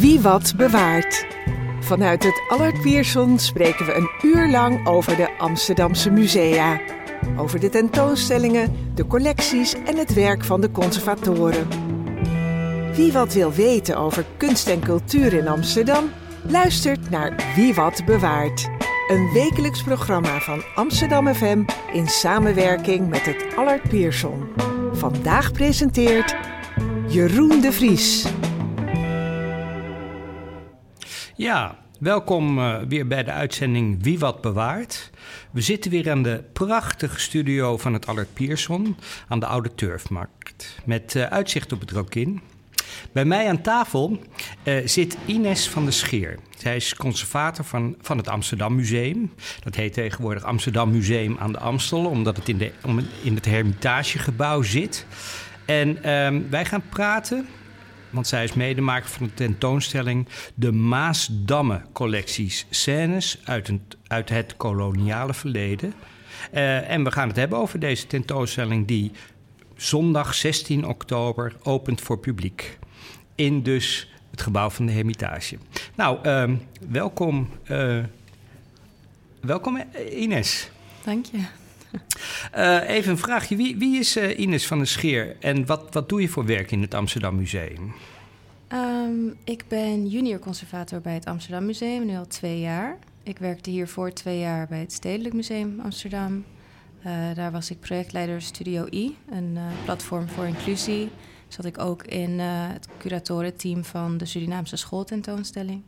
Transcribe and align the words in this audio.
Wie 0.00 0.20
wat 0.20 0.52
bewaart. 0.56 1.26
Vanuit 1.80 2.22
het 2.22 2.42
Allard 2.48 2.80
Pierson 2.80 3.38
spreken 3.38 3.86
we 3.86 3.94
een 3.94 4.10
uur 4.22 4.50
lang 4.50 4.86
over 4.86 5.16
de 5.16 5.38
Amsterdamse 5.38 6.10
musea. 6.10 6.80
Over 7.36 7.60
de 7.60 7.68
tentoonstellingen, 7.68 8.76
de 8.94 9.06
collecties 9.06 9.74
en 9.86 9.96
het 9.96 10.14
werk 10.14 10.44
van 10.44 10.60
de 10.60 10.70
conservatoren. 10.70 11.68
Wie 12.94 13.12
wat 13.12 13.32
wil 13.32 13.52
weten 13.52 13.96
over 13.96 14.24
kunst 14.36 14.68
en 14.68 14.80
cultuur 14.80 15.32
in 15.32 15.48
Amsterdam, 15.48 16.04
luistert 16.42 17.10
naar 17.10 17.52
Wie 17.56 17.74
wat 17.74 18.02
bewaart. 18.06 18.68
Een 19.08 19.30
wekelijks 19.32 19.82
programma 19.82 20.38
van 20.40 20.62
Amsterdam 20.74 21.34
FM 21.34 21.62
in 21.92 22.08
samenwerking 22.08 23.08
met 23.08 23.24
het 23.24 23.46
Allard 23.56 23.88
Pierson. 23.88 24.44
Vandaag 24.92 25.52
presenteert 25.52 26.36
Jeroen 27.06 27.60
de 27.60 27.72
Vries. 27.72 28.37
Ja, 31.38 31.78
welkom 31.98 32.58
uh, 32.58 32.78
weer 32.88 33.06
bij 33.06 33.24
de 33.24 33.30
uitzending 33.30 34.02
Wie 34.02 34.18
Wat 34.18 34.40
Bewaart. 34.40 35.10
We 35.50 35.60
zitten 35.60 35.90
weer 35.90 36.10
aan 36.10 36.22
de 36.22 36.44
prachtige 36.52 37.20
studio 37.20 37.76
van 37.76 37.92
het 37.92 38.06
Allard 38.06 38.34
Pierson 38.34 38.96
aan 39.28 39.40
de 39.40 39.46
Oude 39.46 39.74
Turfmarkt. 39.74 40.78
Met 40.84 41.14
uh, 41.14 41.24
uitzicht 41.24 41.72
op 41.72 41.80
het 41.80 41.90
Rokin. 41.90 42.40
Bij 43.12 43.24
mij 43.24 43.48
aan 43.48 43.60
tafel 43.60 44.18
uh, 44.64 44.86
zit 44.86 45.16
Ines 45.26 45.68
van 45.68 45.84
der 45.84 45.92
Scheer. 45.92 46.38
Zij 46.56 46.76
is 46.76 46.94
conservator 46.94 47.64
van, 47.64 47.96
van 48.00 48.16
het 48.16 48.28
Amsterdam 48.28 48.74
Museum. 48.74 49.32
Dat 49.64 49.74
heet 49.74 49.92
tegenwoordig 49.92 50.44
Amsterdam 50.44 50.90
Museum 50.90 51.36
aan 51.38 51.52
de 51.52 51.58
Amstel, 51.58 52.06
omdat 52.06 52.36
het 52.36 52.48
in, 52.48 52.58
de, 52.58 52.72
in 53.22 53.34
het 53.34 53.44
Hermitagegebouw 53.44 54.62
zit. 54.62 55.06
En 55.64 55.88
uh, 55.88 56.50
wij 56.50 56.64
gaan 56.64 56.82
praten 56.88 57.46
want 58.10 58.26
zij 58.26 58.44
is 58.44 58.52
medemaker 58.52 59.08
van 59.08 59.26
de 59.26 59.34
tentoonstelling 59.34 60.26
De 60.54 60.72
Maasdamme 60.72 61.82
collecties 61.92 62.66
scènes 62.70 63.38
uit, 63.44 63.70
uit 64.06 64.28
het 64.28 64.56
koloniale 64.56 65.34
verleden. 65.34 65.92
Uh, 66.54 66.90
en 66.90 67.04
we 67.04 67.10
gaan 67.10 67.28
het 67.28 67.36
hebben 67.36 67.58
over 67.58 67.78
deze 67.78 68.06
tentoonstelling 68.06 68.86
die 68.86 69.12
zondag 69.76 70.34
16 70.34 70.86
oktober 70.86 71.56
opent 71.62 72.00
voor 72.00 72.18
publiek. 72.18 72.78
In 73.34 73.62
dus 73.62 74.10
het 74.30 74.42
gebouw 74.42 74.70
van 74.70 74.86
de 74.86 74.92
Hermitage. 74.92 75.58
Nou, 75.94 76.18
uh, 76.26 76.56
welkom, 76.88 77.48
uh, 77.70 78.04
welkom 79.40 79.82
Ines. 80.10 80.70
Dank 81.04 81.26
je. 81.26 81.57
Uh, 82.56 82.88
even 82.88 83.10
een 83.10 83.18
vraagje. 83.18 83.56
Wie, 83.56 83.76
wie 83.76 83.98
is 83.98 84.16
uh, 84.16 84.38
Ines 84.38 84.66
van 84.66 84.78
der 84.78 84.86
Scheer 84.86 85.36
en 85.40 85.66
wat, 85.66 85.94
wat 85.94 86.08
doe 86.08 86.20
je 86.20 86.28
voor 86.28 86.46
werk 86.46 86.70
in 86.70 86.82
het 86.82 86.94
Amsterdam 86.94 87.36
Museum? 87.36 87.92
Um, 88.72 89.36
ik 89.44 89.64
ben 89.68 90.06
junior 90.06 90.38
conservator 90.38 91.00
bij 91.00 91.14
het 91.14 91.24
Amsterdam 91.24 91.66
Museum, 91.66 92.06
nu 92.06 92.16
al 92.16 92.26
twee 92.26 92.60
jaar. 92.60 92.98
Ik 93.22 93.38
werkte 93.38 93.70
hiervoor 93.70 94.12
twee 94.12 94.38
jaar 94.38 94.66
bij 94.68 94.80
het 94.80 94.92
Stedelijk 94.92 95.34
Museum 95.34 95.80
Amsterdam. 95.80 96.44
Uh, 97.06 97.34
daar 97.34 97.52
was 97.52 97.70
ik 97.70 97.80
projectleider 97.80 98.42
Studio 98.42 98.86
I, 98.92 99.16
een 99.30 99.58
platform 99.84 100.28
voor 100.28 100.46
inclusie. 100.46 101.10
Zat 101.48 101.64
ik 101.64 101.78
ook 101.78 102.02
in 102.02 102.38
het 102.38 102.88
curatorenteam 102.98 103.84
van 103.84 104.16
de 104.16 104.24
Surinaamse 104.24 104.76
schooltentoonstelling. 104.76 105.82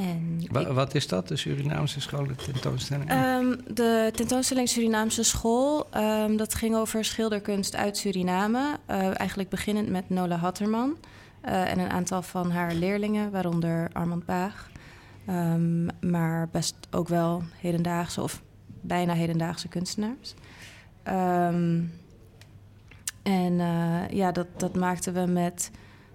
En 0.00 0.36
ik... 0.40 0.50
Wat 0.50 0.94
is 0.94 1.08
dat, 1.08 1.28
de 1.28 1.36
Surinaamse 1.36 2.00
scholententoonstelling? 2.00 3.12
Um, 3.12 3.56
de 3.74 4.10
tentoonstelling 4.14 4.68
Surinaamse 4.68 5.22
school, 5.22 5.86
um, 5.96 6.36
dat 6.36 6.54
ging 6.54 6.74
over 6.74 7.04
schilderkunst 7.04 7.76
uit 7.76 7.96
Suriname. 7.96 8.78
Uh, 8.90 9.18
eigenlijk 9.18 9.48
beginnend 9.48 9.88
met 9.88 10.08
Nola 10.08 10.36
Hatterman 10.36 10.96
uh, 11.44 11.70
en 11.70 11.78
een 11.78 11.90
aantal 11.90 12.22
van 12.22 12.50
haar 12.50 12.74
leerlingen, 12.74 13.30
waaronder 13.30 13.90
Armand 13.92 14.24
Baag. 14.24 14.70
Um, 15.28 15.88
maar 16.00 16.48
best 16.52 16.74
ook 16.90 17.08
wel 17.08 17.42
hedendaagse 17.56 18.22
of 18.22 18.42
bijna 18.80 19.12
hedendaagse 19.12 19.68
kunstenaars. 19.68 20.34
en 23.22 23.52
uh, 23.52 24.08
ja, 24.08 24.32
dat, 24.32 24.46
dat 24.56 24.74
maakten 24.74 25.12
we 25.14 25.32
met 25.32 25.70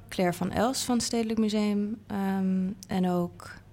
Claire 0.10 0.38
van 0.38 0.52
Els 0.52 0.84
van 0.84 0.96
het 0.96 1.04
Stedelijk 1.04 1.40
Museum 1.40 1.98
en 2.88 3.10
ook... 3.10 3.64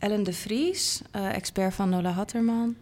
Ellen 0.00 0.22
de 0.22 0.32
Vries, 0.32 1.02
uh, 1.16 1.34
expert 1.34 1.74
van 1.74 1.88
Nola 1.88 2.10
Hatterman. 2.10 2.76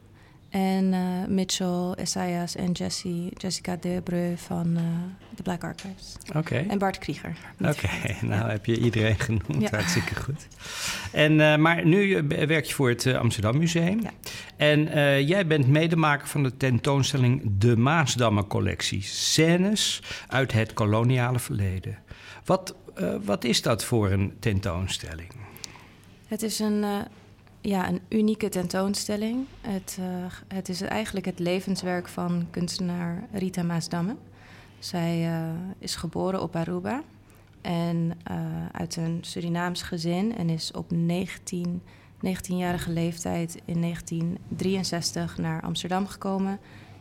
En 0.48 0.84
uh, 0.84 1.26
Mitchell 1.26 1.92
Esaias 1.96 2.56
en 2.56 2.72
Jessie, 2.72 3.30
Jessica 3.36 3.76
Debreu 3.76 4.36
van 4.36 4.66
uh, 4.66 4.82
de 5.36 5.42
Black 5.42 5.64
Archives. 5.64 6.16
Oké. 6.28 6.38
Okay. 6.38 6.66
En 6.68 6.78
Bart 6.78 6.98
Krieger. 6.98 7.36
Oké, 7.60 7.70
okay. 7.70 8.16
nou 8.20 8.50
heb 8.50 8.66
je 8.66 8.78
iedereen 8.78 9.18
genoemd. 9.18 9.60
Ja. 9.60 9.68
Hartstikke 9.70 10.14
goed. 10.14 10.46
En, 11.12 11.60
maar 11.60 11.86
nu 11.86 12.26
werk 12.28 12.64
je 12.64 12.74
voor 12.74 12.88
het 12.88 13.06
Amsterdam 13.06 13.58
Museum. 13.58 14.00
Ja. 14.00 14.10
En 14.56 14.84
jij 15.26 15.46
bent 15.46 15.68
medemaker 15.68 16.26
van 16.26 16.42
de 16.42 16.56
tentoonstelling 16.56 17.42
De 17.44 17.76
Maasdamme 17.76 18.46
Collectie. 18.46 19.02
Scènes 19.02 20.02
uit 20.28 20.52
het 20.52 20.72
koloniale 20.72 21.38
verleden. 21.38 21.98
Wat, 22.44 22.74
wat 23.24 23.44
is 23.44 23.62
dat 23.62 23.84
voor 23.84 24.10
een 24.10 24.36
tentoonstelling? 24.40 25.30
Het 26.28 26.42
is 26.42 26.58
een, 26.58 26.82
uh, 26.82 26.98
ja, 27.60 27.88
een 27.88 28.00
unieke 28.08 28.48
tentoonstelling. 28.48 29.46
Het, 29.60 29.96
uh, 30.00 30.06
het 30.54 30.68
is 30.68 30.80
eigenlijk 30.80 31.26
het 31.26 31.38
levenswerk 31.38 32.08
van 32.08 32.46
kunstenaar 32.50 33.28
Rita 33.32 33.62
Maasdamme. 33.62 34.16
Zij 34.78 35.26
uh, 35.26 35.48
is 35.78 35.96
geboren 35.96 36.42
op 36.42 36.56
Aruba 36.56 37.02
en 37.60 38.18
uit 38.72 38.96
een 38.96 39.18
Surinaams 39.20 39.82
gezin 39.82 40.36
en 40.36 40.50
is 40.50 40.70
op 40.72 40.90
19, 40.90 41.82
19-jarige 42.26 42.90
leeftijd 42.90 43.60
in 43.64 43.80
1963 43.80 45.38
naar 45.38 45.62
Amsterdam 45.62 46.06
gekomen. 46.06 46.58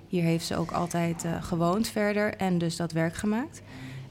Hier 0.07 0.23
heeft 0.23 0.45
ze 0.45 0.57
ook 0.57 0.71
altijd 0.71 1.25
gewoond 1.41 1.87
verder 1.87 2.35
en 2.35 2.57
dus 2.57 2.75
dat 2.75 2.91
werk 2.91 3.15
gemaakt. 3.15 3.61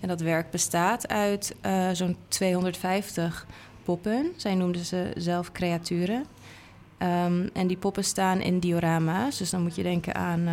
En 0.00 0.08
dat 0.08 0.20
werk 0.20 0.50
bestaat 0.50 1.08
uit 1.08 1.56
zo'n 1.92 2.16
250 2.28 3.46
poppen. 3.86 4.32
Zij 4.36 4.54
noemden 4.54 4.84
ze 4.84 5.10
zelf 5.16 5.52
creaturen. 5.52 6.24
Um, 6.98 7.50
en 7.52 7.66
die 7.66 7.76
poppen 7.76 8.04
staan 8.04 8.40
in 8.40 8.58
diorama's. 8.58 9.38
Dus 9.38 9.50
dan 9.50 9.62
moet 9.62 9.76
je 9.76 9.82
denken 9.82 10.14
aan 10.14 10.40
uh, 10.40 10.52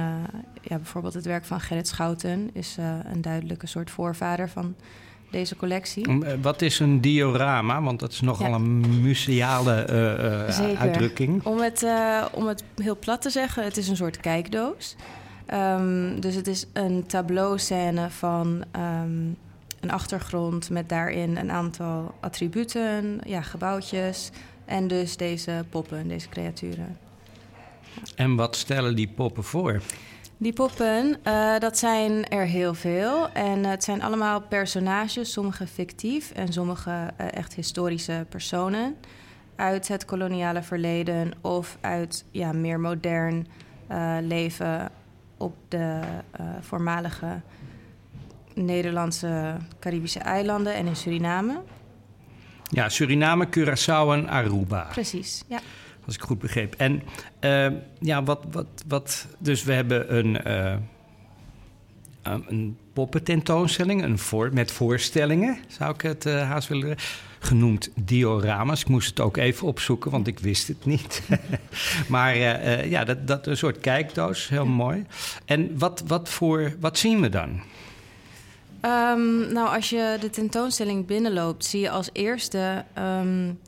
ja, 0.61 0.75
bijvoorbeeld 0.75 1.13
het 1.13 1.25
werk 1.25 1.45
van 1.45 1.59
Gerrit 1.59 1.87
Schouten. 1.87 2.49
Is 2.53 2.77
uh, 2.79 2.85
een 3.13 3.21
duidelijke 3.21 3.67
soort 3.67 3.91
voorvader 3.91 4.49
van 4.49 4.75
deze 5.31 5.55
collectie. 5.55 6.23
Eh, 6.23 6.33
wat 6.41 6.61
is 6.61 6.79
een 6.79 7.01
diorama? 7.01 7.81
Want 7.81 7.99
dat 7.99 8.11
is 8.11 8.21
nogal 8.21 8.49
ja. 8.49 8.55
een 8.55 9.01
museale 9.01 9.87
uh, 10.59 10.79
uitdrukking. 10.79 11.45
Om 11.45 11.59
het, 11.59 11.85
om 12.31 12.47
het 12.47 12.63
heel 12.75 12.97
plat 12.97 13.21
te 13.21 13.29
zeggen, 13.29 13.63
het 13.63 13.77
is 13.77 13.87
een 13.87 13.95
soort 13.95 14.17
kijkdoos. 14.17 14.95
Um, 15.53 16.19
dus 16.19 16.35
het 16.35 16.47
is 16.47 16.65
een 16.73 17.05
tableau-scène 17.05 18.09
van... 18.09 18.63
Um, 19.03 19.37
een 19.83 19.91
achtergrond 19.91 20.69
met 20.69 20.89
daarin 20.89 21.37
een 21.37 21.51
aantal 21.51 22.15
attributen, 22.19 23.19
ja, 23.25 23.41
gebouwtjes 23.41 24.29
en 24.65 24.87
dus 24.87 25.17
deze 25.17 25.65
poppen, 25.69 26.07
deze 26.07 26.29
creaturen. 26.29 26.97
En 28.15 28.35
wat 28.35 28.55
stellen 28.55 28.95
die 28.95 29.07
poppen 29.07 29.43
voor? 29.43 29.81
Die 30.37 30.53
poppen, 30.53 31.17
uh, 31.27 31.59
dat 31.59 31.77
zijn 31.77 32.27
er 32.27 32.45
heel 32.45 32.73
veel. 32.73 33.29
En 33.29 33.65
het 33.65 33.83
zijn 33.83 34.01
allemaal 34.01 34.41
personages, 34.41 35.31
sommige 35.31 35.67
fictief 35.67 36.31
en 36.31 36.53
sommige 36.53 36.89
uh, 36.89 37.07
echt 37.33 37.53
historische 37.53 38.25
personen. 38.29 38.95
Uit 39.55 39.87
het 39.87 40.05
koloniale 40.05 40.63
verleden 40.63 41.31
of 41.41 41.77
uit 41.81 42.25
ja, 42.31 42.51
meer 42.51 42.79
modern 42.79 43.47
uh, 43.91 44.17
leven 44.21 44.89
op 45.37 45.55
de 45.67 45.99
voormalige 46.61 47.41
Nederlandse 48.55 49.57
Caribische 49.79 50.19
eilanden 50.19 50.75
en 50.75 50.87
in 50.87 50.95
Suriname. 50.95 51.61
Ja, 52.73 52.89
Suriname, 52.89 53.49
Curaçao 53.49 54.13
en 54.13 54.29
Aruba. 54.29 54.87
Precies, 54.91 55.43
ja. 55.47 55.59
Als 56.05 56.15
ik 56.15 56.21
goed 56.21 56.39
begreep. 56.39 56.75
En 56.77 57.03
uh, 57.41 57.67
ja, 57.99 58.23
wat, 58.23 58.45
wat, 58.51 58.67
wat. 58.87 59.27
Dus 59.37 59.63
we 59.63 59.73
hebben 59.73 60.17
een, 60.17 60.39
uh, 60.47 60.75
een 62.47 62.77
poppententoonstelling 62.93 64.03
een 64.03 64.19
voor, 64.19 64.49
met 64.53 64.71
voorstellingen, 64.71 65.57
zou 65.67 65.93
ik 65.93 66.01
het 66.01 66.25
uh, 66.25 66.49
haast 66.49 66.67
willen 66.67 66.95
genoemd 67.39 67.89
dioramas. 67.95 68.81
Ik 68.81 68.87
moest 68.87 69.09
het 69.09 69.19
ook 69.19 69.37
even 69.37 69.67
opzoeken, 69.67 70.11
want 70.11 70.27
ik 70.27 70.39
wist 70.39 70.67
het 70.67 70.85
niet. 70.85 71.21
maar 72.07 72.37
ja, 72.87 73.03
dat, 73.03 73.27
dat 73.27 73.47
een 73.47 73.57
soort 73.57 73.79
kijkdoos, 73.79 74.49
heel 74.49 74.65
mooi. 74.65 75.05
En 75.45 75.77
wat, 75.77 76.03
wat, 76.07 76.29
voor, 76.29 76.75
wat 76.79 76.97
zien 76.97 77.21
we 77.21 77.29
dan? 77.29 77.61
Um, 78.85 79.53
nou, 79.53 79.75
als 79.75 79.89
je 79.89 80.17
de 80.19 80.29
tentoonstelling 80.29 81.05
binnenloopt, 81.05 81.65
zie 81.65 81.79
je 81.79 81.89
als 81.89 82.09
eerste 82.13 82.85
um, 82.97 83.59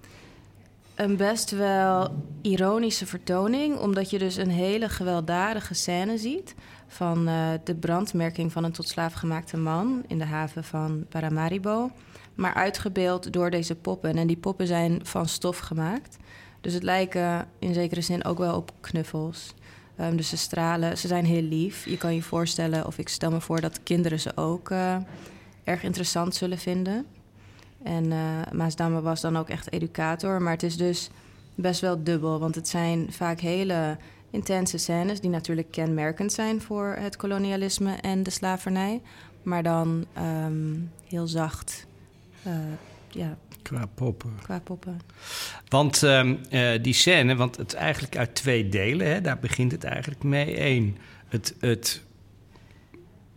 een 0.96 1.18
best 1.18 1.52
wel 1.52 2.24
ironische 2.42 3.06
vertoning, 3.06 3.78
omdat 3.78 4.10
je 4.10 4.20
dus 4.20 4.36
een 4.36 4.50
hele 4.50 4.90
gewelddadige 4.90 5.74
scène 5.74 6.18
ziet 6.18 6.56
van 6.88 7.30
uh, 7.30 7.50
de 7.64 7.76
brandmerking 7.76 8.52
van 8.52 8.64
een 8.64 8.72
tot 8.72 8.88
slaaf 8.88 9.14
gemaakte 9.14 9.58
man 9.58 10.04
in 10.08 10.18
de 10.18 10.26
haven 10.26 10.64
van 10.64 11.06
Paramaribo. 11.10 11.92
Maar 12.34 12.54
uitgebeeld 12.54 13.34
door 13.34 13.50
deze 13.50 13.76
poppen. 13.76 14.18
En 14.18 14.28
die 14.28 14.38
poppen 14.38 14.68
zijn 14.68 15.00
van 15.04 15.28
stof 15.28 15.58
gemaakt. 15.58 16.18
Dus 16.62 16.74
het 16.74 16.84
lijken 16.84 17.48
in 17.60 17.74
zekere 17.74 18.02
zin 18.02 18.26
ook 18.26 18.38
wel 18.38 18.56
op 18.56 18.72
knuffels. 18.82 19.54
Um, 20.02 20.18
dus 20.18 20.30
ze 20.30 20.38
stralen, 20.38 20.98
ze 20.98 21.08
zijn 21.08 21.26
heel 21.26 21.42
lief. 21.42 21.86
Je 21.86 21.98
kan 21.98 22.16
je 22.16 22.22
voorstellen, 22.22 22.86
of 22.86 22.98
ik 22.98 23.10
stel 23.10 23.32
me 23.32 23.42
voor 23.42 23.62
dat 23.62 23.84
kinderen 23.84 24.20
ze 24.20 24.38
ook 24.38 24.70
uh, 24.70 24.98
erg 25.64 25.84
interessant 25.84 26.36
zullen 26.36 26.58
vinden. 26.58 27.06
En 27.84 28.06
uh, 28.06 28.18
Maasdamme 28.52 29.02
was 29.02 29.22
dan 29.22 29.38
ook 29.38 29.50
echt 29.50 29.72
educator. 29.72 30.42
Maar 30.42 30.52
het 30.52 30.64
is 30.64 30.78
dus 30.78 31.10
best 31.56 31.82
wel 31.82 32.04
dubbel. 32.04 32.40
Want 32.40 32.56
het 32.56 32.68
zijn 32.68 33.08
vaak 33.12 33.40
hele 33.40 33.98
intense 34.30 34.78
scènes 34.78 35.20
die 35.22 35.30
natuurlijk 35.30 35.72
kenmerkend 35.72 36.34
zijn 36.34 36.62
voor 36.62 36.96
het 37.00 37.16
kolonialisme 37.16 37.92
en 37.92 38.24
de 38.24 38.30
slavernij. 38.30 39.02
Maar 39.44 39.64
dan 39.64 40.06
um, 40.46 40.92
heel 41.08 41.28
zacht. 41.28 41.86
Uh, 42.48 42.54
ja, 43.08 43.38
Qua 43.66 43.86
poppen. 43.96 44.34
Qua 44.44 44.60
poppen. 44.60 45.02
Want 45.68 46.04
uh, 46.04 46.32
die 46.82 46.94
scène, 46.94 47.36
want 47.36 47.58
het 47.58 47.74
is 47.74 47.80
eigenlijk 47.80 48.18
uit 48.18 48.36
twee 48.36 48.70
delen, 48.70 49.08
hè, 49.08 49.22
daar 49.22 49.40
begint 49.40 49.72
het 49.72 49.84
eigenlijk 49.84 50.24
mee. 50.24 50.62
Eén, 50.66 50.98
het, 51.28 51.56
het 51.60 52.04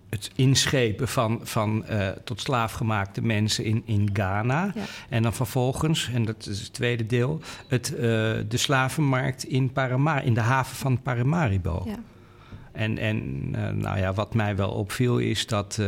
het 0.08 0.30
inschepen 0.34 1.08
van, 1.08 1.40
van 1.42 1.84
uh, 1.90 2.08
tot 2.08 2.40
slaafgemaakte 2.40 3.22
mensen 3.22 3.64
in, 3.64 3.82
in 3.84 4.10
Ghana. 4.12 4.72
Ja. 4.74 4.82
En 5.08 5.22
dan 5.22 5.34
vervolgens, 5.34 6.10
en 6.14 6.24
dat 6.24 6.46
is 6.46 6.60
het 6.60 6.72
tweede 6.72 7.06
deel, 7.06 7.40
het, 7.68 7.90
uh, 7.90 7.98
de 8.00 8.56
slavenmarkt 8.56 9.44
in, 9.44 9.72
Paramar 9.72 10.24
in 10.24 10.34
de 10.34 10.40
haven 10.40 10.76
van 10.76 11.02
Paramaribo. 11.02 11.82
Ja. 11.86 11.98
En, 12.72 12.98
en 12.98 13.50
nou 13.80 13.98
ja, 13.98 14.12
wat 14.12 14.34
mij 14.34 14.56
wel 14.56 14.70
opviel 14.70 15.18
is 15.18 15.46
dat 15.46 15.80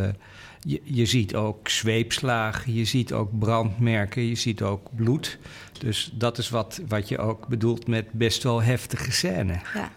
je, 0.61 0.81
je 0.85 1.07
ziet 1.07 1.35
ook 1.35 1.69
zweepslagen, 1.69 2.75
je 2.75 2.85
ziet 2.85 3.12
ook 3.12 3.39
brandmerken, 3.39 4.23
je 4.23 4.35
ziet 4.35 4.62
ook 4.62 4.89
bloed. 4.95 5.39
Dus 5.79 6.11
dat 6.15 6.39
is 6.39 6.49
wat, 6.49 6.81
wat 6.89 7.09
je 7.09 7.19
ook 7.19 7.49
bedoelt 7.49 7.87
met 7.87 8.12
best 8.12 8.43
wel 8.43 8.62
heftige 8.62 9.12
scène. 9.12 9.61
Ja, 9.75 9.91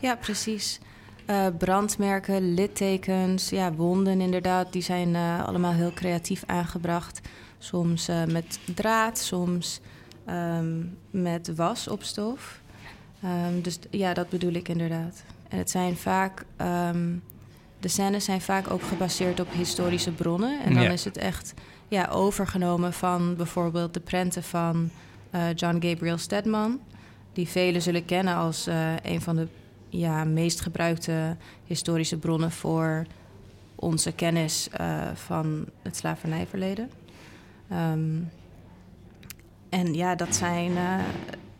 ja 0.00 0.16
precies. 0.16 0.80
Uh, 1.26 1.46
brandmerken, 1.58 2.54
littekens, 2.54 3.50
ja, 3.50 3.72
wonden 3.72 4.20
inderdaad, 4.20 4.72
die 4.72 4.82
zijn 4.82 5.08
uh, 5.08 5.44
allemaal 5.44 5.72
heel 5.72 5.92
creatief 5.92 6.42
aangebracht. 6.46 7.20
Soms 7.58 8.08
uh, 8.08 8.24
met 8.24 8.58
draad, 8.74 9.18
soms 9.18 9.80
um, 10.28 10.96
met 11.10 11.54
was 11.54 11.88
op 11.88 12.02
stof. 12.02 12.60
Um, 13.24 13.62
dus 13.62 13.78
ja, 13.90 14.14
dat 14.14 14.28
bedoel 14.28 14.52
ik 14.52 14.68
inderdaad. 14.68 15.24
En 15.48 15.58
het 15.58 15.70
zijn 15.70 15.96
vaak, 15.96 16.44
um, 16.60 17.22
de 17.80 17.88
scènes 17.88 18.24
zijn 18.24 18.40
vaak 18.40 18.70
ook 18.70 18.82
gebaseerd 18.82 19.40
op 19.40 19.52
historische 19.52 20.12
bronnen. 20.12 20.60
En 20.64 20.74
dan 20.74 20.82
ja. 20.82 20.90
is 20.90 21.04
het 21.04 21.16
echt 21.16 21.54
ja, 21.88 22.08
overgenomen 22.12 22.92
van 22.92 23.36
bijvoorbeeld 23.36 23.94
de 23.94 24.00
prenten 24.00 24.42
van 24.42 24.90
John 25.54 25.78
Gabriel 25.80 26.18
Stedman. 26.18 26.80
Die 27.32 27.48
velen 27.48 27.82
zullen 27.82 28.04
kennen 28.04 28.34
als 28.34 28.68
een 29.02 29.20
van 29.20 29.36
de 29.36 29.46
ja, 29.88 30.24
meest 30.24 30.60
gebruikte 30.60 31.36
historische 31.66 32.18
bronnen 32.18 32.50
voor 32.50 33.06
onze 33.74 34.12
kennis 34.12 34.68
uh, 34.80 35.02
van 35.14 35.64
het 35.82 35.96
slavernijverleden. 35.96 36.90
Um, 37.72 38.30
en 39.68 39.94
ja, 39.94 40.14
dat 40.14 40.34
zijn, 40.34 40.72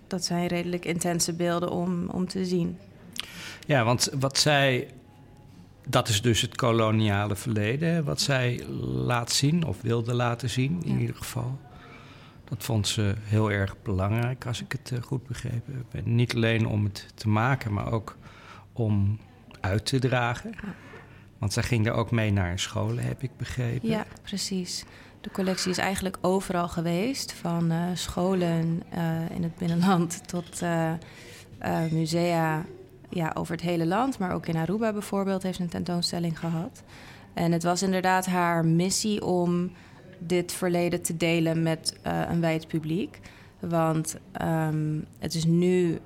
dat 0.06 0.24
zijn 0.24 0.46
redelijk 0.46 0.84
intense 0.84 1.32
beelden 1.32 1.70
om, 1.70 2.08
om 2.08 2.28
te 2.28 2.44
zien. 2.44 2.78
Ja, 3.66 3.84
want 3.84 4.10
wat 4.18 4.38
zij. 4.38 4.88
Dat 5.88 6.08
is 6.08 6.22
dus 6.22 6.40
het 6.40 6.56
koloniale 6.56 7.36
verleden, 7.36 8.04
wat 8.04 8.20
zij 8.20 8.64
laat 8.82 9.32
zien, 9.32 9.64
of 9.64 9.80
wilde 9.82 10.14
laten 10.14 10.50
zien 10.50 10.82
in 10.84 10.94
ja. 10.94 10.98
ieder 10.98 11.16
geval. 11.16 11.58
Dat 12.44 12.64
vond 12.64 12.88
ze 12.88 13.14
heel 13.18 13.50
erg 13.50 13.82
belangrijk, 13.82 14.46
als 14.46 14.60
ik 14.60 14.72
het 14.72 14.90
uh, 14.90 15.02
goed 15.02 15.26
begrepen 15.26 15.84
heb. 15.90 16.06
Niet 16.06 16.34
alleen 16.34 16.66
om 16.66 16.84
het 16.84 17.06
te 17.14 17.28
maken, 17.28 17.72
maar 17.72 17.92
ook 17.92 18.16
om 18.72 19.18
uit 19.60 19.86
te 19.86 19.98
dragen. 19.98 20.54
Want 21.38 21.52
zij 21.52 21.62
ging 21.62 21.86
er 21.86 21.92
ook 21.92 22.10
mee 22.10 22.32
naar 22.32 22.58
scholen, 22.58 23.04
heb 23.04 23.22
ik 23.22 23.30
begrepen. 23.36 23.88
Ja, 23.88 24.06
precies. 24.22 24.84
De 25.20 25.30
collectie 25.30 25.70
is 25.70 25.78
eigenlijk 25.78 26.18
overal 26.20 26.68
geweest. 26.68 27.32
Van 27.32 27.72
uh, 27.72 27.84
scholen 27.94 28.82
uh, 28.94 29.30
in 29.30 29.42
het 29.42 29.56
binnenland 29.56 30.20
tot 30.28 30.62
uh, 30.62 30.92
musea 31.90 32.64
ja, 33.10 33.30
over 33.34 33.52
het 33.54 33.64
hele 33.64 33.86
land. 33.86 34.18
Maar 34.18 34.32
ook 34.32 34.46
in 34.46 34.56
Aruba 34.56 34.92
bijvoorbeeld 34.92 35.42
heeft 35.42 35.58
een 35.58 35.68
tentoonstelling 35.68 36.38
gehad. 36.38 36.82
En 37.34 37.52
het 37.52 37.62
was 37.62 37.82
inderdaad 37.82 38.26
haar 38.26 38.64
missie 38.64 39.24
om 39.24 39.70
dit 40.18 40.52
verleden 40.52 41.02
te 41.02 41.16
delen 41.16 41.62
met 41.62 41.98
een 42.02 42.40
wijd 42.40 42.68
publiek. 42.68 43.20
Want 43.60 44.16
um, 44.42 45.04
het 45.18 45.34
is 45.34 45.44
nu 45.44 45.98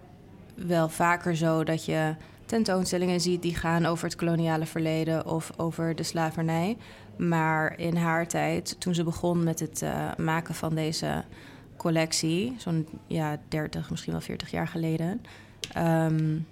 wel 0.55 0.89
vaker 0.89 1.37
zo 1.37 1.65
dat 1.65 1.85
je 1.85 2.15
tentoonstellingen 2.47 3.21
ziet 3.21 3.43
die 3.43 3.55
gaan 3.55 3.87
over 3.87 4.05
het 4.05 4.17
koloniale 4.17 4.67
verleden 4.67 5.27
of 5.27 5.51
over 5.57 5.97
de 5.97 6.03
slavernij. 6.03 6.77
Maar 7.17 7.79
in 7.79 7.97
haar 7.97 8.27
tijd, 8.27 8.77
toen 8.79 8.95
ze 8.95 9.05
begon 9.05 9.45
met 9.45 9.61
het 9.61 9.83
uh, 9.83 10.15
maken 10.17 10.55
van 10.55 10.75
deze 10.75 11.25
collectie, 11.77 12.55
zo'n 12.59 12.89
ja, 13.07 13.37
30, 13.49 13.91
misschien 13.91 14.13
wel 14.13 14.23
40 14.23 14.51
jaar 14.51 14.69
geleden, 14.69 15.21
um, 15.77 16.47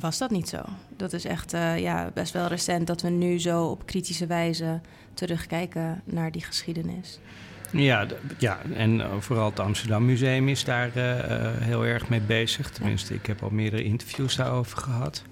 was 0.00 0.18
dat 0.18 0.30
niet 0.30 0.48
zo. 0.48 0.62
Dat 0.96 1.12
is 1.12 1.24
echt 1.24 1.54
uh, 1.54 1.78
ja, 1.78 2.10
best 2.14 2.32
wel 2.32 2.46
recent 2.46 2.86
dat 2.86 3.02
we 3.02 3.08
nu 3.08 3.40
zo 3.40 3.64
op 3.64 3.86
kritische 3.86 4.26
wijze 4.26 4.80
terugkijken 5.14 6.02
naar 6.04 6.32
die 6.32 6.44
geschiedenis. 6.44 7.18
Ja, 7.72 8.06
ja, 8.38 8.60
en 8.74 9.00
eh, 9.00 9.06
vooral 9.18 9.50
het 9.50 9.60
Amsterdam 9.60 10.04
Museum 10.04 10.48
is 10.48 10.64
daar 10.64 10.90
uh, 10.96 11.02
heel 11.60 11.84
erg 11.84 12.08
mee 12.08 12.20
bezig. 12.20 12.70
Tenminste, 12.70 13.14
ik 13.14 13.26
heb 13.26 13.42
al 13.42 13.50
meerdere 13.50 13.82
interviews 13.82 14.36
daarover 14.36 14.78
gehad. 14.78 15.22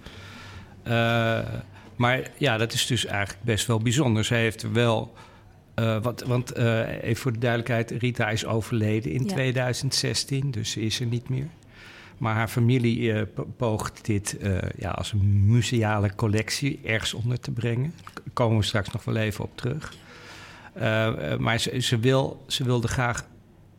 Uh, 0.87 1.38
maar 1.96 2.31
ja, 2.37 2.56
dat 2.56 2.72
is 2.72 2.87
dus 2.87 3.06
eigenlijk 3.06 3.44
best 3.44 3.66
wel 3.66 3.78
bijzonder. 3.78 4.25
Zij 4.25 4.40
heeft 4.40 4.72
wel. 4.72 5.14
wat, 6.02 6.22
want 6.26 6.56
even 6.56 7.16
voor 7.16 7.32
de 7.32 7.38
duidelijkheid, 7.38 7.90
Rita 7.90 8.31
is 8.31 8.46
overleden 8.46 9.12
in 9.12 9.22
ja. 9.22 9.28
2016, 9.28 10.50
dus 10.50 10.70
ze 10.70 10.81
is 10.81 11.00
er 11.00 11.06
niet 11.06 11.28
meer. 11.28 11.49
Maar 12.19 12.34
haar 12.34 12.49
familie 12.49 13.26
poogt 13.56 14.05
dit 14.05 14.37
ja, 14.76 14.90
als 14.90 15.12
een 15.12 15.46
museale 15.46 16.14
collectie 16.14 16.81
ergens 16.84 17.14
onder 17.14 17.40
te 17.40 17.50
brengen. 17.50 17.94
Daar 18.05 18.22
komen 18.32 18.58
we 18.58 18.64
straks 18.64 18.90
nog 18.90 19.05
wel 19.05 19.16
even 19.16 19.44
op 19.44 19.56
terug. 19.56 19.94
Uh, 20.76 21.37
maar 21.37 21.59
ze, 21.59 21.99
wil, 21.99 22.44
ze 22.47 22.64
wilde 22.64 22.88
graag 22.88 23.26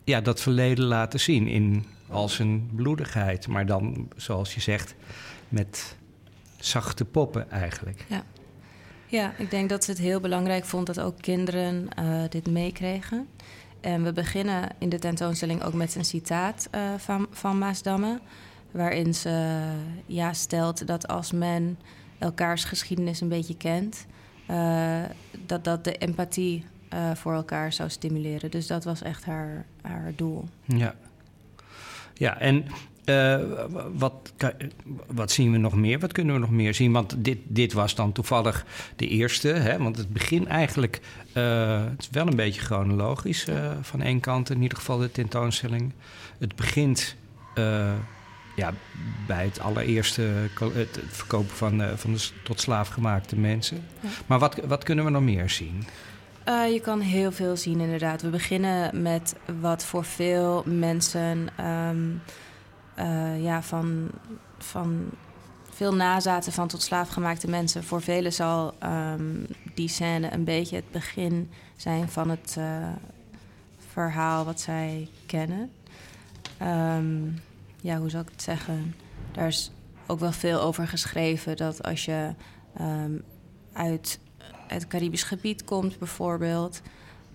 ja, 0.04 0.22
dat 0.22 0.42
verleden 0.42 0.86
laten 0.86 1.20
zien 1.20 1.48
in 1.48 1.86
al 2.10 2.30
zijn 2.30 2.70
bloedigheid. 2.76 3.48
Maar 3.48 3.66
dan, 3.66 4.08
zoals 4.16 4.54
je 4.54 4.62
zegt, 4.62 4.96
met 5.50 5.96
zachte 6.58 7.06
poppen 7.06 7.52
eigenlijk. 7.52 8.06
Ja. 8.08 8.24
ja, 9.08 9.34
ik 9.38 9.52
denk 9.52 9.70
dat 9.70 9.84
ze 9.84 9.92
het 9.92 10.00
heel 10.00 10.20
belangrijk 10.20 10.66
vond 10.66 10.86
dat 10.86 11.00
ook 11.00 11.22
kinderen 11.22 11.88
dit 12.30 12.48
meekregen. 12.48 13.28
En 13.86 14.04
we 14.04 14.14
beginnen 14.14 14.70
in 14.78 14.90
de 14.90 15.00
tentoonstelling 15.00 15.64
ook 15.64 15.74
met 15.74 15.96
een 15.96 16.06
citaat 16.06 16.68
uh, 16.76 16.94
van, 16.98 17.28
van 17.32 17.58
Maasdamme. 17.58 18.20
Waarin 18.72 19.14
ze 19.14 19.64
ja, 20.06 20.34
stelt 20.34 20.88
dat 20.88 21.08
als 21.08 21.32
men 21.32 21.80
elkaars 22.18 22.64
geschiedenis 22.64 23.22
een 23.22 23.30
beetje 23.30 23.58
kent, 23.58 24.06
dat 25.46 25.64
dat 25.64 25.84
de 25.84 25.98
empathie 25.98 26.66
voor 27.14 27.34
elkaar 27.34 27.74
zou 27.74 27.90
stimuleren. 27.90 28.52
Dus 28.52 28.68
dat 28.68 28.84
was 28.84 29.02
echt 29.02 29.26
haar, 29.26 29.66
haar 29.82 30.14
doel. 30.16 30.46
Ja, 30.64 30.96
ja 32.14 32.40
en 32.40 32.66
uh, 33.06 33.40
wat, 33.94 34.34
wat 35.08 35.32
zien 35.32 35.52
we 35.52 35.58
nog 35.58 35.76
meer? 35.76 36.00
Wat 36.00 36.12
kunnen 36.12 36.34
we 36.34 36.40
nog 36.40 36.50
meer 36.50 36.74
zien? 36.74 36.92
Want 36.92 37.16
dit, 37.18 37.38
dit 37.44 37.74
was 37.74 37.96
dan 37.96 38.12
toevallig 38.12 38.66
de 38.96 39.08
eerste. 39.08 39.48
Hè? 39.48 39.78
Want 39.78 39.98
het 39.98 40.10
begin 40.10 40.48
eigenlijk... 40.48 41.02
Uh, 41.34 41.84
het 41.90 42.02
is 42.02 42.10
wel 42.12 42.28
een 42.28 42.36
beetje 42.36 42.62
chronologisch 42.62 43.48
van 43.82 44.02
één 44.02 44.20
kant. 44.20 44.50
In 44.50 44.62
ieder 44.62 44.78
geval 44.78 44.98
de 44.98 45.12
tentoonstelling. 45.12 45.94
Het 46.38 46.56
begint 46.56 47.16
ja, 48.56 48.74
bij 49.28 49.44
het 49.44 49.60
allereerste 49.60 50.22
het 50.74 51.00
verkopen 51.08 51.56
van, 51.56 51.82
van 51.96 52.14
de 52.14 52.30
tot 52.44 52.62
slaaf 52.62 52.88
gemaakte 52.88 53.36
mensen. 53.36 53.84
Ja. 54.00 54.10
Maar 54.26 54.40
wat, 54.40 54.56
wat 54.68 54.84
kunnen 54.84 55.06
we 55.06 55.12
nog 55.12 55.22
meer 55.22 55.50
zien? 55.50 55.84
Uh, 56.50 56.74
je 56.74 56.80
kan 56.80 57.00
heel 57.00 57.32
veel 57.32 57.58
zien, 57.58 57.80
inderdaad. 57.80 58.22
We 58.22 58.30
beginnen 58.30 59.02
met 59.02 59.36
wat 59.62 59.86
voor 59.86 60.04
veel 60.04 60.64
mensen 60.66 61.48
um, 61.66 62.22
uh, 63.00 63.44
ja, 63.44 63.62
van, 63.62 64.10
van 64.58 65.10
veel 65.70 65.96
nazaten 65.96 66.52
van 66.52 66.68
tot 66.68 66.82
slaafgemaakte 66.82 67.50
mensen. 67.50 67.84
Voor 67.84 68.02
velen 68.02 68.34
zal 68.34 68.74
um, 68.84 69.48
die 69.74 69.88
scène 69.88 70.34
een 70.34 70.44
beetje 70.44 70.76
het 70.76 70.92
begin 70.92 71.50
zijn 71.76 72.10
van 72.10 72.30
het 72.30 72.56
uh, 72.60 72.88
verhaal 73.92 74.46
wat 74.46 74.60
zij 74.62 75.10
kennen. 75.26 75.72
Um, 76.62 77.42
ja, 77.82 77.98
hoe 77.98 78.10
zal 78.10 78.22
ik 78.22 78.30
het 78.32 78.42
zeggen? 78.42 78.96
Daar 79.32 79.48
is 79.48 79.72
ook 80.06 80.20
wel 80.20 80.32
veel 80.32 80.62
over 80.62 80.88
geschreven. 80.88 81.58
Dat 81.58 81.84
als 81.84 82.06
je 82.06 82.34
ehm, 82.78 83.12
uit 83.74 84.20
het 84.68 84.88
Caribisch 84.88 85.24
gebied 85.24 85.64
komt, 85.64 86.00
bijvoorbeeld, 86.00 86.82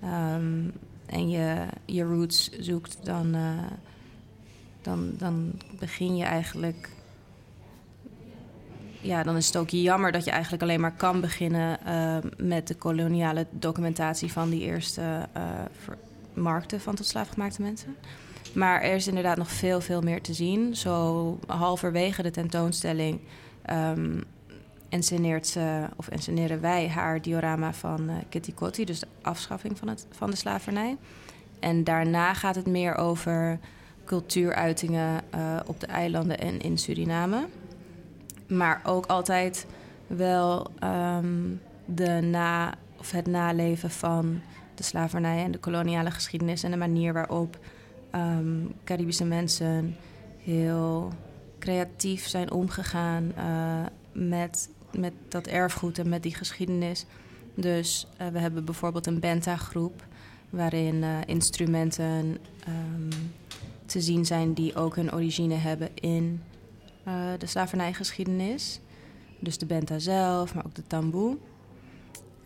ehm, 0.00 0.68
en 1.06 1.30
je 1.30 1.66
je 1.84 2.02
roots 2.02 2.50
zoekt, 2.58 2.98
dan, 3.02 3.34
uh, 3.34 3.62
dan, 4.98 5.52
begin 5.78 6.16
je 6.16 6.24
eigenlijk. 6.24 6.88
Ja, 9.00 9.22
dan 9.22 9.36
is 9.36 9.46
het 9.46 9.56
ook 9.56 9.70
jammer 9.70 10.12
dat 10.12 10.24
je 10.24 10.30
eigenlijk 10.30 10.62
alleen 10.62 10.80
maar 10.80 10.96
kan 10.96 11.20
beginnen 11.20 11.78
uh, 11.86 12.16
met 12.36 12.68
de 12.68 12.74
koloniale 12.74 13.46
documentatie 13.50 14.32
van 14.32 14.50
die 14.50 14.60
eerste 14.60 15.28
uh, 15.36 15.42
markten 16.34 16.80
van 16.80 16.94
tot 16.94 17.06
slaafgemaakte 17.06 17.62
mensen. 17.62 17.96
Maar 18.52 18.82
er 18.82 18.94
is 18.94 19.08
inderdaad 19.08 19.36
nog 19.36 19.50
veel, 19.50 19.80
veel 19.80 20.00
meer 20.00 20.22
te 20.22 20.34
zien. 20.34 20.76
Zo 20.76 21.38
halverwege 21.46 22.22
de 22.22 22.30
tentoonstelling 22.30 23.20
um, 23.70 24.24
enceneert 24.88 25.46
ze, 25.46 25.88
of 25.96 26.08
enceneren 26.08 26.60
wij 26.60 26.88
haar 26.88 27.22
diorama 27.22 27.72
van 27.72 28.10
uh, 28.10 28.14
Kitty 28.28 28.52
Kotti, 28.52 28.84
dus 28.84 29.00
de 29.00 29.06
afschaffing 29.22 29.78
van, 29.78 29.88
het, 29.88 30.06
van 30.10 30.30
de 30.30 30.36
slavernij. 30.36 30.96
En 31.58 31.84
daarna 31.84 32.34
gaat 32.34 32.54
het 32.54 32.66
meer 32.66 32.94
over 32.94 33.58
cultuuruitingen 34.10 35.20
uh, 35.34 35.60
op 35.66 35.80
de 35.80 35.86
eilanden 35.86 36.38
en 36.38 36.60
in 36.60 36.78
Suriname. 36.78 37.46
Maar 38.46 38.80
ook 38.84 39.06
altijd 39.06 39.66
wel 40.06 40.70
um, 40.84 41.60
de 41.84 42.20
na, 42.20 42.74
of 42.98 43.10
het 43.10 43.26
naleven 43.26 43.90
van 43.90 44.40
de 44.74 44.82
slavernij 44.82 45.44
en 45.44 45.50
de 45.50 45.58
koloniale 45.58 46.10
geschiedenis 46.10 46.62
en 46.62 46.70
de 46.70 46.76
manier 46.76 47.12
waarop 47.12 47.58
um, 48.14 48.72
Caribische 48.84 49.24
mensen 49.24 49.96
heel 50.38 51.12
creatief 51.58 52.26
zijn 52.26 52.50
omgegaan 52.50 53.32
uh, 53.38 53.86
met, 54.12 54.68
met 54.92 55.12
dat 55.28 55.46
erfgoed 55.46 55.98
en 55.98 56.08
met 56.08 56.22
die 56.22 56.34
geschiedenis. 56.34 57.06
Dus 57.54 58.06
uh, 58.20 58.28
we 58.28 58.38
hebben 58.38 58.64
bijvoorbeeld 58.64 59.06
een 59.06 59.20
Benta-groep 59.20 60.04
waarin 60.50 61.04
instrumenten 61.26 62.38
um, 62.68 63.08
te 63.90 64.00
zien 64.00 64.24
zijn 64.24 64.52
die 64.52 64.74
ook 64.74 64.96
hun 64.96 65.12
origine 65.12 65.54
hebben 65.54 65.88
in 65.94 66.42
de 67.38 67.46
slavernijgeschiedenis. 67.46 68.80
Dus 69.38 69.58
de 69.58 69.66
Benta 69.66 69.98
zelf, 69.98 70.54
maar 70.54 70.64
ook 70.66 70.74
de 70.74 70.86
tamboe. 70.86 71.36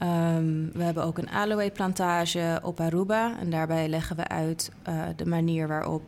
Um, 0.03 0.71
we 0.73 0.83
hebben 0.83 1.05
ook 1.05 1.19
een 1.19 1.31
aloe-plantage 1.31 2.61
op 2.63 2.81
Aruba. 2.81 3.39
En 3.41 3.51
daarbij 3.51 3.89
leggen 3.89 4.17
we 4.17 4.29
uit 4.29 4.71
uh, 4.89 5.03
de 5.17 5.27
manier 5.27 5.69
waarop 5.69 6.03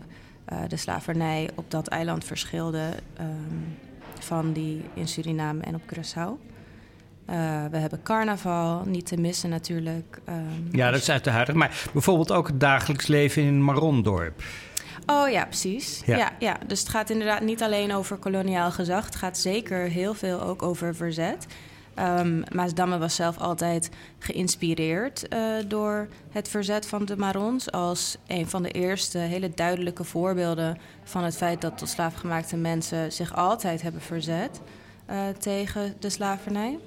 uh, 0.52 0.58
de 0.68 0.76
slavernij 0.76 1.50
op 1.54 1.70
dat 1.70 1.86
eiland 1.86 2.24
verschilde 2.24 2.90
um, 3.20 3.76
van 4.18 4.52
die 4.52 4.84
in 4.94 5.08
Suriname 5.08 5.62
en 5.62 5.74
op 5.74 5.82
Curaçao. 5.94 6.54
We 7.70 7.76
hebben 7.76 8.02
carnaval, 8.02 8.84
niet 8.84 9.06
te 9.06 9.16
missen 9.16 9.50
natuurlijk. 9.50 10.20
Um, 10.28 10.68
ja, 10.72 10.90
dat 10.90 11.00
is 11.00 11.10
uit 11.10 11.24
de 11.24 11.30
huidige. 11.30 11.58
Maar 11.58 11.88
bijvoorbeeld 11.92 12.32
ook 12.32 12.46
het 12.46 12.60
dagelijks 12.60 13.06
leven 13.06 13.42
in 13.42 13.62
Marondorp. 13.62 14.42
Oh 15.06 15.30
ja, 15.30 15.44
precies. 15.44 16.02
Ja. 16.06 16.16
ja. 16.16 16.32
Ja, 16.38 16.56
Dus 16.66 16.80
het 16.80 16.88
gaat 16.88 17.10
inderdaad 17.10 17.40
niet 17.40 17.62
alleen 17.62 17.94
over 17.94 18.16
koloniaal 18.16 18.70
gezag. 18.70 19.04
Het 19.04 19.16
gaat 19.16 19.38
zeker 19.38 19.78
heel 19.78 20.14
veel 20.14 20.42
ook 20.42 20.62
over 20.62 20.94
verzet. 20.94 21.46
Um, 21.98 22.42
Maasdamme 22.54 22.98
was 22.98 23.14
zelf 23.14 23.38
altijd 23.38 23.90
geïnspireerd 24.18 25.26
uh, 25.32 25.54
door 25.66 26.08
het 26.30 26.48
verzet 26.48 26.86
van 26.86 27.04
de 27.04 27.16
Marons 27.16 27.70
als 27.72 28.16
een 28.26 28.48
van 28.48 28.62
de 28.62 28.70
eerste 28.70 29.18
hele 29.18 29.50
duidelijke 29.54 30.04
voorbeelden 30.04 30.78
van 31.04 31.24
het 31.24 31.36
feit 31.36 31.60
dat 31.60 31.78
tot 31.78 31.88
slaafgemaakte 31.88 32.56
mensen 32.56 33.12
zich 33.12 33.34
altijd 33.36 33.82
hebben 33.82 34.00
verzet 34.00 34.60
uh, 35.10 35.28
tegen 35.38 35.94
de 35.98 36.10
slavernij. 36.10 36.78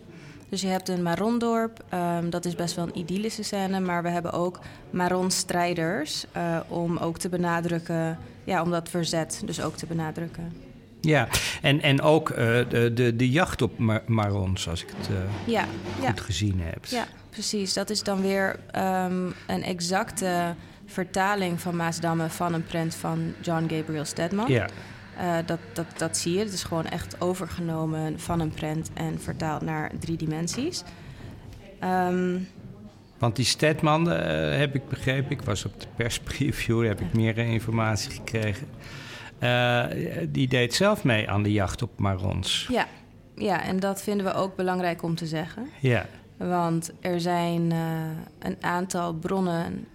Dus 0.50 0.62
je 0.62 0.68
hebt 0.68 0.90
een 0.90 1.04
Marondorp, 1.04 1.84
um, 1.94 2.30
dat 2.30 2.46
is 2.46 2.56
best 2.56 2.76
wel 2.76 2.86
een 2.86 2.98
idyllische 2.98 3.44
scène, 3.44 3.80
maar 3.80 4.04
we 4.04 4.10
hebben 4.10 4.32
ook 4.32 4.60
Maron-strijders 4.90 6.26
uh, 6.38 6.60
om 6.68 6.98
ook 6.98 7.18
te 7.18 7.30
benadrukken, 7.30 8.18
ja, 8.44 8.62
om 8.62 8.72
dat 8.72 8.90
verzet 8.90 9.42
dus 9.46 9.62
ook 9.62 9.76
te 9.76 9.86
benadrukken. 9.86 10.54
Ja, 11.02 11.28
en, 11.62 11.82
en 11.82 12.02
ook 12.02 12.30
uh, 12.30 12.38
de, 12.38 12.92
de, 12.94 13.16
de 13.16 13.30
jacht 13.30 13.62
op 13.62 13.78
mar 13.78 14.02
marons, 14.06 14.70
als 14.70 14.84
ik 14.84 14.90
het 14.98 15.10
uh, 15.10 15.18
ja, 15.46 15.66
goed 15.96 16.04
ja. 16.04 16.24
gezien 16.24 16.60
heb. 16.62 16.86
Ja, 16.86 17.06
precies. 17.30 17.74
Dat 17.74 17.90
is 17.90 18.04
dan 18.04 18.22
weer 18.22 18.60
um, 18.76 19.34
een 19.48 19.64
exacte 19.64 20.56
vertaling 20.86 21.62
van 21.62 21.76
Maasdamme 21.76 22.30
van 22.30 22.54
een 22.54 22.66
prent 22.66 22.96
van 22.96 23.34
John 23.42 23.68
Gabriel 23.70 24.06
Stedman. 24.06 24.52
Ja. 24.52 24.68
Uh, 25.20 25.38
dat, 25.46 25.60
dat, 25.74 25.86
dat 25.98 26.18
zie 26.18 26.34
je. 26.34 26.40
Het 26.40 26.54
is 26.54 26.64
gewoon 26.64 26.86
echt 26.86 27.22
overgenomen 27.22 28.20
van 28.20 28.40
een 28.40 28.52
prent 28.52 28.90
en 28.94 29.20
vertaald 29.22 29.62
naar 29.62 29.92
drie 30.00 30.18
dimensies. 30.18 30.84
Um, 31.84 32.48
want 33.18 33.36
die 33.36 33.46
Stedman, 33.46 34.10
heb 34.10 34.76
ik 34.76 34.88
begrepen, 34.88 35.32
ik 35.32 35.42
was 35.42 35.66
op 35.66 35.80
de 35.82 35.88
perspreview, 35.96 36.88
heb 36.88 37.02
ik 37.02 37.14
meer 37.14 37.38
informatie 37.38 38.12
gekregen. 38.12 38.68
Uh, 39.40 39.86
die 40.30 40.48
deed 40.48 40.74
zelf 40.74 41.04
mee 41.04 41.30
aan 41.30 41.44
de 41.44 41.52
jacht 41.52 41.82
op 41.82 42.00
marons. 42.00 42.68
Ja. 42.72 42.88
ja, 43.36 43.64
en 43.64 43.80
dat 43.80 44.02
vinden 44.02 44.26
we 44.26 44.34
ook 44.34 44.56
belangrijk 44.56 45.04
om 45.04 45.16
te 45.16 45.26
zeggen. 45.26 45.70
Ja. 45.80 46.06
Want 46.38 46.92
er 47.00 47.22
zijn 47.22 47.72
uh, 47.72 47.78
een 48.40 48.58
aantal 48.62 49.14
bronnen 49.14 49.86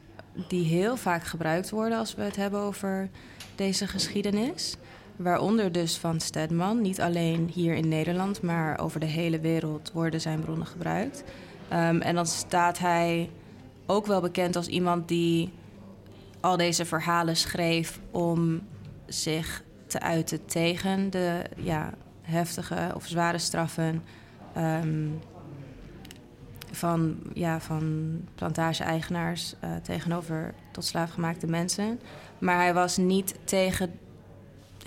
die 0.49 0.65
heel 0.65 0.97
vaak 0.97 1.25
gebruikt 1.25 1.71
worden 1.71 1.99
als 1.99 2.15
we 2.15 2.23
het 2.23 2.37
hebben 2.37 2.61
over 2.61 3.09
deze 3.55 3.87
geschiedenis. 3.87 4.77
Waaronder 5.17 5.73
dus 5.73 5.97
van 5.97 6.21
Stedman. 6.21 6.81
Niet 6.81 7.01
alleen 7.01 7.51
hier 7.53 7.75
in 7.75 7.89
Nederland, 7.89 8.43
maar 8.43 8.79
over 8.79 9.01
de 9.01 9.07
hele 9.07 9.41
wereld 9.41 9.93
worden 9.93 10.21
zijn 10.21 10.41
bronnen 10.41 10.67
gebruikt. 10.67 11.25
Um, 11.73 12.01
en 12.01 12.15
dan 12.15 12.27
staat 12.27 12.79
hij 12.79 13.31
ook 13.87 14.07
wel 14.07 14.21
bekend 14.21 14.57
als 14.57 14.67
iemand 14.67 15.09
die 15.09 15.53
al 16.41 16.57
deze 16.57 16.85
verhalen 16.85 17.37
schreef 17.37 18.01
om 18.11 18.61
zich 19.07 19.63
te 19.87 20.01
uiten 20.01 20.47
tegen 20.47 21.11
de 21.11 21.43
ja, 21.57 21.93
heftige 22.23 22.93
of 22.95 23.07
zware 23.07 23.39
straffen 23.39 24.03
um, 24.57 25.21
van, 26.71 27.17
ja, 27.35 27.61
van 27.61 28.21
plantage-eigenaars 28.35 29.55
uh, 29.65 29.71
tegenover 29.83 30.55
tot 30.71 30.85
slaafgemaakte 30.85 31.47
mensen. 31.47 32.01
Maar 32.39 32.57
hij 32.57 32.75
was 32.75 32.97
niet 32.97 33.35
tegen 33.45 33.99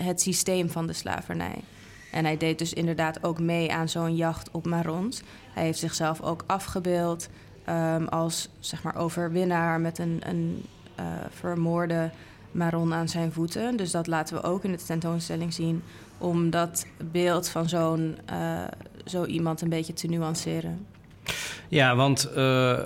het 0.02 0.20
systeem 0.20 0.70
van 0.70 0.86
de 0.86 0.92
slavernij. 0.92 1.60
En 2.12 2.24
hij 2.24 2.36
deed 2.36 2.58
dus 2.58 2.72
inderdaad 2.72 3.24
ook 3.24 3.40
mee 3.40 3.72
aan 3.72 3.88
zo'n 3.88 4.16
jacht 4.16 4.50
op 4.50 4.66
marons. 4.66 5.22
Hij 5.54 5.64
heeft 5.64 5.78
zichzelf 5.78 6.20
ook 6.20 6.44
afgebeeld 6.46 7.28
um, 7.68 8.08
als 8.08 8.48
zeg 8.60 8.82
maar, 8.82 8.96
overwinnaar 8.96 9.80
met 9.80 9.98
een, 9.98 10.20
een 10.26 10.64
uh, 11.00 11.06
vermoorde 11.30 12.10
Maron 12.50 12.94
aan 12.94 13.08
zijn 13.08 13.32
voeten. 13.32 13.76
Dus 13.76 13.90
dat 13.90 14.06
laten 14.06 14.36
we 14.36 14.42
ook 14.42 14.64
in 14.64 14.72
de 14.72 14.84
tentoonstelling 14.84 15.52
zien. 15.52 15.82
Om 16.18 16.50
dat 16.50 16.86
beeld 17.10 17.48
van 17.48 17.68
zo'n 17.68 18.18
uh, 18.30 18.64
zo 19.04 19.24
iemand 19.24 19.60
een 19.60 19.68
beetje 19.68 19.92
te 19.92 20.06
nuanceren. 20.06 20.86
Ja, 21.68 21.96
want 21.96 22.30
uh, 22.36 22.78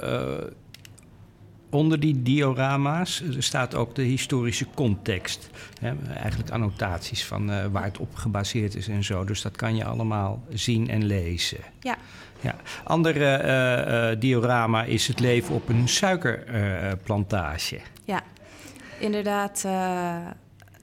onder 1.72 2.00
die 2.00 2.22
diorama's 2.22 3.22
staat 3.38 3.74
ook 3.74 3.94
de 3.94 4.02
historische 4.02 4.66
context. 4.74 5.50
Hè? 5.80 5.92
Eigenlijk 6.14 6.50
annotaties 6.50 7.24
van 7.24 7.70
waar 7.70 7.84
het 7.84 7.98
op 7.98 8.14
gebaseerd 8.14 8.74
is 8.74 8.88
en 8.88 9.04
zo. 9.04 9.24
Dus 9.24 9.42
dat 9.42 9.56
kan 9.56 9.76
je 9.76 9.84
allemaal 9.84 10.42
zien 10.52 10.88
en 10.88 11.04
lezen. 11.04 11.58
Ja. 11.80 11.96
Ja. 12.40 12.54
Andere 12.84 14.16
diorama 14.18 14.84
is 14.84 15.08
het 15.08 15.20
leven 15.20 15.54
op 15.54 15.68
een 15.68 15.88
suikerplantage. 15.88 17.80
ja, 18.04 18.22
inderdaad, 18.98 19.66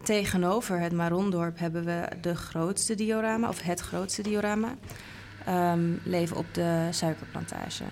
tegenover 0.04 0.80
het 0.80 0.94
Marondorp 0.94 1.60
hebben 1.60 1.86
we 1.86 2.08
de 2.22 2.36
grootste 2.36 2.96
diorama, 2.96 3.50
of 3.50 3.62
het 3.62 3.80
grootste 3.80 4.22
diorama, 4.22 4.76
um, 5.50 6.00
leven 6.04 6.38
op 6.38 6.46
de 6.52 6.88
suikerplantage. 6.92 7.84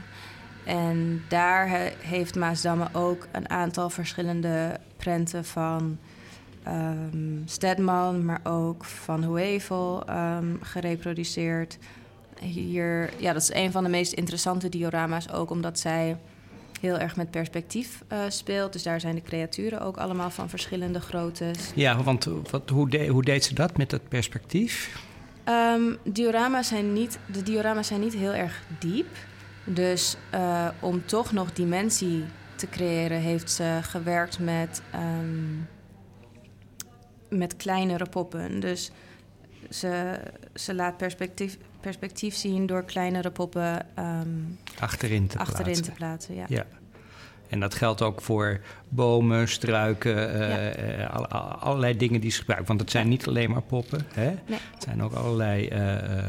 En 0.68 1.24
daar 1.28 1.70
he, 1.70 1.92
heeft 2.00 2.36
Maasdamme 2.36 2.88
ook 2.92 3.28
een 3.32 3.50
aantal 3.50 3.90
verschillende 3.90 4.80
prenten 4.98 5.46
van 5.46 5.98
um, 6.68 7.42
Stedman, 7.46 8.26
maar 8.26 8.40
ook 8.44 8.86
van 8.86 9.24
Huevel 9.24 10.04
um, 10.10 10.58
gereproduceerd. 10.62 11.78
Hier, 12.40 13.10
ja, 13.18 13.34
dat 13.34 13.42
is 13.42 13.54
een 13.54 13.72
van 13.72 13.84
de 13.84 13.90
meest 13.90 14.14
interessante 14.14 14.70
diorama's, 14.70 15.32
ook 15.32 15.50
omdat 15.50 15.80
zij 15.80 16.18
heel 16.82 16.98
erg 16.98 17.16
met 17.16 17.32
perspectief 17.32 18.04
uh, 18.12 18.20
speelt. 18.28 18.74
Dus 18.74 18.84
daar 18.84 19.00
zijn 19.00 19.16
de 19.16 19.22
creaturen 19.22 19.82
ook 19.82 19.98
allemaal 19.98 20.30
van 20.30 20.50
verschillende 20.50 21.00
groottes. 21.00 21.72
Ja, 21.76 22.04
want 22.04 22.28
wat, 22.52 22.70
hoe, 22.70 22.90
de, 22.90 23.08
hoe 23.08 23.24
deed 23.24 23.44
ze 23.44 23.54
dat 23.54 23.78
met 23.78 23.90
dat 23.90 24.08
perspectief? 24.08 25.02
Um, 25.50 25.98
diorama's 26.04 26.68
zijn 26.68 26.94
niet, 26.94 27.20
de 27.32 27.44
diorama's 27.44 27.88
zijn 27.88 28.00
niet 28.00 28.14
heel 28.14 28.34
erg 28.34 28.64
diep. 28.80 29.08
Dus 29.70 30.18
uh, 30.34 30.68
om 30.80 31.06
toch 31.06 31.32
nog 31.32 31.54
dimensie 31.54 32.24
te 32.56 32.70
creëren, 32.70 33.20
heeft 33.20 33.52
ze 33.52 33.80
gewerkt 33.82 34.40
met, 34.40 34.82
um, 35.20 35.68
met 37.30 37.56
kleinere 37.56 38.06
poppen. 38.10 38.60
Dus 38.60 38.92
ze, 39.70 40.20
ze 40.54 40.74
laat 40.76 40.98
perspectief, 40.98 41.58
perspectief 41.80 42.36
zien 42.36 42.66
door 42.66 42.84
kleinere 42.84 43.32
poppen 43.32 43.86
ehm, 43.96 44.28
achterin 44.80 45.28
te 45.28 45.38
achterin 45.38 45.64
plaatsen. 45.64 45.84
te 45.86 45.92
plaatsen. 45.92 46.36
Ja. 46.36 46.46
Ja. 46.48 46.66
En 47.50 47.60
dat 47.60 47.76
geldt 47.76 48.02
ook 48.02 48.22
voor 48.22 48.60
bomen, 48.90 49.48
struiken, 49.48 50.34
eh, 50.34 50.50
Ja. 50.50 50.70
eh, 50.72 51.16
alle- 51.16 51.28
allerlei 51.60 51.98
dingen 51.98 52.22
die 52.22 52.32
ze 52.32 52.38
gebruiken. 52.40 52.68
Want 52.68 52.80
het 52.80 52.92
zijn 52.92 53.08
niet 53.08 53.28
alleen 53.28 53.50
maar 53.52 53.62
poppen. 53.62 54.06
Hè? 54.14 54.26
Nee. 54.26 54.60
Het 54.74 54.84
zijn 54.84 55.04
ook 55.04 55.14
allerlei 55.14 55.68
eh, 55.68 56.18
eh, 56.18 56.24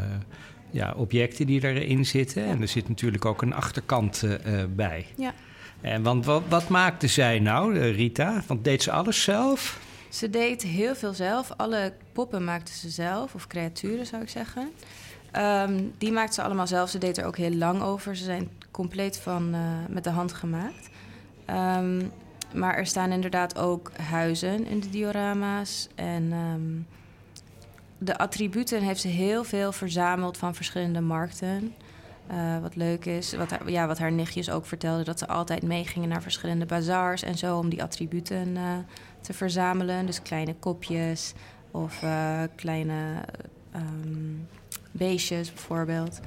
ja, 0.71 0.95
objecten 0.97 1.47
die 1.47 1.63
erin 1.63 2.07
zitten. 2.07 2.45
En 2.45 2.61
er 2.61 2.69
zit 2.69 2.89
natuurlijk 2.89 3.25
ook 3.25 3.43
een 3.43 3.55
achterkant 3.55 4.23
eh, 4.23 4.63
eh, 4.63 4.69
bij. 4.71 5.07
Ja. 5.17 5.33
En 5.81 6.03
want 6.03 6.25
wat, 6.25 6.43
wat 6.49 6.69
maakte 6.69 7.07
zij 7.07 7.39
nou, 7.39 7.79
eh, 7.79 7.95
Rita? 7.95 8.43
Want 8.47 8.65
deed 8.65 8.83
ze 8.83 8.93
alles 8.93 9.23
zelf? 9.23 9.81
Ze 10.09 10.31
deed 10.31 10.63
heel 10.63 10.95
veel 10.95 11.13
zelf. 11.13 11.53
Alle 11.57 11.93
poppen 12.13 12.45
maakte 12.45 12.73
ze 12.73 12.89
zelf, 12.89 13.35
of 13.35 13.47
creaturen 13.47 14.07
zou 14.07 14.23
ik 14.23 14.29
zeggen. 14.29 14.71
Ehm, 15.31 15.83
die 15.99 16.13
maakte 16.13 16.35
ze 16.35 16.43
allemaal 16.43 16.67
zelf. 16.67 16.91
Ze 16.91 16.99
deed 16.99 17.19
er 17.19 17.25
ook 17.25 17.37
heel 17.37 17.55
lang 17.55 17.83
over. 17.83 18.17
Ze 18.17 18.25
zijn 18.25 18.51
compleet 18.71 19.19
van, 19.19 19.55
met 19.89 20.05
de 20.05 20.11
hand 20.11 20.33
gemaakt. 20.33 20.91
Ehm, 21.45 22.03
maar 22.55 22.75
er 22.75 22.87
staan 22.87 23.13
inderdaad 23.13 23.59
ook 23.59 23.93
huizen 23.97 24.67
in 24.67 24.81
de 24.81 24.91
diorama's. 24.91 25.89
En 25.95 26.33
ehm, 26.33 26.98
de 27.99 28.19
attributen 28.19 28.83
heeft 28.83 29.01
ze 29.01 29.09
heel 29.09 29.45
veel 29.45 29.73
verzameld 29.73 30.37
van 30.37 30.55
verschillende 30.55 31.01
markten. 31.01 31.75
Eh, 32.27 32.59
wat 32.61 32.77
leuk 32.77 33.05
is, 33.05 33.33
wat 33.33 33.51
haar, 33.51 33.71
ja, 33.71 33.87
wat 33.87 33.99
haar 33.99 34.13
nichtjes 34.13 34.51
ook 34.51 34.67
vertelden... 34.67 35.05
dat 35.05 35.19
ze 35.19 35.29
altijd 35.29 35.63
meegingen 35.63 36.09
naar 36.09 36.23
verschillende 36.23 36.67
bazaars 36.67 37.23
en 37.23 37.39
zo... 37.39 37.59
om 37.59 37.69
die 37.69 37.83
attributen 37.83 38.57
eh, 38.57 38.63
te 39.21 39.33
verzamelen. 39.33 40.07
Dus 40.07 40.23
kleine 40.23 40.55
kopjes 40.55 41.33
of 41.71 42.03
eh, 42.03 42.43
kleine 42.55 43.15
ehm, 43.73 44.35
beestjes 44.91 45.53
bijvoorbeeld. 45.53 46.21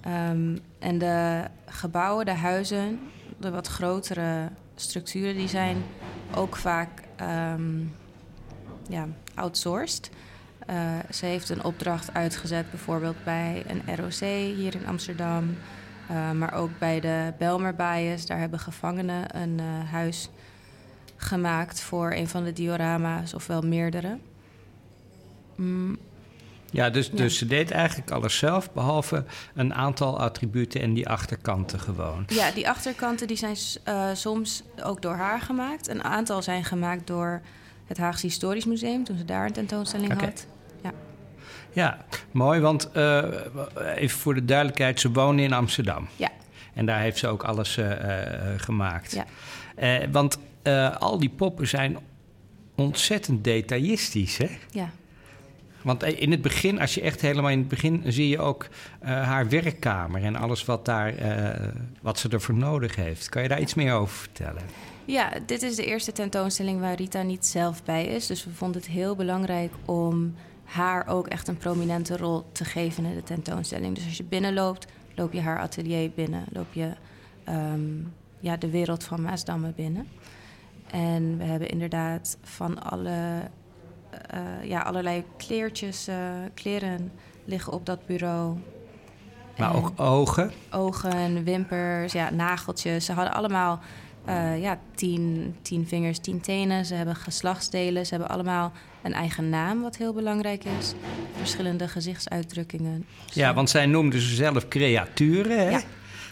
Ehm, 0.00 0.56
en 0.78 0.98
de 0.98 1.44
gebouwen, 1.66 2.24
de 2.24 2.32
huizen, 2.32 3.00
de 3.38 3.50
wat 3.50 3.66
grotere 3.66 4.48
structuren... 4.74 5.34
die 5.34 5.48
zijn 5.48 5.82
ook 6.34 6.56
vaak 6.56 7.02
ehm, 7.16 7.80
ja, 8.88 9.08
outsourced... 9.34 10.10
Eh, 10.66 10.76
ze 11.12 11.26
heeft 11.26 11.48
een 11.48 11.64
opdracht 11.64 12.14
uitgezet, 12.14 12.70
bijvoorbeeld 12.70 13.24
bij 13.24 13.64
een 13.66 13.96
ROC 13.96 14.20
hier 14.56 14.74
in 14.74 14.86
Amsterdam. 14.86 15.56
eh, 16.08 16.30
maar 16.30 16.54
ook 16.54 16.70
bij 16.78 17.00
de 17.00 17.32
Belmer 17.38 17.74
Bias. 17.74 18.26
Daar 18.26 18.38
hebben 18.38 18.58
gevangenen 18.58 19.36
een 19.36 19.58
eh, 19.60 19.90
huis 19.90 20.28
gemaakt 21.16 21.80
voor 21.80 22.12
een 22.12 22.28
van 22.28 22.44
de 22.44 22.52
diorama's, 22.52 23.34
of 23.34 23.46
wel 23.46 23.62
meerdere. 23.62 24.18
Mm, 25.56 25.98
Ja, 26.72 26.90
dus, 26.90 27.06
Ja. 27.06 27.16
dus 27.16 27.38
ze 27.38 27.46
deed 27.46 27.70
eigenlijk 27.70 28.10
alles 28.10 28.38
zelf, 28.38 28.72
behalve 28.72 29.24
een 29.54 29.74
aantal 29.74 30.20
attributen 30.20 30.80
en 30.80 30.94
die 30.94 31.08
achterkanten 31.08 31.80
gewoon. 31.80 32.24
ja, 32.26 32.50
die 32.50 32.68
achterkanten 32.68 33.26
die 33.26 33.36
zijn 33.36 33.56
soms 34.16 34.62
ook 34.82 35.02
door 35.02 35.14
haar 35.14 35.40
gemaakt. 35.40 35.88
Een 35.88 36.04
aantal 36.04 36.42
zijn 36.42 36.64
gemaakt 36.64 37.06
door 37.06 37.40
het 37.90 37.98
Haagse 37.98 38.26
Historisch 38.26 38.64
Museum, 38.64 39.04
toen 39.04 39.16
ze 39.16 39.24
daar 39.24 39.46
een 39.46 39.52
tentoonstelling 39.52 40.20
had. 40.20 40.46
Ja, 41.72 42.04
mooi, 42.30 42.60
want 42.60 42.90
eh, 42.92 43.22
even 43.94 44.18
voor 44.18 44.34
de 44.34 44.44
duidelijkheid, 44.44 45.00
ze 45.00 45.12
wonen 45.12 45.44
in 45.44 45.52
Amsterdam. 45.52 46.08
Ja. 46.16 46.28
En 46.74 46.86
daar 46.86 47.00
heeft 47.00 47.18
ze 47.18 47.26
ook 47.26 47.42
alles 47.42 47.76
eh, 47.76 47.92
eh, 47.92 48.60
gemaakt. 48.60 49.12
Ja. 49.12 50.08
Want 50.10 50.38
al 50.98 51.18
die 51.18 51.28
poppen 51.28 51.68
zijn 51.68 51.98
ontzettend 52.74 53.44
detailistisch, 53.44 54.36
hè? 54.36 54.48
Ja, 54.70 54.90
Want 55.82 56.02
in 56.02 56.30
het 56.30 56.42
begin, 56.42 56.80
als 56.80 56.94
je 56.94 57.00
echt 57.00 57.20
helemaal 57.20 57.50
in 57.50 57.58
het 57.58 57.68
begin... 57.68 58.02
zie 58.06 58.28
je 58.28 58.38
ook 58.38 58.68
haar 59.00 59.48
werkkamer 59.48 60.24
en 60.24 60.36
alles 60.36 60.64
wat, 60.64 60.84
daar, 60.84 61.14
wat 62.02 62.18
ze 62.18 62.28
ervoor 62.28 62.54
nodig 62.54 62.96
heeft. 62.96 63.28
Kan 63.28 63.42
je 63.42 63.48
daar 63.48 63.60
iets 63.60 63.74
meer 63.74 63.92
over 63.92 64.16
vertellen? 64.16 64.62
Ja, 65.04 65.32
dit 65.46 65.62
is 65.62 65.76
de 65.76 65.84
eerste 65.84 66.12
tentoonstelling 66.12 66.80
waar 66.80 66.94
Rita 66.94 67.22
niet 67.22 67.46
zelf 67.46 67.84
bij 67.84 68.04
is. 68.06 68.26
Dus 68.26 68.44
we 68.44 68.50
vonden 68.50 68.80
het 68.80 68.90
heel 68.90 69.16
belangrijk 69.16 69.72
om 69.84 70.34
haar 70.64 71.06
ook 71.06 71.26
echt 71.26 71.48
een 71.48 71.56
prominente 71.56 72.16
rol 72.16 72.44
te 72.52 72.64
geven 72.64 73.04
in 73.04 73.14
de 73.14 73.22
tentoonstelling. 73.22 73.94
Dus 73.94 74.04
als 74.04 74.16
je 74.16 74.24
binnenloopt, 74.24 74.86
loop 75.14 75.32
je 75.32 75.40
haar 75.40 75.58
atelier 75.60 76.10
binnen. 76.10 76.44
Loop 76.52 76.72
je 76.72 76.90
ehm, 77.44 77.80
ja, 78.40 78.56
de 78.56 78.70
wereld 78.70 79.04
van 79.04 79.22
Maasdamme 79.22 79.72
binnen. 79.76 80.08
En 80.90 81.38
we 81.38 81.44
hebben 81.44 81.68
inderdaad 81.68 82.36
van 82.42 82.82
alle, 82.82 83.40
eh, 84.28 84.40
ja, 84.64 84.80
allerlei 84.80 85.24
kleertjes, 85.36 86.06
eh, 86.06 86.16
kleren 86.54 87.12
liggen 87.44 87.72
op 87.72 87.86
dat 87.86 88.06
bureau. 88.06 88.56
Maar 89.58 89.70
En- 89.70 89.76
ook 89.76 89.92
ogen. 90.00 90.50
ogen, 90.70 91.44
wimpers, 91.44 92.12
ja, 92.12 92.30
nageltjes. 92.30 93.04
Ze 93.04 93.12
hadden 93.12 93.34
allemaal 93.34 93.80
eh, 94.30 94.60
ja, 94.60 94.78
tien, 94.94 95.54
tien 95.62 95.86
vingers, 95.86 96.18
tien 96.18 96.40
tenen. 96.40 96.84
Ze 96.84 96.94
hebben 96.94 97.16
geslachtsdelen. 97.16 98.06
Ze 98.06 98.14
hebben 98.14 98.30
allemaal 98.30 98.72
een 99.02 99.12
eigen 99.12 99.48
naam, 99.48 99.82
wat 99.82 99.96
heel 99.96 100.12
belangrijk 100.12 100.64
is. 100.64 100.94
Verschillende 101.36 101.88
gezichtsuitdrukkingen. 101.88 103.06
Ja, 103.32 103.54
want 103.54 103.70
zij 103.70 103.86
noemde 103.86 104.20
ze 104.20 104.34
zelf 104.34 104.68
creaturen, 104.68 105.58
hè? 105.58 105.70
Ja. 105.70 105.82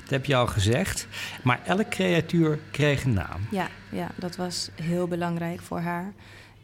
Dat 0.00 0.10
heb 0.10 0.24
je 0.24 0.36
al 0.36 0.46
gezegd. 0.46 1.06
Maar 1.42 1.60
elk 1.64 1.88
creatuur 1.88 2.58
kreeg 2.70 3.04
een 3.04 3.12
naam. 3.12 3.40
Ja, 3.50 3.68
ja, 3.90 4.08
dat 4.14 4.36
was 4.36 4.70
heel 4.82 5.08
belangrijk 5.08 5.60
voor 5.60 5.80
haar. 5.80 6.12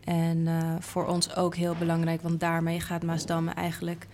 En 0.05 0.47
eh, 0.47 0.75
voor 0.81 1.07
ons 1.07 1.37
ook 1.37 1.57
heel 1.57 1.75
belangrijk, 1.79 2.23
want 2.23 2.40
daarmee 2.40 2.81
gaat 2.81 3.03
Maasdamme 3.03 3.51
eigenlijk 3.51 4.07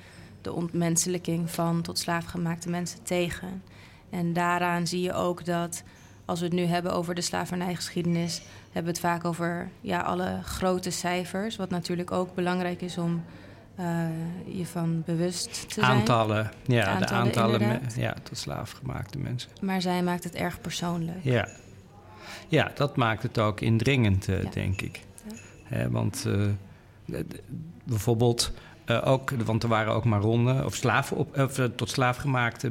de 0.43 0.53
ontmenselijking 0.53 1.51
van 1.51 1.83
tot 1.83 1.99
slaafgemaakte 1.99 2.71
mensen 2.71 3.03
tegen. 3.03 3.63
En 4.11 4.33
daaraan 4.33 4.87
zie 4.87 5.01
je 5.01 5.13
ook 5.13 5.45
dat, 5.45 5.83
als 6.31 6.38
we 6.40 6.45
het 6.45 6.55
nu 6.55 6.64
hebben 6.64 6.93
over 6.93 7.14
de 7.14 7.21
slavernijgeschiedenis, 7.21 8.43
hebben 8.64 8.83
we 8.83 8.88
het 8.88 9.01
vaak 9.01 9.25
over 9.25 9.69
ja, 9.81 10.01
alle 10.01 10.38
grote 10.45 10.90
cijfers. 10.90 11.57
Wat 11.57 11.71
natuurlijk 11.71 12.11
ook 12.11 12.35
belangrijk 12.35 12.81
is 12.83 12.99
om 12.99 13.25
eh, 13.75 13.87
je 14.47 14.66
van 14.66 15.03
bewust 15.07 15.69
te 15.69 15.75
zijn. 15.81 15.87
Aantallen, 15.87 16.51
ja, 16.66 16.85
de 16.85 16.90
Aantallen, 16.90 17.25
aantallen 17.25 17.59
me- 17.61 17.64
inderdaad. 17.66 17.95
ja, 17.97 18.14
tot 18.23 18.38
slaafgemaakte 18.38 19.19
mensen. 19.19 19.51
Maar 19.61 19.81
zij 19.83 20.03
maakt 20.03 20.25
het 20.25 20.35
erg 20.35 20.61
persoonlijk. 20.61 21.19
Ja. 21.23 21.49
ja, 22.49 22.71
dat 22.75 22.97
maakt 22.97 23.23
het 23.23 23.38
ook 23.38 23.61
indringend, 23.61 24.29
eh, 24.29 24.43
Ja. 24.43 24.51
denk 24.51 24.81
ik. 24.81 25.01
Ja. 25.29 25.35
Hè, 25.64 25.90
want 25.90 26.27
eh, 27.07 27.16
bijvoorbeeld 27.85 28.53
ook, 29.05 29.31
want 29.45 29.62
er 29.62 29.69
waren 29.69 29.93
ook 29.95 30.05
maronnen 30.05 30.64
of, 30.64 30.75
slaven 30.75 31.16
op, 31.16 31.38
of 31.38 31.61
tot 31.77 31.90
slaafgemaakte 31.90 32.71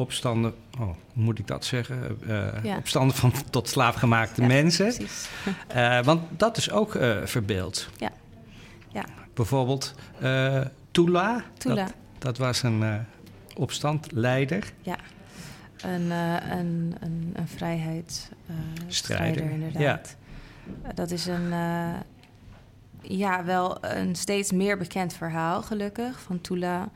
opstanden. 0.00 0.54
Oh, 0.78 0.86
hoe 0.86 0.94
moet 1.12 1.38
ik 1.38 1.46
dat 1.46 1.64
zeggen? 1.64 2.18
Ja. 2.62 2.76
Opstanden 2.76 3.16
van 3.16 3.32
tot 3.50 3.68
slaafgemaakte 3.68 4.40
Ja, 4.40 4.46
mensen. 4.46 4.86
Precies. 4.94 5.28
Eh, 5.68 6.02
want 6.02 6.22
dat 6.36 6.56
is 6.56 6.70
ook 6.70 6.98
verbeeld. 7.24 7.88
Ja. 7.96 8.10
Ja. 8.88 9.04
Bijvoorbeeld 9.34 9.94
Tula. 10.90 11.44
Tula. 11.58 11.74
Dat, 11.84 11.92
dat 12.18 12.38
was 12.38 12.62
een 12.62 13.04
opstandleider. 13.56 14.72
Een, 15.82 16.10
eh, 16.10 16.34
een, 16.50 16.94
een, 17.00 17.30
een 17.32 17.48
vrijheidsstrijder, 17.48 18.84
Strijder, 18.86 19.50
inderdaad. 19.50 20.16
Eh, 20.82 20.90
Dat 20.94 21.10
is 21.10 21.26
een, 21.26 21.52
ja, 23.00 23.44
wel 23.44 23.84
een 23.84 24.14
steeds 24.14 24.52
meer 24.52 24.78
bekend 24.78 25.14
verhaal, 25.14 25.62
gelukkig, 25.62 26.20
van 26.20 26.40
Tula. 26.40 26.88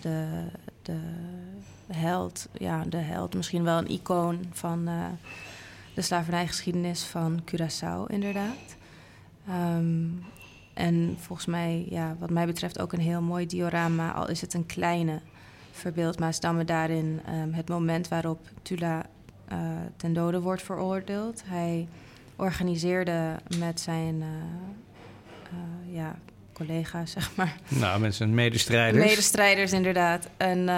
De, 0.00 0.44
de 0.82 0.98
held, 1.86 2.48
ja, 2.52 2.84
de 2.88 2.96
held, 2.96 3.34
misschien 3.34 3.64
wel 3.64 3.78
een 3.78 3.90
icoon 3.90 4.44
van 4.52 4.88
eh, 4.88 4.94
de 5.94 6.02
slavernijgeschiedenis 6.02 7.02
van 7.02 7.42
Curaçao, 7.50 8.06
inderdaad. 8.06 8.76
Ehm, 9.48 10.06
en 10.74 11.16
volgens 11.18 11.46
mij, 11.46 11.86
ja, 11.90 12.16
wat 12.18 12.30
mij 12.30 12.46
betreft 12.46 12.78
ook 12.78 12.92
een 12.92 13.00
heel 13.00 13.22
mooi 13.22 13.46
diorama, 13.46 14.12
al 14.12 14.28
is 14.28 14.40
het 14.40 14.54
een 14.54 14.66
kleine 14.66 15.20
verbeeld 15.72 16.18
Maasdamme 16.18 16.64
daarin 16.64 17.20
ehm, 17.26 17.52
het 17.52 17.68
moment 17.68 18.08
waarop 18.08 18.48
Tula 18.62 19.06
eh, 19.48 19.58
ten 19.96 20.12
dode 20.12 20.40
wordt 20.40 20.62
veroordeeld. 20.62 21.42
Hij 21.46 21.88
organiseerde 22.36 23.36
met 23.58 23.80
zijn 23.80 24.22
eh, 24.22 25.94
ja, 25.94 26.18
collega's, 26.52 27.10
zeg 27.18 27.36
maar, 27.36 27.56
Nou, 27.68 28.00
met 28.00 28.14
zijn 28.14 28.34
medestrijders. 28.34 29.04
medestrijders 29.04 29.72
inderdaad, 29.72 30.28
een, 30.36 30.68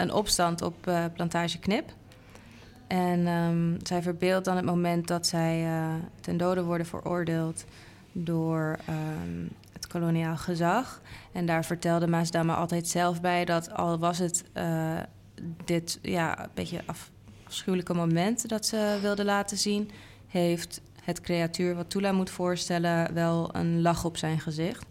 een 0.00 0.12
opstand 0.12 0.62
op 0.62 0.86
eh, 0.86 1.04
Plantage 1.14 1.58
Knip. 1.58 1.92
En 2.86 3.26
ehm, 3.26 3.86
zij 3.86 4.02
verbeeldt 4.02 4.44
dan 4.44 4.56
het 4.56 4.64
moment 4.64 5.08
dat 5.08 5.26
zij 5.26 5.64
eh, 5.64 5.94
ten 6.20 6.36
dode 6.36 6.62
worden 6.62 6.86
veroordeeld 6.86 7.64
door 8.12 8.78
ehm, 8.86 9.46
het 9.72 9.86
koloniaal 9.86 10.36
gezag. 10.36 11.00
En 11.32 11.46
daar 11.46 11.64
vertelde 11.64 12.06
Maasdamme 12.06 12.54
altijd 12.54 12.88
zelf 12.88 13.20
bij 13.20 13.44
dat 13.44 13.72
al 13.72 13.98
was 13.98 14.18
het 14.18 14.44
eh, 14.52 14.98
dit 15.64 15.98
ja, 16.02 16.42
een 16.42 16.50
beetje 16.54 16.82
af, 16.86 17.10
afschuwelijke 17.46 17.94
moment 17.94 18.48
dat 18.48 18.66
ze 18.66 18.98
wilde 19.00 19.24
laten 19.24 19.58
zien, 19.58 19.90
heeft 20.26 20.80
het 21.04 21.20
creatuur 21.20 21.74
wat 21.74 21.90
Tula 21.90 22.12
moet 22.12 22.30
voorstellen 22.30 23.14
wel 23.14 23.48
een 23.52 23.82
lach 23.82 24.04
op 24.04 24.16
zijn 24.16 24.40
gezicht. 24.40 24.84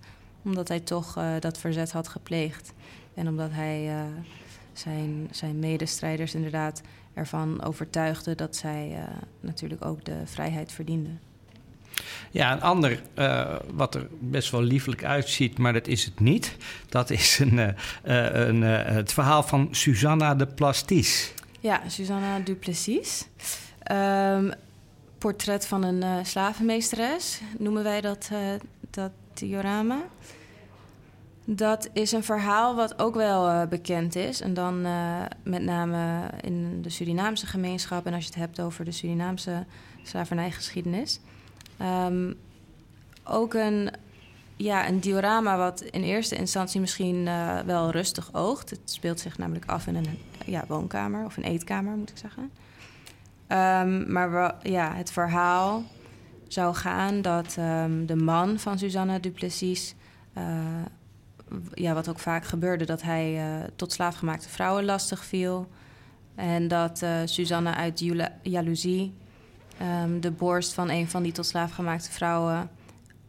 Omdat 0.44 0.68
hij 0.68 0.80
toch 0.80 1.20
dat 1.40 1.58
verzet 1.58 1.92
had 1.92 2.08
gepleegd. 2.08 2.74
En 3.14 3.28
omdat 3.28 3.50
hij 3.52 3.92
zijn, 4.74 5.28
zijn 5.32 5.60
medestrijders 5.60 6.36
inderdaad 6.36 6.82
ervan 7.14 7.64
overtuigde 7.64 8.36
dat 8.36 8.56
zij 8.56 8.98
natuurlijk 9.40 9.86
ook 9.86 10.06
de 10.06 10.22
vrijheid 10.26 10.72
verdienden. 10.72 11.20
Ja, 12.32 12.52
een 12.52 12.62
ander 12.62 13.02
uh, 13.16 13.56
wat 13.74 13.96
er 13.96 14.08
best 14.20 14.52
wel 14.52 14.62
liefelijk 14.62 15.04
uitziet, 15.04 15.58
maar 15.58 15.74
dat 15.74 15.88
is 15.88 16.06
het 16.06 16.20
niet. 16.20 16.56
Dat 16.90 17.10
is 17.10 17.40
een, 17.40 17.58
uh, 17.58 17.68
een, 18.04 18.62
het 18.62 19.14
verhaal 19.14 19.44
van 19.44 19.68
Susanna 19.72 20.36
de 20.36 20.48
Plastis. 20.48 21.34
Ja, 21.60 21.82
Susanna 21.88 22.40
Duplessis. 22.40 23.28
Um, 23.92 24.52
portret 25.18 25.68
van 25.68 25.84
een 25.84 26.26
slavenmeesteres, 26.26 27.42
noemen 27.58 27.84
wij 27.84 28.02
dat, 28.02 28.30
dat 28.90 29.12
diorama. 29.34 30.02
Dat 31.52 31.90
is 31.94 32.12
een 32.12 32.24
verhaal 32.24 32.76
wat 32.76 33.00
ook 33.00 33.16
wel 33.16 33.68
bekend 33.68 34.16
is. 34.16 34.42
En 34.42 34.54
dan 34.54 34.82
met 35.44 35.64
name 35.64 36.30
in 36.42 36.82
de 36.82 36.90
Surinaamse 36.90 37.46
gemeenschap. 37.46 38.06
En 38.06 38.14
als 38.14 38.24
je 38.24 38.30
het 38.30 38.40
hebt 38.40 38.60
over 38.60 38.86
de 38.86 38.92
Surinaamse 38.92 39.66
slavernijgeschiedenis. 40.04 41.20
Um, 41.82 42.36
ook 43.24 43.54
een, 43.54 43.92
ja, 44.56 44.88
een 44.88 45.00
diorama 45.00 45.58
wat 45.58 45.82
in 45.82 46.04
eerste 46.04 46.36
instantie 46.36 46.80
misschien 46.80 47.16
uh, 47.16 47.60
wel 47.60 47.92
rustig 47.92 48.34
oogt. 48.34 48.70
Het 48.70 48.80
speelt 48.86 49.20
zich 49.20 49.38
namelijk 49.38 49.66
af 49.66 49.88
in 49.88 49.96
een 49.96 50.20
ja, 50.46 50.64
woonkamer 50.68 51.26
of 51.26 51.38
een 51.38 51.44
eetkamer, 51.44 51.96
moet 51.96 52.10
ik 52.10 52.18
zeggen. 52.18 52.44
Um, 53.48 54.12
maar 54.12 54.32
we, 54.32 54.70
ja, 54.70 54.94
het 54.96 55.12
verhaal 55.12 55.84
zou 56.48 56.76
gaan 56.76 57.22
dat 57.22 57.56
um, 57.60 58.06
de 58.06 58.16
man 58.16 58.60
van 58.60 58.78
Susanna 58.78 59.20
Duplessis... 59.20 59.96
Ja, 61.74 61.94
wat 61.94 62.10
ook 62.10 62.20
vaak 62.20 62.46
gebeurde, 62.46 62.86
dat 62.86 63.02
hij 63.02 63.36
uh, 63.36 63.64
tot 63.76 63.92
slaafgemaakte 63.92 64.50
vrouwen 64.50 64.86
lastig 64.86 65.26
viel. 65.26 65.70
En 66.36 66.68
dat 66.68 67.02
uh, 67.02 67.10
Susanna 67.26 67.76
uit 67.76 68.04
jaloezie 68.42 69.14
um, 70.04 70.22
de 70.22 70.32
borst 70.32 70.74
van 70.74 70.90
een 70.90 71.08
van 71.10 71.24
die 71.24 71.32
tot 71.32 71.46
slaaf 71.46 71.72
gemaakte 71.72 72.12
vrouwen 72.12 72.70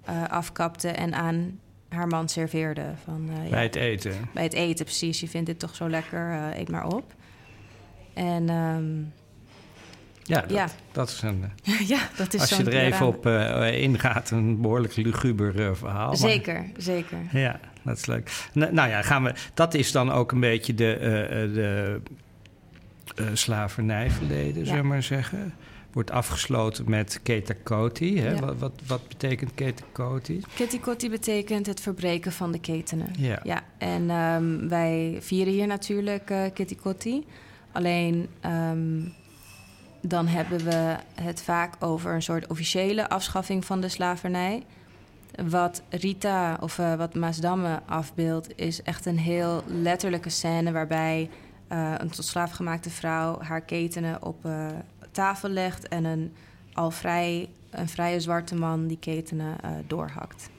uh, 0.08 0.28
afkapte 0.28 0.88
en 0.88 1.14
aan 1.14 1.58
haar 1.88 2.06
man 2.06 2.28
serveerde. 2.28 2.92
Van, 3.04 3.30
bij 3.50 3.62
het 3.62 3.74
eten? 3.74 4.14
Bij 4.34 4.42
het 4.42 4.52
eten, 4.52 4.84
precies. 4.84 5.20
Je 5.20 5.28
vindt 5.28 5.46
dit 5.46 5.58
toch 5.58 5.74
zo 5.74 5.88
lekker, 5.88 6.52
eet 6.56 6.68
maar 6.68 6.86
op. 6.86 7.14
En 8.14 8.48
um, 8.48 9.12
ja, 10.22 10.40
dat, 10.40 10.50
ja, 10.50 10.68
dat, 10.92 11.08
is 11.08 11.22
een. 11.22 11.44
ja, 11.94 12.08
dat 12.16 12.34
is 12.34 12.40
Als 12.40 12.50
je 12.50 12.64
er 12.64 12.92
even 12.92 13.06
op 13.06 13.26
ingaat, 13.72 14.30
een 14.30 14.60
behoorlijk 14.60 14.96
luguber 14.96 15.76
verhaal. 15.76 16.16
Zeker, 16.16 16.54
maar, 16.54 16.70
zeker. 16.76 17.18
Ja, 17.32 17.60
dat 17.84 17.96
is 17.96 18.06
leuk. 18.06 18.48
nou 18.52 18.88
ja, 18.88 19.02
gaan 19.02 19.24
we. 19.24 19.34
Dat 19.54 19.74
is 19.74 19.92
dan 19.92 20.12
ook 20.12 20.32
een 20.32 20.40
beetje 20.40 20.74
de, 20.74 20.98
de 21.54 22.00
slavernijverleden, 23.32 24.58
ja. 24.58 24.64
zullen 24.66 24.82
we 24.82 24.88
maar 24.88 25.02
zeggen 25.02 25.54
wordt 25.92 26.10
afgesloten 26.10 26.90
met 26.90 27.20
ketakoti. 27.22 28.20
Hè? 28.20 28.36
Wat, 28.40 28.58
wat, 28.58 28.72
wat, 28.86 29.08
betekent 29.08 29.54
ketakoti? 29.54 30.42
Ketakoti 30.54 31.10
betekent 31.10 31.66
het 31.66 31.80
verbreken 31.80 32.32
van 32.32 32.52
de 32.52 32.60
ketenen. 32.60 33.12
Ja. 33.18 33.40
ja 33.42 33.62
en 33.78 34.10
um, 34.10 34.68
wij 34.68 35.18
vieren 35.20 35.52
hier 35.52 35.66
natuurlijk 35.66 36.30
uh, 36.30 36.44
ketikoti. 36.54 37.26
Alleen 37.72 38.28
um, 38.46 39.12
dan 40.02 40.26
hebben 40.26 40.64
we 40.64 40.96
het 41.14 41.42
vaak 41.42 41.74
over 41.78 42.14
een 42.14 42.22
soort 42.22 42.46
officiële 42.46 43.08
afschaffing 43.08 43.64
van 43.64 43.80
de 43.80 43.88
slavernij. 43.88 44.62
Wat 45.48 45.82
Rita 45.88 46.58
of 46.60 46.78
uh, 46.78 46.94
wat 46.94 47.14
Maasdamme 47.14 47.80
afbeeldt, 47.86 48.58
is 48.58 48.82
echt 48.82 49.06
een 49.06 49.18
heel 49.18 49.62
letterlijke 49.66 50.28
scène 50.28 50.72
waarbij 50.72 51.30
uh, 51.72 51.94
een 51.98 52.10
tot 52.10 52.24
slaaf 52.24 52.50
gemaakte 52.50 52.90
vrouw 52.90 53.40
haar 53.40 53.60
ketenen 53.60 54.22
op 54.22 54.48
tafel 55.10 55.48
legt 55.48 55.88
en 55.88 56.04
een 56.04 56.32
al 56.72 56.90
vrij, 56.90 57.48
een 57.70 57.88
vrije 57.88 58.20
zwarte 58.20 58.54
man 58.54 58.86
die 58.86 58.98
ketenen 58.98 59.56
doorhakt. 59.86 60.50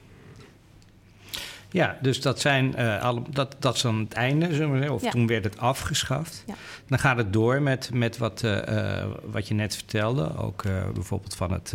Ja, 1.72 1.98
dus 2.00 2.20
dat, 2.20 2.40
zijn, 2.40 2.74
uh, 2.78 3.02
alle, 3.02 3.22
dat, 3.30 3.56
dat 3.58 3.74
is 3.74 3.82
dan 3.82 3.98
het 3.98 4.12
einde, 4.12 4.54
zullen 4.54 4.70
we 4.70 4.76
zeggen. 4.76 4.94
Of 4.94 5.02
ja. 5.02 5.10
toen 5.10 5.26
werd 5.26 5.44
het 5.44 5.58
afgeschaft. 5.58 6.44
Ja. 6.46 6.54
Dan 6.86 6.98
gaat 6.98 7.16
het 7.16 7.32
door 7.32 7.62
met, 7.62 7.90
met 7.92 8.18
wat, 8.18 8.42
uh, 8.42 9.04
wat 9.24 9.48
je 9.48 9.54
net 9.54 9.74
vertelde. 9.74 10.36
Ook 10.36 10.62
bijvoorbeeld 10.94 11.34
van 11.34 11.52
het 11.52 11.74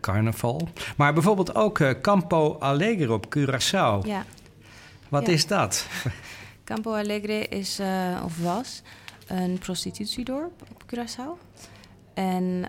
carnaval. 0.00 0.68
Maar 0.96 1.12
bijvoorbeeld 1.12 1.54
ook 1.54 2.00
Campo 2.02 2.56
Alegre 2.58 3.12
op 3.12 3.36
Curaçao. 3.38 4.06
Ja. 4.06 4.24
Wat 5.08 5.28
is 5.28 5.46
dat? 5.46 5.86
Campo 6.64 6.94
Alegre 6.94 7.46
is, 7.48 7.80
of 8.24 8.38
was, 8.38 8.82
een 9.26 9.58
prostitutiedorp 9.58 10.62
op 10.70 10.82
Curaçao. 10.94 11.46
En 12.14 12.68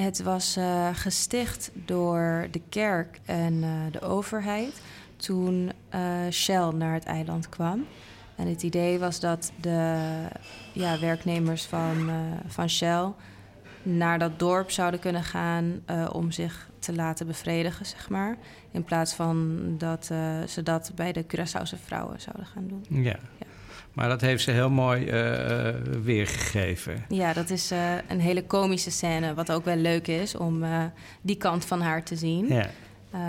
het 0.00 0.22
was 0.22 0.56
uh, 0.56 0.88
gesticht 0.92 1.70
door 1.74 2.48
de 2.50 2.60
kerk 2.68 3.20
en 3.24 3.54
uh, 3.54 3.70
de 3.90 4.00
overheid 4.00 4.82
toen 5.16 5.72
uh, 5.94 6.00
Shell 6.30 6.70
naar 6.70 6.94
het 6.94 7.04
eiland 7.04 7.48
kwam. 7.48 7.86
En 8.36 8.48
het 8.48 8.62
idee 8.62 8.98
was 8.98 9.20
dat 9.20 9.52
de 9.60 9.98
ja, 10.72 11.00
werknemers 11.00 11.64
van, 11.64 12.10
van 12.46 12.68
Shell 12.68 13.12
naar 13.82 14.18
dat 14.18 14.38
dorp 14.38 14.70
zouden 14.70 15.00
kunnen 15.00 15.22
gaan 15.22 15.82
om 16.12 16.30
zich 16.30 16.70
te 16.78 16.94
laten 16.94 17.26
bevredigen, 17.26 17.86
zeg 17.86 18.08
maar. 18.08 18.36
In 18.70 18.84
plaats 18.84 19.14
van 19.14 19.64
dat 19.78 20.04
ze 20.48 20.60
dat 20.62 20.92
bij 20.94 21.12
de 21.12 21.24
Curaçaose 21.24 21.84
vrouwen 21.84 22.20
zouden 22.20 22.46
gaan 22.46 22.68
doen. 22.68 22.84
Ja. 22.88 23.18
ja. 23.38 23.46
Maar 23.96 24.08
dat 24.08 24.20
heeft 24.20 24.42
ze 24.42 24.50
heel 24.50 24.70
mooi 24.70 25.04
uh, 25.04 25.74
weergegeven. 26.02 27.04
Ja, 27.08 27.32
dat 27.32 27.50
is 27.50 27.72
uh, 27.72 27.94
een 28.08 28.20
hele 28.20 28.44
komische 28.44 28.90
scène. 28.90 29.34
Wat 29.34 29.52
ook 29.52 29.64
wel 29.64 29.76
leuk 29.76 30.06
is 30.06 30.34
om 30.34 30.62
uh, 30.62 30.84
die 31.20 31.36
kant 31.36 31.64
van 31.64 31.80
haar 31.80 32.02
te 32.02 32.16
zien. 32.16 32.46
Ja. 32.48 32.70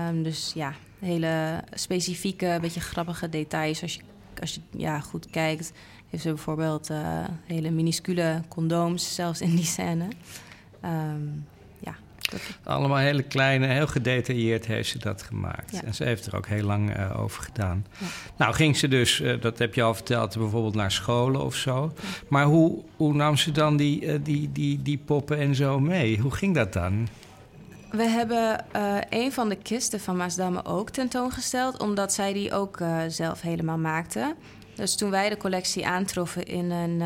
Um, 0.10 0.24
dus 0.24 0.52
ja, 0.56 0.74
hele 1.00 1.64
specifieke, 1.74 2.58
beetje 2.62 2.80
grappige 2.80 3.30
details. 3.30 3.82
Als 3.82 3.94
je, 3.94 4.02
als 4.42 4.54
je 4.54 4.62
ja, 4.72 5.00
goed 5.00 5.30
kijkt, 5.30 5.72
heeft 6.10 6.24
ze 6.24 6.30
bijvoorbeeld 6.30 6.90
hele 7.46 7.72
minuscule 7.72 8.42
condooms 8.48 9.16
zelfs 9.16 9.42
in 9.42 9.56
die 9.56 9.66
scène. 9.66 10.08
Um, 10.86 11.46
allemaal 12.64 12.98
hele 12.98 13.24
kleine, 13.24 13.68
heel 13.68 13.88
gedetailleerd 13.88 14.66
heeft 14.66 14.90
ze 14.90 15.00
dat 15.00 15.22
gemaakt. 15.22 15.84
En 15.84 15.94
ze 15.94 16.04
heeft 16.04 16.26
er 16.26 16.36
ook 16.36 16.48
heel 16.48 16.64
lang 16.64 16.98
uh, 16.98 17.20
over 17.22 17.44
gedaan. 17.44 17.86
Ja. 17.98 18.06
Nou, 18.38 18.54
ging 18.54 18.78
ze 18.78 18.88
dus, 18.88 19.20
uh, 19.20 19.42
dat 19.42 19.60
heb 19.60 19.74
je 19.74 19.82
al 19.82 19.94
verteld, 19.94 20.38
bijvoorbeeld 20.38 20.76
naar 20.76 20.92
scholen 20.92 21.46
of 21.46 21.56
zo. 21.56 21.94
Maar 22.28 22.46
hoe, 22.46 22.84
hoe 22.96 23.14
nam 23.14 23.38
ze 23.38 23.52
dan 23.52 23.78
die, 23.78 24.02
uh, 24.02 24.14
die, 24.24 24.52
die, 24.52 24.82
die 24.82 24.98
poppen 24.98 25.38
en 25.38 25.56
zo 25.56 25.80
mee? 25.80 26.20
Hoe 26.20 26.32
ging 26.32 26.56
dat 26.56 26.74
dan? 26.74 27.08
We 27.92 28.04
hebben 28.04 28.66
een 29.10 29.32
van 29.32 29.50
de 29.50 29.56
kisten 29.56 30.00
van 30.00 30.18
Maasdamme 30.18 30.66
ook 30.66 30.90
tentoongesteld, 30.90 31.80
omdat 31.80 32.14
zij 32.14 32.34
die 32.34 32.54
ook 32.54 32.80
zelf 33.08 33.42
helemaal 33.42 33.78
maakte. 33.78 34.36
Dus 34.76 34.96
toen 34.96 35.10
wij 35.10 35.30
de 35.30 35.38
collectie 35.38 35.88
aantroffen 35.88 36.46
in 36.46 36.72
een 36.72 37.02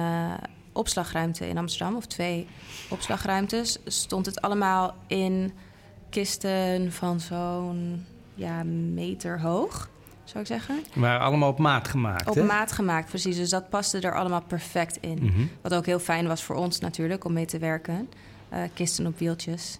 opslagruimte 0.81 1.47
in 1.47 1.57
Amsterdam, 1.57 1.95
of 1.95 2.05
twee 2.05 2.47
opslagruimtes, 2.89 3.77
stond 3.85 4.25
het 4.25 4.41
allemaal 4.41 4.95
in 5.07 5.53
kisten 6.09 6.91
van 6.91 7.19
zo'n 7.19 8.05
ja, 8.35 8.63
meter 8.93 9.41
hoog, 9.41 9.89
zou 10.23 10.39
ik 10.39 10.47
zeggen. 10.47 10.83
Maar 10.93 11.19
allemaal 11.19 11.49
op 11.49 11.59
maat 11.59 11.87
gemaakt. 11.87 12.29
Op 12.29 12.43
maat 12.43 12.71
gemaakt, 12.71 13.09
precies. 13.09 13.35
Dus 13.37 13.49
dat 13.49 13.69
paste 13.69 13.99
er 13.99 14.15
allemaal 14.15 14.43
perfect 14.43 14.97
in. 15.01 15.19
Mhm. 15.21 15.41
Wat 15.61 15.73
ook 15.73 15.85
heel 15.85 15.99
fijn 15.99 16.27
was 16.27 16.43
voor 16.43 16.55
ons 16.55 16.79
natuurlijk 16.79 17.25
om 17.25 17.33
mee 17.33 17.45
te 17.45 17.59
werken. 17.59 18.09
Uh, 18.53 18.59
kisten 18.73 19.07
op 19.07 19.19
wieltjes. 19.19 19.79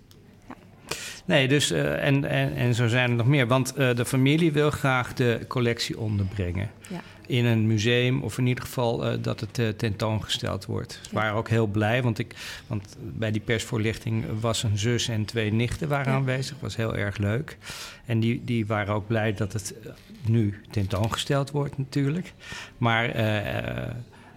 Nee, 1.26 1.48
dus 1.48 1.72
uh, 1.72 2.06
en, 2.06 2.26
en, 2.26 2.56
en 2.56 2.74
zo 2.74 2.88
zijn 2.88 3.10
er 3.10 3.16
nog 3.16 3.28
meer. 3.28 3.48
Want 3.48 3.74
uh, 3.78 3.96
de 3.96 4.06
familie 4.06 4.52
wil 4.52 4.72
graag 4.72 5.14
de 5.14 5.46
collectie 5.48 6.00
onderbrengen. 6.00 6.70
Ja 6.90 7.02
in 7.32 7.46
een 7.46 7.68
museum 7.68 8.22
of 8.22 8.38
in 8.38 8.48
ieder 8.48 8.64
geval 8.64 9.06
uh, 9.06 9.18
dat 9.22 9.40
het 9.40 9.58
uh, 9.58 9.70
tentoongesteld 9.70 10.66
wordt. 10.66 11.00
Ze 11.02 11.16
waren 11.16 11.34
ook 11.34 11.50
heel 11.50 11.68
blij, 11.68 12.04
want, 12.04 12.20
ik, 12.20 12.36
want 12.68 12.98
bij 13.00 13.32
die 13.32 13.42
persvoorlichting 13.42 14.26
was 14.40 14.64
een 14.64 14.78
zus 14.78 15.08
en 15.08 15.26
twee 15.26 15.54
nichten 15.54 15.88
waren 15.88 16.12
ja. 16.12 16.18
aanwezig. 16.18 16.58
was 16.60 16.76
heel 16.76 16.96
erg 16.96 17.18
leuk. 17.18 17.58
En 18.06 18.20
die, 18.20 18.42
die 18.46 18.66
waren 18.66 18.94
ook 18.94 19.08
blij 19.08 19.34
dat 19.34 19.54
het 19.54 19.74
eh, 19.84 19.92
nu 20.26 20.62
tentoongesteld 20.72 21.52
wordt 21.52 21.78
natuurlijk. 21.78 22.34
Maar, 22.78 23.16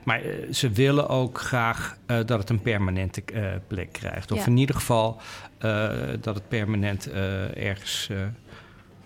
maar 0.05 0.23
ze 0.51 0.71
willen 0.71 1.09
ook 1.09 1.41
graag 1.41 1.97
dat 2.07 2.39
het 2.39 2.51
een 2.51 2.63
permanente 2.63 3.23
plek 3.67 3.93
krijgt. 3.93 4.33
Of 4.33 4.39
ja. 4.39 4.47
in 4.47 4.57
ieder 4.57 4.75
geval 4.75 5.21
dat 6.21 6.35
het 6.35 6.49
permanent 6.49 7.11
ergens 7.55 8.11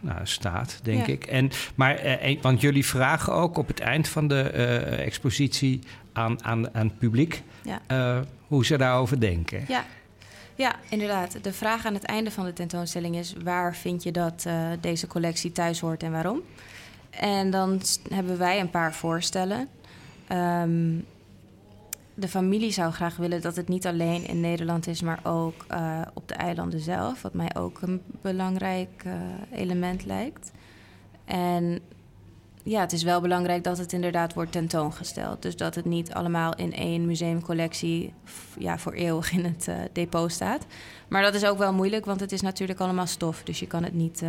nou, 0.00 0.18
staat, 0.22 0.80
denk 0.82 1.06
ik. 1.06 1.26
En, 1.26 1.50
maar, 1.74 1.94
eh, 1.94 2.42
want 2.42 2.61
jullie 2.61 2.87
vragen 2.87 3.32
ook 3.32 3.58
op 3.58 3.68
het 3.68 3.80
eind 3.80 4.08
van 4.08 4.28
de 4.28 4.50
uh, 4.54 5.06
expositie 5.06 5.80
aan, 6.12 6.44
aan, 6.44 6.74
aan 6.74 6.87
het 6.87 6.98
publiek 6.98 7.42
ja. 7.62 7.80
uh, 7.90 8.20
hoe 8.46 8.64
ze 8.64 8.76
daarover 8.76 9.20
denken. 9.20 9.64
Ja. 9.68 9.84
Ja, 10.54 10.74
inderdaad. 10.88 11.44
De 11.44 11.52
vraag 11.52 11.87
aan 11.87 11.94
het 11.94 12.04
einde 12.04 12.30
van 12.30 12.44
de 12.44 12.52
tentoonstelling 12.52 13.16
is: 13.16 13.34
waar 13.42 13.76
vind 13.76 14.02
je 14.02 14.11
dat 14.11 14.44
uh, 14.46 14.68
deze 14.80 15.06
collectie 15.06 15.52
thuis 15.52 15.80
hoort 15.80 16.02
en 16.02 16.12
waarom? 16.12 16.40
En 17.11 17.50
dan 17.50 17.80
hebben 18.12 18.38
wij 18.38 18.61
een 18.61 18.70
paar 18.70 18.94
voorstellen. 18.94 19.68
Um, 20.32 21.04
de 22.18 22.28
familie 22.28 22.70
zou 22.70 22.92
graag 22.92 23.16
willen 23.16 23.40
dat 23.40 23.57
het 23.57 23.68
niet 23.68 23.87
alleen 23.87 24.26
in 24.26 24.40
Nederland 24.40 24.87
is, 24.87 25.02
maar 25.02 25.20
ook 25.22 25.66
uh, 25.70 26.00
op 26.14 26.28
de 26.28 26.35
eilanden 26.35 26.81
zelf. 26.81 27.22
Wat 27.22 27.35
mij 27.35 27.54
ook 27.57 27.83
een 27.83 28.02
belangrijk 28.22 29.02
uh, 29.07 29.12
element 29.52 30.04
lijkt. 30.04 30.50
En 31.24 31.78
ja, 32.62 32.81
het 32.81 32.92
is 32.92 33.02
wel 33.02 33.20
belangrijk 33.20 33.64
dat 33.64 33.78
het 33.78 33.92
inderdaad 33.92 34.35
wordt 34.35 34.52
tentoongesteld. 34.52 35.42
Dus 35.42 35.57
dat 35.57 35.74
het 35.74 35.85
niet 35.85 36.12
allemaal 36.12 36.54
in 36.54 36.74
één 36.74 37.07
museumcollectie 37.07 38.12
ja, 38.59 38.78
voor 38.78 38.92
eeuwig 38.92 39.33
in 39.33 39.44
het 39.44 39.66
uh, 39.68 39.74
depot 39.92 40.33
staat. 40.33 40.66
Maar 41.09 41.22
dat 41.22 41.35
is 41.35 41.44
ook 41.44 41.59
wel 41.59 41.72
moeilijk, 41.72 42.04
want 42.04 42.20
het 42.20 42.33
is 42.33 42.40
natuurlijk 42.40 42.81
allemaal 42.81 43.07
stof. 43.07 43.42
Dus 43.42 43.61
je 43.61 43.66
kan 43.66 43.83
het 43.83 43.94
niet 43.94 44.22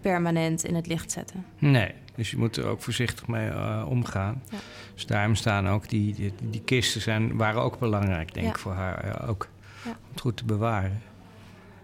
permanent 0.00 0.64
in 0.64 0.74
het 0.74 0.86
licht 0.86 1.12
zetten. 1.12 1.44
Nee, 1.58 1.94
dus 2.18 2.30
je 2.30 2.36
moet 2.36 2.56
er 2.56 2.66
ook 2.66 2.82
voorzichtig 2.82 3.26
mee 3.26 3.48
uh, 3.48 3.84
omgaan. 3.88 4.42
Ja. 4.50 4.58
Dus 4.94 5.06
daarom 5.06 5.34
staan 5.34 5.68
ook 5.68 5.88
die, 5.88 6.14
die, 6.14 6.32
die, 6.42 6.60
kisten 6.60 7.00
zijn, 7.00 7.36
waren 7.36 7.62
ook 7.62 7.78
belangrijk, 7.78 8.34
denk 8.34 8.46
ik, 8.46 8.58
voor 8.58 8.72
haar 8.72 9.04
uh, 9.04 9.28
ook. 9.28 9.48
Ja. 9.84 9.90
Om 9.90 10.10
het 10.10 10.20
goed 10.20 10.36
te 10.36 10.44
bewaren. 10.44 11.02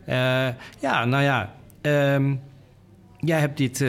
Uh, 0.09 0.49
ja, 0.79 1.05
nou 1.05 1.23
ja. 1.23 1.55
Um, 1.81 2.41
jij 3.19 3.41
hebt 3.41 3.57
dit 3.57 3.85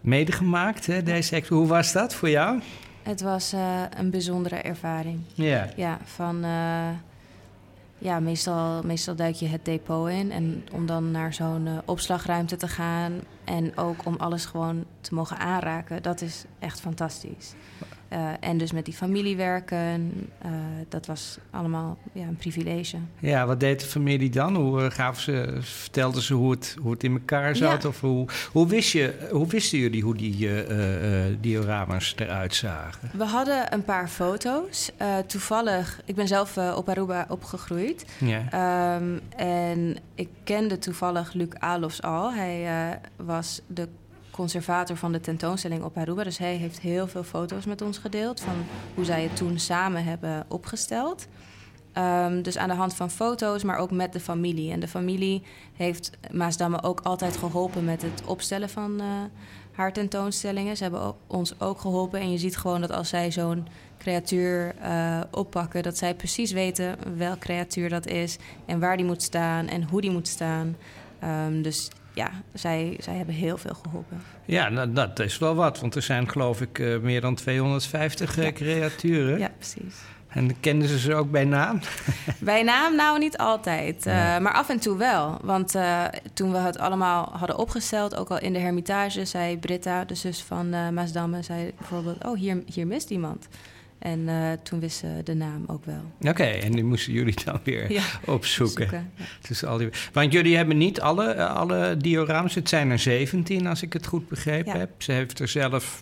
medegemaakt, 0.00 0.86
hè, 0.86 1.02
deze 1.02 1.36
expo. 1.36 1.56
Hoe 1.56 1.66
was 1.66 1.92
dat 1.92 2.14
voor 2.14 2.30
jou? 2.30 2.60
Het 3.02 3.20
was 3.20 3.54
een 3.96 4.10
bijzondere 4.10 4.56
ervaring. 4.56 5.20
Ja. 5.34 5.68
Ja, 5.76 5.98
van 6.04 6.44
ja, 7.98 8.20
meestal, 8.20 8.82
meestal 8.82 9.14
duik 9.14 9.34
je 9.34 9.46
het 9.46 9.64
depot 9.64 10.08
in. 10.08 10.32
En 10.32 10.64
om 10.72 10.86
dan 10.86 11.10
naar 11.10 11.34
zo'n 11.34 11.68
opslagruimte 11.84 12.56
te 12.56 12.68
gaan 12.68 13.12
en 13.48 13.76
ook 13.76 14.04
om 14.04 14.14
alles 14.18 14.44
gewoon 14.44 14.84
te 15.00 15.14
mogen 15.14 15.38
aanraken, 15.38 16.02
dat 16.02 16.20
is 16.20 16.44
echt 16.58 16.80
fantastisch. 16.80 17.54
Uh, 18.12 18.30
en 18.40 18.58
dus 18.58 18.72
met 18.72 18.84
die 18.84 18.94
familie 18.94 19.36
werken, 19.36 20.12
uh, 20.44 20.50
dat 20.88 21.06
was 21.06 21.38
allemaal 21.50 21.98
ja, 22.12 22.26
een 22.26 22.36
privilege. 22.36 22.96
Ja, 23.18 23.46
wat 23.46 23.60
deed 23.60 23.80
de 23.80 23.86
familie 23.86 24.30
dan? 24.30 24.56
Hoe 24.56 24.90
gaven 24.90 25.22
ze, 25.22 25.56
vertelden 25.60 26.22
ze 26.22 26.34
hoe 26.34 26.50
het, 26.50 26.76
hoe 26.80 26.90
het 26.90 27.04
in 27.04 27.12
elkaar 27.12 27.56
zat? 27.56 27.82
Ja. 27.82 27.88
Of 27.88 28.00
hoe, 28.00 28.26
hoe, 28.52 28.68
wist 28.68 28.92
je, 28.92 29.28
hoe 29.30 29.46
wisten 29.46 29.78
jullie 29.78 30.02
hoe 30.02 30.16
die 30.16 30.50
dioramas 31.40 32.14
eruit 32.16 32.54
zagen? 32.54 33.10
We 33.12 33.24
hadden 33.24 33.72
een 33.72 33.84
paar 33.84 34.08
foto's. 34.08 34.90
toevallig, 35.26 36.00
ik 36.04 36.14
ben 36.14 36.28
zelf 36.28 36.56
op 36.56 36.88
Aruba 36.88 37.26
opgegroeid. 37.28 38.04
Ja. 38.18 38.96
Um, 38.96 39.20
en 39.36 39.96
ik 40.14 40.28
kende 40.44 40.78
toevallig 40.78 41.32
Luc 41.32 41.52
Alofs 41.58 42.02
al. 42.02 42.32
Hij 42.32 42.68
was 43.16 43.37
de 43.66 43.88
conservator 44.30 44.96
van 44.96 45.12
de 45.12 45.20
tentoonstelling 45.20 45.82
op 45.82 45.96
Aruba. 45.96 46.24
Dus 46.24 46.38
hij 46.38 46.54
heeft 46.54 46.80
heel 46.80 47.06
veel 47.06 47.24
foto's 47.24 47.64
met 47.64 47.82
ons 47.82 47.98
gedeeld 47.98 48.40
van 48.40 48.64
hoe 48.94 49.04
zij 49.04 49.22
het 49.22 49.36
toen 49.36 49.58
samen 49.58 50.04
hebben 50.04 50.44
opgesteld. 50.48 51.26
Um, 51.94 52.42
dus 52.42 52.58
aan 52.58 52.68
de 52.68 52.74
hand 52.74 52.94
van 52.94 53.10
foto's, 53.10 53.62
maar 53.62 53.76
ook 53.76 53.90
met 53.90 54.12
de 54.12 54.20
familie. 54.20 54.72
En 54.72 54.80
de 54.80 54.88
familie 54.88 55.42
heeft 55.76 56.10
Maasdamme 56.30 56.82
ook 56.82 57.00
altijd 57.00 57.36
geholpen 57.36 57.84
met 57.84 58.02
het 58.02 58.22
opstellen 58.24 58.68
van 58.68 59.00
uh, 59.00 59.06
haar 59.72 59.92
tentoonstellingen. 59.92 60.76
Ze 60.76 60.82
hebben 60.82 61.14
ons 61.26 61.60
ook 61.60 61.80
geholpen. 61.80 62.20
En 62.20 62.30
je 62.30 62.38
ziet 62.38 62.56
gewoon 62.56 62.80
dat 62.80 62.92
als 62.92 63.08
zij 63.08 63.30
zo'n 63.32 63.66
creatuur 63.98 64.74
uh, 64.82 65.20
oppakken, 65.30 65.82
dat 65.82 65.98
zij 65.98 66.14
precies 66.14 66.52
weten 66.52 67.16
welk 67.16 67.38
creatuur 67.38 67.88
dat 67.88 68.06
is 68.06 68.36
en 68.66 68.80
waar 68.80 68.96
die 68.96 69.06
moet 69.06 69.22
staan 69.22 69.66
en 69.66 69.82
hoe 69.82 70.00
die 70.00 70.10
moet 70.10 70.28
staan. 70.28 70.76
Um, 71.24 71.62
dus 71.62 71.90
ja, 72.18 72.30
zij, 72.54 72.96
zij 72.98 73.14
hebben 73.14 73.34
heel 73.34 73.56
veel 73.56 73.74
geholpen. 73.82 74.22
Ja, 74.44 74.68
nou, 74.68 74.92
dat 74.92 75.18
is 75.18 75.38
wel 75.38 75.54
wat, 75.54 75.80
want 75.80 75.94
er 75.94 76.02
zijn 76.02 76.28
geloof 76.28 76.60
ik 76.60 76.78
uh, 76.78 76.98
meer 76.98 77.20
dan 77.20 77.34
250 77.34 78.38
uh, 78.38 78.44
ja. 78.44 78.52
creaturen. 78.52 79.38
Ja, 79.38 79.50
precies. 79.56 79.94
En 80.28 80.60
kenden 80.60 80.88
ze 80.88 80.98
ze 80.98 81.14
ook 81.14 81.30
bij 81.30 81.44
naam? 81.44 81.80
bij 82.38 82.62
naam 82.62 82.96
nou 82.96 83.18
niet 83.18 83.38
altijd, 83.38 84.06
uh, 84.06 84.12
ja. 84.12 84.38
maar 84.38 84.52
af 84.52 84.68
en 84.68 84.80
toe 84.80 84.96
wel. 84.96 85.38
Want 85.42 85.74
toen 86.34 86.52
we 86.52 86.58
het 86.58 86.78
allemaal 86.78 87.32
hadden 87.32 87.58
opgesteld, 87.58 88.16
ook 88.16 88.28
al 88.28 88.38
in 88.40 88.52
de 88.52 88.58
hermitage, 88.58 89.24
zei 89.24 89.58
Britta, 89.58 90.04
de 90.04 90.14
zus 90.14 90.42
van 90.42 90.94
Maasdamme, 90.94 91.42
zei 91.42 91.72
bijvoorbeeld: 91.78 92.24
Oh, 92.24 92.36
hier, 92.36 92.62
hier 92.66 92.86
mist 92.86 93.10
iemand. 93.10 93.48
En 93.98 94.18
uh, 94.18 94.52
toen 94.62 94.80
wisten 94.80 95.16
ze 95.16 95.22
de 95.22 95.34
naam 95.34 95.64
ook 95.66 95.84
wel. 95.84 96.30
Oké, 96.30 96.44
en 96.44 96.72
die 96.72 96.84
moesten 96.84 97.12
jullie 97.12 97.44
dan 97.44 97.60
weer 97.64 97.92
ja, 97.92 98.02
opzoeken. 98.24 98.88
ja. 98.92 99.24
dus 99.48 99.64
al 99.64 99.78
die... 99.78 99.88
Want 100.12 100.32
jullie 100.32 100.56
hebben 100.56 100.76
niet 100.76 101.00
alle, 101.00 101.34
uh, 101.34 101.54
alle 101.54 101.96
dioramas, 101.96 102.54
het 102.54 102.68
zijn 102.68 102.90
er 102.90 102.98
17 102.98 103.66
als 103.66 103.82
ik 103.82 103.92
het 103.92 104.06
goed 104.06 104.28
begrepen 104.28 104.72
ja. 104.72 104.78
heb. 104.78 105.02
Ze 105.02 105.12
heeft 105.12 105.38
er 105.38 105.48
zelf 105.48 106.00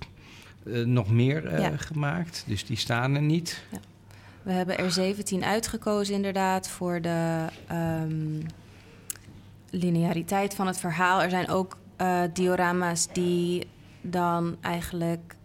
uh, 0.64 0.85
nog 0.85 1.11
meer 1.11 1.72
gemaakt, 1.76 2.44
dus 2.46 2.66
die 2.66 2.76
staan 2.76 3.14
er 3.14 3.22
niet. 3.22 3.62
We 4.42 4.52
hebben 4.52 4.78
er 4.78 4.90
17 4.90 5.44
uitgekozen 5.44 6.14
inderdaad 6.14 6.68
voor 6.68 7.00
de 7.00 7.44
um, 7.72 8.42
lineariteit 9.70 10.54
van 10.54 10.66
het 10.66 10.78
verhaal. 10.78 11.22
Er 11.22 11.30
zijn 11.30 11.48
ook 11.48 11.76
diorama's 12.32 13.09
die 13.12 13.66
dan 14.00 14.56
eigenlijk 14.61 15.36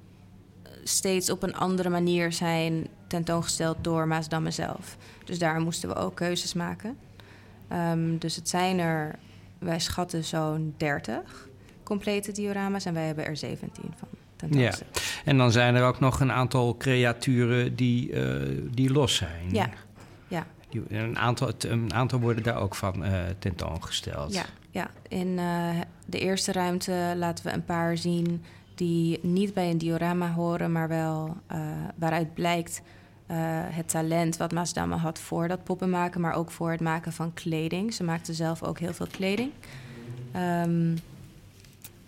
steeds 0.83 1.29
op 1.29 1.43
een 1.43 1.55
andere 1.55 1.89
manier 1.89 2.31
zijn 2.31 2.87
tentoongesteld 3.07 3.77
door 3.81 4.07
Maasdamme 4.07 4.51
zelf. 4.51 4.97
Dus 5.25 5.39
daar 5.39 5.61
moesten 5.61 5.89
we 5.89 5.95
ook 5.95 6.15
keuzes 6.15 6.53
maken. 6.53 6.97
Um, 7.73 8.17
dus 8.17 8.35
het 8.35 8.49
zijn 8.49 8.79
er, 8.79 9.15
wij 9.59 9.79
schatten 9.79 10.23
zo'n 10.23 10.73
30 10.77 11.49
complete 11.83 12.31
diorama's 12.31 12.85
en 12.85 12.93
wij 12.93 13.05
hebben 13.05 13.25
er 13.25 13.37
17 13.37 13.93
van. 13.97 14.07
Ja, 14.49 14.73
en 15.25 15.37
dan 15.37 15.51
zijn 15.51 15.75
er 15.75 15.83
ook 15.83 15.99
nog 15.99 16.19
een 16.19 16.31
aantal 16.31 16.77
creaturen 16.77 17.75
die, 17.75 18.11
uh, 18.11 18.61
die 18.71 18.91
los 18.91 19.15
zijn. 19.15 19.49
Ja, 19.51 19.69
ja. 20.27 20.45
Die, 20.69 20.81
een, 20.89 21.17
aantal, 21.17 21.51
een 21.59 21.93
aantal 21.93 22.19
worden 22.19 22.43
daar 22.43 22.55
ook 22.55 22.75
van 22.75 23.05
uh, 23.05 23.19
tentoongesteld. 23.39 24.33
Ja, 24.33 24.45
ja. 24.69 24.89
in 25.07 25.27
uh, 25.27 25.69
de 26.05 26.19
eerste 26.19 26.51
ruimte 26.51 27.13
laten 27.15 27.45
we 27.45 27.51
een 27.51 27.65
paar 27.65 27.97
zien 27.97 28.43
die 28.81 29.19
niet 29.21 29.53
bij 29.53 29.69
een 29.69 29.77
diorama 29.77 30.31
horen, 30.31 30.71
maar 30.71 30.87
wel 30.87 31.37
uh, 31.51 31.59
waaruit 31.95 32.33
blijkt 32.33 32.81
uh, 32.81 33.35
het 33.69 33.89
talent 33.89 34.37
wat 34.37 34.51
Maasdamme 34.51 34.95
had 34.95 35.19
voor 35.19 35.47
dat 35.47 35.63
poppen 35.63 35.89
maken, 35.89 36.21
maar 36.21 36.33
ook 36.33 36.51
voor 36.51 36.71
het 36.71 36.81
maken 36.81 37.13
van 37.13 37.33
kleding. 37.33 37.93
Ze 37.93 38.03
maakte 38.03 38.33
zelf 38.33 38.63
ook 38.63 38.79
heel 38.79 38.93
veel 38.93 39.07
kleding. 39.11 39.51
Um, 40.35 40.97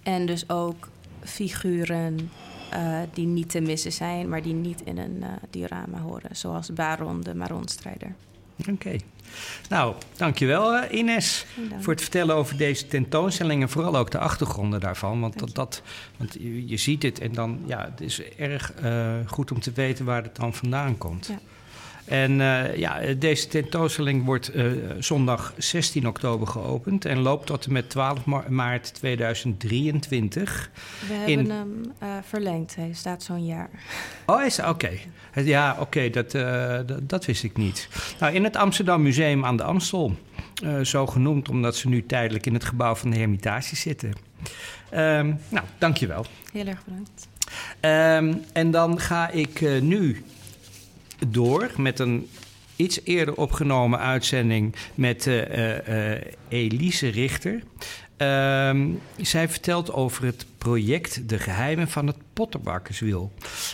en 0.03 0.25
dus 0.25 0.49
ook 0.49 0.89
figuren 1.19 2.29
uh, 2.73 2.99
die 3.13 3.27
niet 3.27 3.49
te 3.49 3.61
missen 3.61 3.91
zijn, 3.91 4.29
maar 4.29 4.41
die 4.41 4.53
niet 4.53 4.81
in 4.81 4.97
een 4.97 5.23
diorama 5.49 5.97
horen, 5.97 6.35
zoals 6.35 6.73
Baron, 6.73 7.21
de 7.21 7.35
Maronstrijder. 7.35 8.15
Oké. 8.59 8.71
Okay. 8.71 9.01
Nou, 9.69 9.95
dankjewel 10.17 10.91
Ines 10.91 11.45
voor 11.79 11.93
het 11.93 12.01
vertellen 12.01 12.35
over 12.35 12.57
deze 12.57 12.87
tentoonstelling 12.87 13.61
en 13.61 13.69
vooral 13.69 13.97
ook 13.97 14.11
de 14.11 14.19
achtergronden 14.19 14.79
daarvan. 14.79 15.19
Want, 15.19 15.39
dat, 15.39 15.55
dat, 15.55 15.81
want 16.17 16.33
je, 16.33 16.67
je, 16.67 16.77
ziet 16.77 17.03
het 17.03 17.19
en 17.19 17.33
dan, 17.33 17.59
ja, 17.65 17.89
het 17.91 18.01
is 18.01 18.21
erg 18.37 18.73
uh, 18.83 19.13
goed 19.25 19.51
om 19.51 19.59
te 19.59 19.71
weten 19.71 20.05
waar 20.05 20.23
het 20.23 20.35
dan 20.35 20.53
vandaan 20.53 20.97
komt. 20.97 21.27
Ja. 21.27 21.39
En 22.05 22.39
uh, 22.39 22.75
ja, 22.75 22.99
deze 23.17 23.47
tentoonstelling 23.47 24.25
wordt 24.25 24.55
uh, 24.55 24.71
zondag 24.99 25.53
16 25.57 26.07
oktober 26.07 26.47
geopend 26.47 27.05
en 27.05 27.19
loopt 27.19 27.45
tot 27.45 27.65
en 27.65 27.71
met 27.71 27.89
12 27.89 28.25
ma 28.25 28.43
maart 28.49 28.93
2023. 28.93 30.69
We 31.07 31.13
hebben 31.13 31.49
hem 31.49 31.81
uh, 32.03 32.09
verlengd, 32.21 32.75
hij 32.75 32.89
staat 32.93 33.23
zo'n 33.23 33.45
jaar. 33.45 33.69
Oh, 34.25 34.43
is 34.43 34.59
oké. 34.59 34.69
Okay. 34.69 34.99
Ja, 35.45 35.71
oké, 35.71 35.81
okay, 35.81 36.09
dat, 36.09 36.31
dat, 36.87 37.09
dat, 37.09 37.25
wist 37.25 37.43
ik 37.43 37.57
niet. 37.57 37.87
Nou, 38.19 38.33
in 38.33 38.43
het 38.43 38.55
Amsterdam 38.55 39.01
Museum 39.01 39.45
aan 39.45 39.57
de 39.57 39.63
Amstel, 39.63 40.17
zo 40.81 41.07
genoemd 41.07 41.49
omdat 41.49 41.75
ze 41.75 41.87
nu 41.87 42.05
tijdelijk 42.05 42.45
in 42.45 42.53
het 42.53 42.63
gebouw 42.63 42.95
van 42.95 43.09
de 43.09 43.17
Hermitage 43.17 43.75
zitten. 43.75 44.13
Um, 44.93 45.39
nou, 45.49 45.65
dankjewel. 45.77 46.25
Heel 46.51 46.67
erg 46.67 46.83
bedankt. 46.85 47.27
Um, 47.81 48.43
en 48.53 48.71
dan 48.71 48.99
ga 48.99 49.29
ik 49.29 49.81
nu 49.81 50.23
door 51.27 51.71
met 51.77 51.99
een 51.99 52.29
iets 52.75 52.99
eerder 53.03 53.35
opgenomen 53.35 53.99
uitzending 53.99 54.75
met 54.95 55.25
uh, 55.25 55.87
uh, 55.87 56.21
Elise 56.47 57.07
Richter. 57.07 57.63
Uh, 58.17 58.79
zij 59.17 59.49
vertelt 59.49 59.93
over 59.93 60.25
het 60.25 60.45
project 60.57 61.29
De 61.29 61.39
Geheimen 61.39 61.87
van 61.87 62.07
het 62.07 62.17
Potterbakkerswiel. 62.33 63.31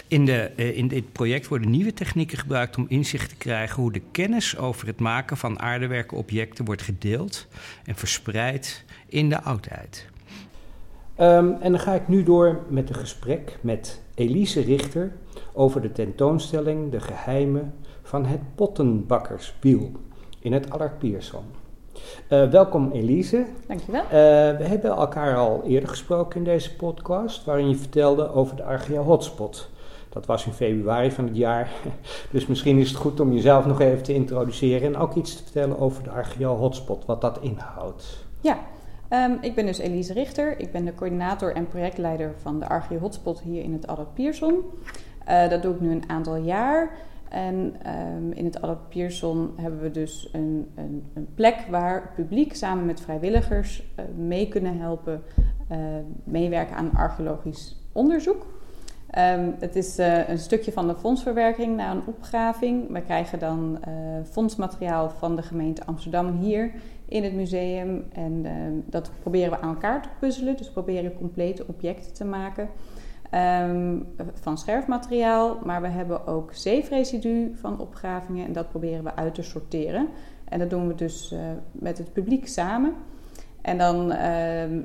In, 0.07 0.25
de, 0.25 0.51
in 0.55 0.87
dit 0.87 1.11
project 1.11 1.47
worden 1.47 1.69
nieuwe 1.69 1.93
technieken 1.93 2.37
gebruikt 2.37 2.77
om 2.77 2.85
inzicht 2.87 3.29
te 3.29 3.35
krijgen 3.35 3.81
hoe 3.81 3.91
de 3.91 4.01
kennis 4.11 4.57
over 4.57 4.87
het 4.87 4.99
maken 4.99 5.37
van 5.37 5.59
aardewerken 5.59 6.17
objecten 6.17 6.65
wordt 6.65 6.81
gedeeld 6.81 7.47
en 7.85 7.95
verspreid 7.95 8.85
in 9.07 9.29
de 9.29 9.41
oudheid. 9.41 10.05
Um, 11.19 11.57
en 11.61 11.71
dan 11.71 11.79
ga 11.79 11.93
ik 11.93 12.07
nu 12.07 12.23
door 12.23 12.59
met 12.69 12.89
een 12.89 12.95
gesprek 12.95 13.57
met 13.61 14.01
Elise 14.15 14.61
Richter 14.61 15.11
over 15.53 15.81
de 15.81 15.91
tentoonstelling 15.91 16.91
De 16.91 16.99
Geheimen 16.99 17.73
van 18.01 18.25
het 18.25 18.39
Pottenbakkerswiel. 18.55 19.91
in 20.39 20.53
het 20.53 20.69
Allard 20.71 20.99
Pierson. 20.99 21.43
Uh, 22.29 22.49
welkom 22.49 22.91
Elise. 22.91 23.45
Dankjewel. 23.67 24.03
Uh, 24.03 24.09
we 24.57 24.63
hebben 24.63 24.91
elkaar 24.91 25.35
al 25.37 25.63
eerder 25.65 25.89
gesproken 25.89 26.37
in 26.37 26.43
deze 26.43 26.75
podcast, 26.75 27.45
waarin 27.45 27.69
je 27.69 27.75
vertelde 27.75 28.33
over 28.33 28.55
de 28.55 28.63
Archea 28.63 29.01
Hotspot. 29.01 29.69
Dat 30.09 30.25
was 30.25 30.45
in 30.45 30.51
februari 30.51 31.11
van 31.11 31.25
het 31.25 31.37
jaar. 31.37 31.69
Dus 32.31 32.47
misschien 32.47 32.77
is 32.77 32.89
het 32.89 32.97
goed 32.97 33.19
om 33.19 33.33
jezelf 33.33 33.65
nog 33.65 33.81
even 33.81 34.03
te 34.03 34.13
introduceren 34.13 34.87
en 34.87 34.97
ook 34.97 35.15
iets 35.15 35.35
te 35.35 35.43
vertellen 35.43 35.79
over 35.79 36.03
de 36.03 36.09
Archea 36.09 36.47
Hotspot, 36.47 37.05
wat 37.05 37.21
dat 37.21 37.39
inhoudt. 37.41 38.25
Ja, 38.41 38.59
um, 39.09 39.37
ik 39.41 39.55
ben 39.55 39.65
dus 39.65 39.77
Elise 39.77 40.13
Richter. 40.13 40.59
Ik 40.59 40.71
ben 40.71 40.85
de 40.85 40.95
coördinator 40.95 41.55
en 41.55 41.67
projectleider 41.67 42.33
van 42.41 42.59
de 42.59 42.69
Archea 42.69 42.97
Hotspot 42.97 43.41
hier 43.41 43.63
in 43.63 43.73
het 43.73 43.87
Adap 43.87 44.13
Pierson. 44.13 44.63
Uh, 45.29 45.49
dat 45.49 45.61
doe 45.61 45.73
ik 45.73 45.79
nu 45.79 45.91
een 45.91 46.09
aantal 46.09 46.35
jaar. 46.35 46.91
En 47.29 47.75
um, 48.15 48.31
in 48.31 48.45
het 48.45 48.61
Adap 48.61 48.89
Pierson 48.89 49.51
hebben 49.55 49.81
we 49.81 49.91
dus 49.91 50.29
een, 50.31 50.71
een, 50.75 51.05
een, 51.13 51.27
plek 51.35 51.65
waar 51.69 52.11
publiek 52.15 52.55
samen 52.55 52.85
met 52.85 53.01
vrijwilligers 53.01 53.83
uh, 53.99 54.05
mee 54.15 54.47
kunnen 54.47 54.79
helpen, 54.79 55.21
uh, 55.71 55.77
meewerken 56.23 56.75
aan 56.75 56.91
archeologisch 56.95 57.75
onderzoek. 57.91 58.45
Um, 59.17 59.55
het 59.59 59.75
is 59.75 59.97
een 60.27 60.37
stukje 60.37 60.71
van 60.71 60.87
de 60.87 60.95
fondsverwerking 60.95 61.75
naar 61.75 61.95
een 61.95 62.05
opgraving. 62.05 62.91
We 62.91 63.01
krijgen 63.01 63.39
dan 63.39 63.79
fondsmateriaal 64.31 65.09
van 65.09 65.35
de 65.35 65.41
gemeente 65.41 65.85
Amsterdam 65.85 66.37
hier 66.37 66.71
in 67.05 67.23
het 67.23 67.33
museum. 67.33 68.05
En 68.13 68.45
uh, 68.45 68.51
dat 68.85 69.11
proberen 69.21 69.51
we 69.51 69.59
aan 69.59 69.73
elkaar 69.73 70.01
te 70.01 70.09
puzzelen. 70.19 70.57
Dus 70.57 70.67
we 70.67 70.73
proberen 70.73 71.17
complete 71.17 71.67
objecten 71.67 72.13
te 72.13 72.25
maken 72.25 72.69
um, 73.33 74.07
van 74.33 74.57
scherfmateriaal. 74.57 75.57
Maar 75.63 75.81
we 75.81 75.87
hebben 75.87 76.27
ook 76.27 76.53
zeefresidu 76.53 77.55
van 77.59 77.79
opgravingen 77.79 78.45
en 78.45 78.53
dat 78.53 78.69
proberen 78.69 79.03
we 79.03 79.15
uit 79.15 79.35
te 79.35 79.43
sorteren. 79.43 80.07
En 80.49 80.59
dat 80.59 80.69
doen 80.69 80.87
we 80.87 80.95
dus 80.95 81.31
uh, 81.33 81.39
met 81.71 81.97
het 81.97 82.13
publiek 82.13 82.47
samen. 82.47 82.93
En 83.61 83.77
dan 83.77 84.11
uh, 84.11 84.17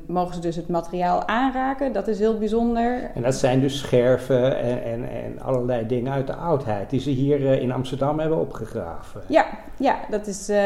mogen 0.06 0.34
ze 0.34 0.40
dus 0.40 0.56
het 0.56 0.68
materiaal 0.68 1.26
aanraken. 1.26 1.92
Dat 1.92 2.08
is 2.08 2.18
heel 2.18 2.38
bijzonder. 2.38 3.10
En 3.14 3.22
dat 3.22 3.34
zijn 3.34 3.60
dus 3.60 3.78
scherven 3.78 4.58
en, 4.58 4.84
en, 4.84 5.08
en 5.10 5.40
allerlei 5.40 5.86
dingen 5.86 6.12
uit 6.12 6.26
de 6.26 6.34
oudheid 6.34 6.90
die 6.90 7.00
ze 7.00 7.10
hier 7.10 7.40
uh, 7.40 7.62
in 7.62 7.72
Amsterdam 7.72 8.18
hebben 8.18 8.38
opgegraven. 8.38 9.20
Ja, 9.28 9.46
ja 9.78 9.96
dat 10.10 10.26
is, 10.26 10.50
uh, 10.50 10.56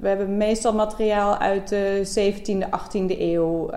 we 0.00 0.08
hebben 0.08 0.36
meestal 0.36 0.74
materiaal 0.74 1.38
uit 1.38 1.68
de 1.68 2.02
17e, 2.32 2.68
18e 2.68 3.18
eeuw 3.18 3.70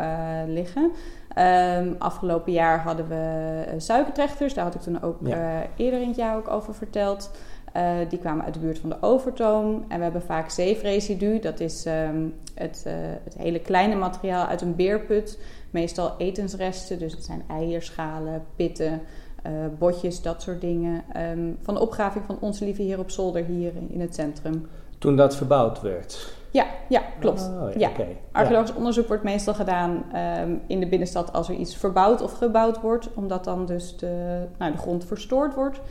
liggen. 0.47 0.91
Um, 1.37 1.95
afgelopen 1.99 2.51
jaar 2.51 2.79
hadden 2.79 3.07
we 3.07 3.63
suikertrechters. 3.77 4.53
Daar 4.53 4.63
had 4.63 4.75
ik 4.75 4.81
toen 4.81 5.01
ook 5.01 5.17
ja. 5.21 5.67
eerder 5.75 6.01
in 6.01 6.07
het 6.07 6.15
jaar 6.15 6.37
ook 6.37 6.49
over 6.49 6.73
verteld. 6.73 7.31
Uh, 7.75 8.09
die 8.09 8.19
kwamen 8.19 8.45
uit 8.45 8.53
de 8.53 8.59
buurt 8.59 8.79
van 8.79 8.89
de 8.89 8.97
Overtoom. 9.01 9.85
En 9.87 9.97
we 9.97 10.03
hebben 10.03 10.21
vaak 10.21 10.49
zeefresidu. 10.49 11.39
Dat 11.39 11.59
is 11.59 11.85
um, 11.85 12.33
het, 12.53 12.83
uh, 12.87 12.93
het, 13.23 13.35
hele 13.37 13.59
kleine 13.59 13.95
materiaal 13.95 14.45
uit 14.45 14.61
een 14.61 14.75
beerput. 14.75 15.39
Meestal 15.71 16.15
etensresten. 16.17 16.99
Dus 16.99 17.11
het 17.11 17.23
zijn 17.23 17.43
eierschalen, 17.47 18.45
pitten, 18.55 19.01
uh, 19.45 19.51
botjes, 19.77 20.21
dat 20.21 20.41
soort 20.41 20.61
dingen. 20.61 21.03
Um, 21.17 21.57
van 21.61 21.73
de 21.73 21.79
opgraving 21.79 22.25
van 22.25 22.37
Onze 22.39 22.65
Lieve 22.65 22.81
Heer 22.81 22.99
op 22.99 23.11
Zolder 23.11 23.45
hier 23.45 23.71
in 23.89 24.01
het 24.01 24.15
centrum. 24.15 24.67
Toen 24.97 25.15
dat 25.15 25.35
verbouwd 25.35 25.81
werd? 25.81 26.36
Ja, 26.57 26.65
ja 26.87 27.01
klopt. 27.19 27.41
Oh, 27.41 27.71
ja, 27.71 27.79
ja. 27.79 27.89
Okay. 27.89 28.17
Archeologisch 28.31 28.69
ja. 28.69 28.77
onderzoek 28.77 29.07
wordt 29.07 29.23
meestal 29.23 29.53
gedaan 29.53 30.03
um, 30.41 30.61
in 30.67 30.79
de 30.79 30.87
binnenstad 30.87 31.33
als 31.33 31.49
er 31.49 31.55
iets 31.55 31.75
verbouwd 31.75 32.21
of 32.21 32.31
gebouwd 32.37 32.81
wordt. 32.81 33.09
Omdat 33.13 33.43
dan 33.43 33.65
dus 33.65 33.97
de, 33.97 34.43
nou, 34.57 34.71
de 34.71 34.77
grond 34.77 35.05
verstoord 35.05 35.55
wordt. 35.55 35.81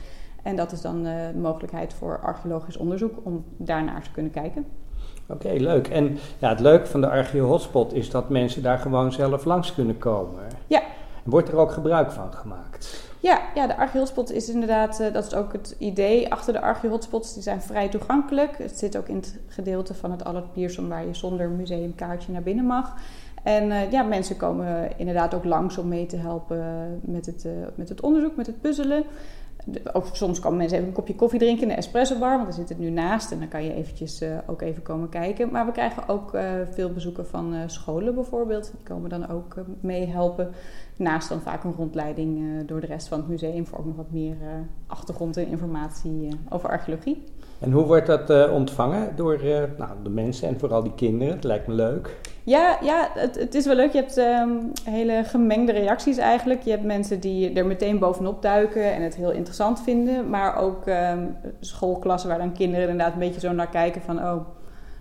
En 0.43 0.57
dat 0.57 0.73
is 0.73 0.81
dan 0.81 1.03
de 1.03 1.31
mogelijkheid 1.41 1.95
voor 1.95 2.21
archeologisch 2.23 2.77
onderzoek 2.77 3.15
om 3.23 3.45
daarnaar 3.57 4.03
te 4.03 4.11
kunnen 4.11 4.33
kijken. 4.33 4.67
Oké, 5.29 5.47
okay, 5.47 5.59
leuk. 5.59 5.89
En 5.89 6.19
ja, 6.39 6.49
het 6.49 6.61
leuke 6.61 6.87
van 6.87 7.01
de 7.01 7.11
Archeo 7.11 7.47
Hotspot 7.47 7.93
is 7.93 8.11
dat 8.11 8.29
mensen 8.29 8.63
daar 8.63 8.79
gewoon 8.79 9.13
zelf 9.13 9.45
langs 9.45 9.75
kunnen 9.75 9.99
komen. 9.99 10.43
Ja. 10.67 10.83
Wordt 11.23 11.49
er 11.49 11.57
ook 11.57 11.73
gebruik 11.73 12.11
van 12.11 12.33
gemaakt? 12.33 13.11
Ja, 13.21 13.41
ja 13.55 13.67
de 13.67 13.77
Archeo 13.77 14.01
Hotspot 14.01 14.33
is 14.33 14.49
inderdaad, 14.49 15.01
uh, 15.01 15.13
dat 15.13 15.27
is 15.27 15.35
ook 15.35 15.53
het 15.53 15.77
idee 15.79 16.33
achter 16.33 16.53
de 16.53 16.61
Archeo 16.61 16.91
Hotspots. 16.91 17.35
Die 17.35 17.43
zijn 17.43 17.63
vrij 17.63 17.89
toegankelijk. 17.89 18.59
Het 18.59 18.79
zit 18.79 18.97
ook 18.97 19.09
in 19.09 19.17
het 19.17 19.39
gedeelte 19.47 19.95
van 19.95 20.11
het 20.11 20.25
Allard 20.25 20.79
waar 20.89 21.07
je 21.07 21.15
zonder 21.15 21.49
museumkaartje 21.49 22.33
naar 22.33 22.43
binnen 22.43 22.65
mag. 22.65 22.95
En 23.43 23.71
uh, 23.71 23.93
ja, 23.93 24.03
mensen 24.03 24.37
komen 24.37 24.99
inderdaad 24.99 25.35
ook 25.35 25.45
langs 25.45 25.79
om 25.79 25.89
mee 25.89 26.07
te 26.07 26.17
helpen 26.17 27.01
met 27.05 27.27
het, 27.27 27.45
uh, 27.45 27.53
met 27.75 27.89
het 27.89 28.01
onderzoek, 28.01 28.37
met 28.37 28.47
het 28.47 28.61
puzzelen 28.61 29.05
ook 29.93 30.07
soms 30.13 30.41
komen 30.41 30.59
mensen 30.59 30.77
even 30.77 30.89
een 30.89 30.95
kopje 30.95 31.15
koffie 31.15 31.39
drinken 31.39 31.63
in 31.63 31.69
de 31.69 31.75
espresso 31.75 32.19
bar, 32.19 32.31
want 32.31 32.45
daar 32.45 32.53
zit 32.53 32.69
het 32.69 32.79
nu 32.79 32.91
naast. 32.91 33.33
En 33.33 33.39
dan 33.39 33.49
kan 33.49 33.65
je 33.65 33.75
eventjes 33.75 34.23
uh, 34.23 34.39
ook 34.47 34.63
even 34.63 34.83
komen 34.83 35.09
kijken. 35.09 35.51
Maar 35.51 35.67
we 35.67 35.73
krijgen 35.73 36.09
ook 36.09 36.35
uh, 36.35 36.51
veel 36.71 36.93
bezoeken 36.93 37.27
van 37.27 37.55
scholen 37.67 38.15
bijvoorbeeld. 38.15 38.71
Die 38.77 38.87
komen 38.95 39.11
dan 39.11 39.29
ook 39.29 39.55
meehelpen. 39.81 40.51
Naast 40.97 41.29
dan 41.29 41.41
vaak 41.41 41.65
een 41.65 41.75
rondleiding 41.77 42.43
door 42.67 42.81
de 42.81 42.87
rest 42.87 43.09
van 43.09 43.19
het 43.19 43.29
museum 43.29 43.67
voor 43.67 43.79
ook 43.79 43.87
nog 43.87 43.97
wat 43.97 44.11
meer 44.11 44.37
achtergrond 44.87 45.37
en 45.37 45.47
informatie 45.47 46.29
over 46.49 46.69
archeologie. 46.69 47.25
En 47.61 47.73
hoe 47.73 47.85
wordt 47.85 48.07
dat 48.07 48.51
ontvangen 48.51 49.17
door 49.17 49.41
nou, 49.79 49.91
de 50.03 50.11
mensen 50.11 50.49
en 50.49 50.59
vooral 50.59 50.83
die 50.83 50.95
kinderen? 50.95 51.35
Het 51.35 51.45
lijkt 51.45 51.67
me 51.67 51.75
leuk. 51.75 52.17
Ja, 52.47 52.79
ja 52.83 53.11
het, 53.15 53.39
het, 53.39 53.55
is 53.55 53.67
wel 53.67 53.75
leuk. 53.75 53.93
Je 53.93 53.99
hebt 53.99 54.17
um, 54.17 54.73
hele 54.85 55.25
gemengde 55.25 55.73
reacties 55.73 56.17
eigenlijk. 56.17 56.63
Je 56.63 56.71
hebt 56.71 56.85
mensen 56.85 57.21
die 57.21 57.53
er 57.53 57.67
meteen 57.67 57.99
bovenop 57.99 58.43
duiken 58.43 58.93
en 58.93 59.03
het 59.03 59.15
heel 59.15 59.31
interessant 59.31 59.83
vinden. 59.83 60.31
Maar 60.31 60.57
ook 60.57 60.87
um, 60.87 61.37
schoolklassen 61.61 62.29
waar 62.29 62.39
dan 62.39 62.53
kinderen 62.53 62.89
inderdaad 62.89 63.13
een 63.13 63.19
beetje 63.19 63.41
zo 63.41 63.53
naar 63.53 63.69
kijken 63.69 64.03
van... 64.03 64.19
oh, 64.19 64.47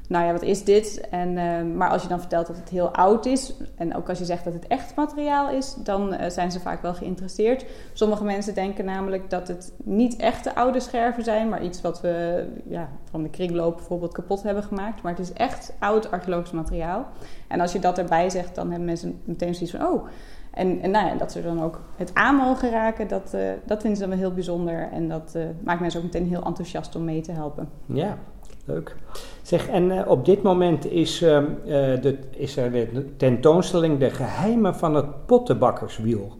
nou 0.08 0.26
ja, 0.26 0.32
wat 0.32 0.42
is 0.42 0.64
dit? 0.64 1.08
En, 1.10 1.30
uh, 1.30 1.76
maar 1.76 1.90
als 1.90 2.02
je 2.02 2.08
dan 2.08 2.20
vertelt 2.20 2.48
dat 2.48 2.56
het 2.56 2.70
heel 2.70 2.94
oud 2.94 3.26
is, 3.26 3.54
en 3.76 3.96
ook 3.96 4.10
als 4.10 4.18
je 4.18 4.26
zegt 4.26 4.44
dat 4.44 4.54
het 4.54 4.68
echt 4.68 4.96
materiaal 4.96 5.50
is, 5.50 5.76
dan 5.84 6.14
uh, 6.14 6.30
zijn 6.30 6.52
ze 6.52 6.60
vaak 6.60 6.82
wel 6.82 6.94
geïnteresseerd. 6.94 7.66
Sommige 7.94 8.24
mensen 8.24 8.54
denken 8.54 8.86
namelijk 8.86 9.30
dat 9.30 9.48
het 9.48 9.74
niet 9.84 10.16
echte 10.16 10.56
oude 10.56 10.80
scherven 10.80 11.24
zijn, 11.24 11.50
maar 11.50 11.64
iets 11.64 11.82
wat 11.82 12.02
we 12.02 12.46
ja, 12.68 12.90
van 13.10 13.24
de 13.24 13.30
kringloop 13.30 13.76
bijvoorbeeld 13.76 14.14
kapot 14.14 14.44
hebben 14.44 14.64
gemaakt. 14.64 15.02
Maar 15.02 15.12
het 15.12 15.22
is 15.22 15.34
echt 15.34 15.74
oud 15.80 16.12
archeologisch 16.12 16.52
materiaal. 16.52 17.06
En 17.48 17.60
als 17.60 17.72
je 17.72 17.80
dat 17.80 17.98
erbij 17.98 18.30
zegt, 18.30 18.56
dan 18.56 18.68
hebben 18.68 18.86
mensen 18.86 19.22
meteen 19.24 19.56
zoiets 19.56 19.76
van: 19.76 19.88
oh. 19.88 20.08
En, 20.52 20.92
nou 20.92 21.08
ja, 21.08 21.16
dat 21.16 21.32
ze 21.32 21.42
dan 21.42 21.64
ook 21.64 21.82
het 21.96 22.14
aan 22.14 22.36
mogen 22.36 22.70
raken, 22.70 23.08
dat, 23.08 23.32
uh, 23.36 23.42
dat 23.66 23.82
vinden 23.82 24.00
ze 24.00 24.08
dan 24.08 24.10
wel 24.10 24.20
heel 24.26 24.34
bijzonder. 24.34 24.90
En 24.92 25.10
dat 25.10 25.38
maakt 25.64 25.80
mensen 25.80 26.00
ook 26.00 26.06
meteen 26.06 26.28
heel 26.28 26.44
enthousiast 26.44 26.96
om 26.96 27.04
mee 27.04 27.22
te 27.22 27.32
helpen. 27.32 27.70
Ja, 27.86 28.18
Leuk. 28.66 28.96
Zeg, 29.42 29.68
en 29.68 29.92
uh, 29.92 30.02
op 30.08 30.26
dit 30.26 30.44
moment 30.44 30.92
is, 30.92 31.22
uh, 31.22 31.40
de, 31.66 32.18
is 32.32 32.58
er 32.58 32.72
de 32.72 33.16
tentoonstelling 33.18 34.00
De 34.00 34.10
Geheimen 34.10 34.76
van 34.76 34.96
het 34.96 35.26
Pottenbakkerswiel. 35.26 36.34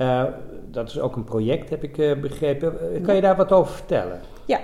Uh, 0.00 0.24
dat 0.70 0.88
is 0.88 1.00
ook 1.00 1.16
een 1.16 1.24
project, 1.24 1.70
heb 1.70 1.82
ik 1.82 2.20
begrepen. 2.20 2.74
Kan 3.02 3.14
je 3.14 3.20
daar 3.20 3.36
wat 3.36 3.52
over 3.52 3.72
vertellen? 3.72 4.20
Ja, 4.44 4.58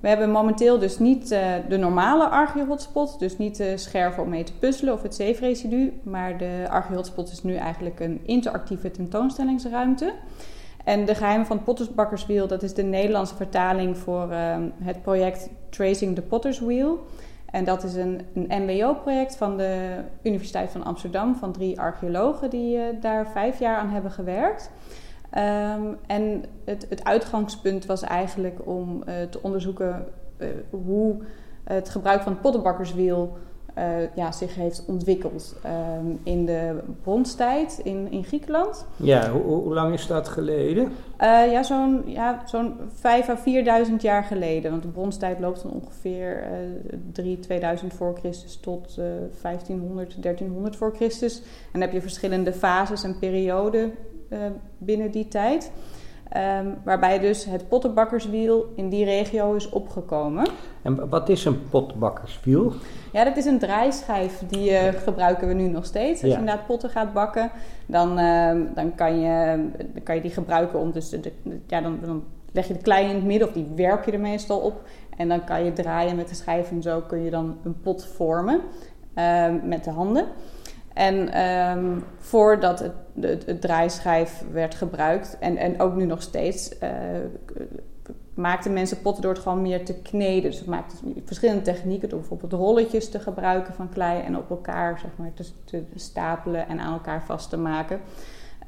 we 0.00 0.08
hebben 0.08 0.30
momenteel 0.30 0.78
dus 0.78 0.98
niet 0.98 1.28
de 1.68 1.76
normale 1.76 2.28
archeohotspot, 2.28 3.18
dus 3.18 3.38
niet 3.38 3.56
de 3.56 3.76
scherven 3.76 4.22
om 4.22 4.28
mee 4.28 4.44
te 4.44 4.52
puzzelen 4.58 4.94
of 4.94 5.02
het 5.02 5.14
zeefresidu. 5.14 6.00
Maar 6.02 6.38
de 6.38 6.66
archeohotspot 6.70 7.30
is 7.30 7.42
nu 7.42 7.54
eigenlijk 7.54 8.00
een 8.00 8.20
interactieve 8.22 8.90
tentoonstellingsruimte. 8.90 10.12
En 10.90 11.04
de 11.04 11.14
geheimen 11.14 11.46
van 11.46 11.56
het 11.56 11.64
Pottersbakkerswiel, 11.64 12.46
dat 12.46 12.62
is 12.62 12.74
de 12.74 12.82
Nederlandse 12.82 13.34
vertaling 13.34 13.98
voor 13.98 14.28
uh, 14.30 14.56
het 14.82 15.02
project 15.02 15.48
Tracing 15.68 16.14
the 16.14 16.22
Potter's 16.22 16.60
Wheel. 16.60 17.06
En 17.50 17.64
dat 17.64 17.82
is 17.84 17.94
een, 17.94 18.20
een 18.34 18.64
MBO-project 18.64 19.36
van 19.36 19.56
de 19.56 20.02
Universiteit 20.22 20.70
van 20.70 20.84
Amsterdam, 20.84 21.36
van 21.36 21.52
drie 21.52 21.80
archeologen 21.80 22.50
die 22.50 22.76
uh, 22.76 22.82
daar 23.00 23.30
vijf 23.30 23.58
jaar 23.58 23.78
aan 23.78 23.88
hebben 23.88 24.10
gewerkt. 24.10 24.70
Um, 25.34 25.96
en 26.06 26.44
het, 26.64 26.86
het, 26.88 27.04
uitgangspunt 27.04 27.86
was 27.86 28.02
eigenlijk 28.02 28.66
om 28.66 29.02
uh, 29.08 29.14
te 29.30 29.42
onderzoeken 29.42 30.06
uh, 30.38 30.48
hoe 30.70 31.16
het 31.64 31.88
gebruik 31.88 32.22
van 32.22 32.32
het 32.32 32.40
pottenbakkerswiel 32.40 33.38
uh, 33.78 34.14
ja, 34.14 34.32
zich 34.32 34.54
heeft 34.54 34.84
ontwikkeld 34.86 35.56
um, 36.00 36.20
in 36.22 36.46
de 36.46 36.78
bronstijd 37.02 37.80
in, 37.82 38.10
in 38.10 38.24
Griekenland. 38.24 38.86
Ja, 38.96 39.30
hoe, 39.30 39.42
hoe 39.42 39.74
lang 39.74 39.94
is 39.94 40.06
dat 40.06 40.28
geleden? 40.28 40.82
Uh, 40.84 41.52
ja, 41.52 41.62
zo'n 41.62 42.02
ja, 42.06 42.42
zo'n 42.46 42.74
5 42.94 43.28
à 43.28 43.36
4000 43.36 44.02
jaar 44.02 44.24
geleden. 44.24 44.70
Want 44.70 44.82
de 44.82 44.88
bronstijd 44.88 45.40
loopt 45.40 45.62
dan 45.62 45.72
ongeveer 45.72 46.42
uh, 46.42 46.98
3, 47.12 47.38
2000 47.38 47.94
voor 47.94 48.16
Christus 48.18 48.56
tot 48.56 48.94
1500, 49.42 50.22
1300 50.22 50.76
voor 50.76 50.94
Christus. 50.94 51.38
En 51.38 51.44
dan 51.72 51.80
heb 51.80 51.92
je 51.92 52.00
verschillende 52.00 52.52
fases 52.52 53.02
en 53.02 53.18
perioden 53.18 53.92
binnen 54.78 55.10
die 55.10 55.28
tijd. 55.28 55.72
Um, 56.36 56.76
waarbij 56.84 57.18
dus 57.18 57.44
het 57.44 57.68
pottenbakkerswiel 57.68 58.72
in 58.74 58.88
die 58.88 59.04
regio 59.04 59.54
is 59.54 59.68
opgekomen. 59.68 60.46
En 60.82 61.08
wat 61.08 61.28
is 61.28 61.44
een 61.44 61.68
pottenbakkerswiel? 61.68 62.72
Ja, 63.12 63.24
dat 63.24 63.36
is 63.36 63.44
een 63.44 63.58
draaischijf 63.58 64.42
die 64.48 64.70
uh, 64.70 64.78
gebruiken 64.88 65.48
we 65.48 65.54
nu 65.54 65.68
nog 65.68 65.84
steeds. 65.84 66.22
Als 66.22 66.30
ja. 66.30 66.36
je 66.36 66.38
inderdaad 66.38 66.66
potten 66.66 66.90
gaat 66.90 67.12
bakken, 67.12 67.50
dan, 67.86 68.18
uh, 68.18 68.52
dan, 68.74 68.94
kan, 68.94 69.20
je, 69.20 69.64
dan 69.92 70.02
kan 70.02 70.14
je 70.14 70.20
die 70.20 70.30
gebruiken 70.30 70.78
om 70.78 70.92
dus... 70.92 71.08
De, 71.08 71.20
de, 71.20 71.32
ja, 71.66 71.80
dan, 71.80 71.98
dan 72.02 72.24
leg 72.52 72.66
je 72.66 72.74
de 72.74 72.80
klei 72.80 73.08
in 73.08 73.14
het 73.14 73.24
midden 73.24 73.48
of 73.48 73.54
die 73.54 73.66
werp 73.76 74.04
je 74.04 74.12
er 74.12 74.20
meestal 74.20 74.58
op. 74.58 74.82
En 75.16 75.28
dan 75.28 75.44
kan 75.44 75.64
je 75.64 75.72
draaien 75.72 76.16
met 76.16 76.28
de 76.28 76.34
schijf 76.34 76.70
en 76.70 76.82
zo 76.82 77.00
kun 77.00 77.22
je 77.22 77.30
dan 77.30 77.56
een 77.64 77.80
pot 77.80 78.04
vormen 78.04 78.60
ehm, 79.14 79.58
met 79.68 79.84
de 79.84 79.90
handen. 79.90 80.24
En 80.94 81.32
ehm, 81.32 81.98
voordat 82.18 82.78
het, 82.78 82.92
het, 83.46 83.60
draaischijf 83.60 84.44
werd 84.52 84.74
gebruikt, 84.74 85.38
en, 85.38 85.56
en 85.56 85.80
ook 85.80 85.94
nu 85.94 86.04
nog 86.04 86.22
steeds, 86.22 86.70
uh, 86.82 86.88
maakten 88.34 88.72
mensen 88.72 89.00
potten 89.00 89.22
door 89.22 89.32
het 89.32 89.42
gewoon 89.42 89.62
meer 89.62 89.84
te 89.84 89.94
kneden. 89.94 90.50
Dus 90.50 90.58
het 90.58 90.68
maakte 90.68 90.96
verschillende 91.24 91.62
technieken, 91.62 92.08
door 92.08 92.18
bijvoorbeeld 92.18 92.52
rolletjes 92.52 93.10
te 93.10 93.20
gebruiken 93.20 93.74
van 93.74 93.88
klei 93.88 94.22
en 94.22 94.36
op 94.36 94.50
elkaar 94.50 94.98
zeg 94.98 95.10
maar, 95.16 95.32
te, 95.64 95.82
stapelen 95.94 96.68
en 96.68 96.80
aan 96.80 96.92
elkaar 96.92 97.24
vast 97.24 97.50
te 97.50 97.56
maken. 97.56 98.00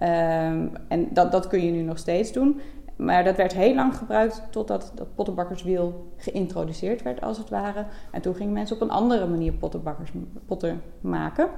Um, 0.03 0.73
en 0.89 1.09
dat, 1.11 1.33
dat 1.33 1.47
kun 1.47 1.64
je 1.64 1.70
nu 1.70 1.83
nog 1.83 1.99
steeds 1.99 2.33
doen. 2.33 2.61
Maar 2.97 3.25
dat 3.25 3.37
werd 3.37 3.53
heel 3.53 3.75
lang 3.75 3.97
gebruikt 3.97 4.43
totdat 4.51 4.93
dat 4.95 5.14
pottenbakkerswiel 5.14 6.12
geïntroduceerd 6.16 7.03
werd, 7.03 7.20
als 7.20 7.39
het 7.39 7.51
ware. 7.51 7.85
En 8.11 8.20
toen 8.20 8.35
gingen 8.35 8.53
mensen 8.53 8.77
op 8.77 8.83
een 8.83 8.91
andere 8.91 9.27
manier 9.27 9.53
pottenbakkers, 9.53 10.12
potten 10.47 10.83
maken. 11.01 11.49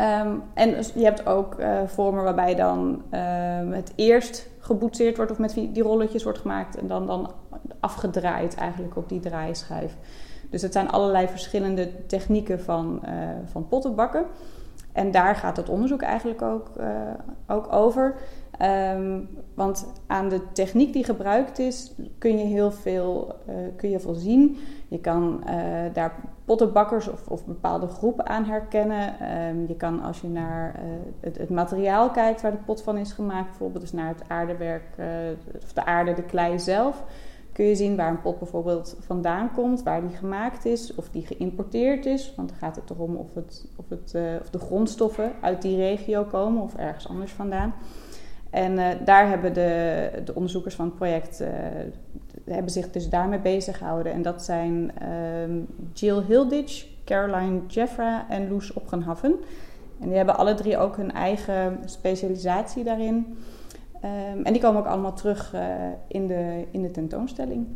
Um, 0.00 0.42
en 0.54 0.68
je 0.94 1.04
hebt 1.04 1.26
ook 1.26 1.60
uh, 1.60 1.80
vormen 1.86 2.24
waarbij 2.24 2.54
dan 2.54 3.02
uh, 3.14 3.20
het 3.74 3.92
eerst 3.94 4.48
geboetseerd 4.58 5.16
wordt 5.16 5.32
of 5.32 5.38
met 5.38 5.54
die 5.54 5.82
rolletjes 5.82 6.22
wordt 6.22 6.38
gemaakt 6.38 6.76
en 6.76 6.86
dan, 6.86 7.06
dan 7.06 7.32
afgedraaid 7.80 8.54
eigenlijk 8.54 8.96
op 8.96 9.08
die 9.08 9.20
draaischijf. 9.20 9.96
Dus 10.50 10.62
het 10.62 10.72
zijn 10.72 10.90
allerlei 10.90 11.28
verschillende 11.28 12.06
technieken 12.06 12.60
van, 12.60 13.00
uh, 13.04 13.10
van 13.44 13.68
pottenbakken. 13.68 14.24
En 14.92 15.10
daar 15.10 15.36
gaat 15.36 15.56
het 15.56 15.68
onderzoek 15.68 16.02
eigenlijk 16.02 16.42
ook, 16.42 16.70
uh, 16.80 16.86
ook 17.46 17.72
over. 17.72 18.14
Um, 18.94 19.28
want 19.54 19.92
aan 20.06 20.28
de 20.28 20.40
techniek 20.52 20.92
die 20.92 21.04
gebruikt 21.04 21.58
is, 21.58 21.92
kun 22.18 22.38
je 22.38 22.44
heel 22.44 22.72
veel, 22.72 23.34
kun 23.76 23.90
je 23.90 24.00
veel 24.00 24.14
zien. 24.14 24.58
Je 24.90 24.98
kan 24.98 25.42
uh, 25.46 25.54
daar 25.92 26.14
pottenbakkers 26.44 27.08
of, 27.08 27.26
of, 27.26 27.44
bepaalde 27.44 27.86
groepen 27.86 28.26
aan 28.26 28.44
herkennen. 28.44 29.14
Um, 29.48 29.66
je 29.68 29.76
kan 29.76 30.02
als 30.02 30.20
je 30.20 30.28
naar 30.28 30.80
het, 31.20 31.38
het, 31.38 31.50
materiaal 31.50 32.10
kijkt 32.10 32.42
waar 32.42 32.50
de 32.50 32.56
pot 32.56 32.82
van 32.82 32.96
is 32.96 33.12
gemaakt, 33.12 33.48
bijvoorbeeld 33.48 33.80
dus 33.80 33.92
naar 33.92 34.08
het 34.08 34.28
aardewerk 34.28 34.84
of 35.62 35.72
de 35.72 35.84
aarde, 35.84 36.14
de 36.14 36.22
klei 36.22 36.58
zelf, 36.58 37.04
kun 37.52 37.64
je 37.64 37.74
zien 37.74 37.96
waar 37.96 38.10
een 38.10 38.20
pot 38.20 38.38
bijvoorbeeld 38.38 38.96
vandaan 39.00 39.52
komt, 39.52 39.82
waar 39.82 40.00
die 40.00 40.16
gemaakt 40.16 40.64
is, 40.64 40.94
of 40.94 41.08
die 41.08 41.26
geïmporteerd 41.26 42.06
is. 42.06 42.34
Want 42.36 42.48
dan 42.48 42.58
gaat 42.58 42.76
het 42.76 42.90
erom 42.90 43.16
of, 43.16 43.34
het, 43.34 43.66
of, 43.76 43.88
het, 43.88 44.14
of 44.40 44.50
de 44.50 44.58
grondstoffen 44.58 45.32
uit 45.40 45.62
die 45.62 45.76
regio 45.76 46.24
komen 46.24 46.62
of 46.62 46.76
ergens 46.76 47.08
anders 47.08 47.32
vandaan. 47.32 47.74
En 48.50 49.04
daar 49.04 49.28
hebben 49.28 49.54
de, 49.54 50.10
de, 50.24 50.34
onderzoekers 50.34 50.74
van 50.74 50.84
het 50.84 50.94
project 50.94 51.44
hebben 52.54 52.72
zich 52.72 52.90
dus 52.90 53.08
daarmee 53.08 53.38
bezig 53.38 53.78
gehouden. 53.78 54.12
En 54.12 54.22
dat 54.22 54.42
zijn 54.42 54.92
um, 55.42 55.66
Jill 55.92 56.22
Hilditch, 56.26 56.86
Caroline 57.04 57.60
Jeffra 57.66 58.26
en 58.28 58.48
Loes 58.48 58.72
Opgenhaffen. 58.72 59.36
En 60.00 60.08
die 60.08 60.16
hebben 60.16 60.36
alle 60.36 60.54
drie 60.54 60.78
ook 60.78 60.96
hun 60.96 61.12
eigen 61.12 61.78
specialisatie 61.84 62.84
daarin. 62.84 63.38
Um, 64.04 64.44
en 64.44 64.52
die 64.52 64.62
komen 64.62 64.80
ook 64.80 64.86
allemaal 64.86 65.14
terug 65.14 65.54
uh, 65.54 65.60
in, 66.08 66.26
de, 66.26 66.64
in 66.70 66.82
de 66.82 66.90
tentoonstelling. 66.90 67.66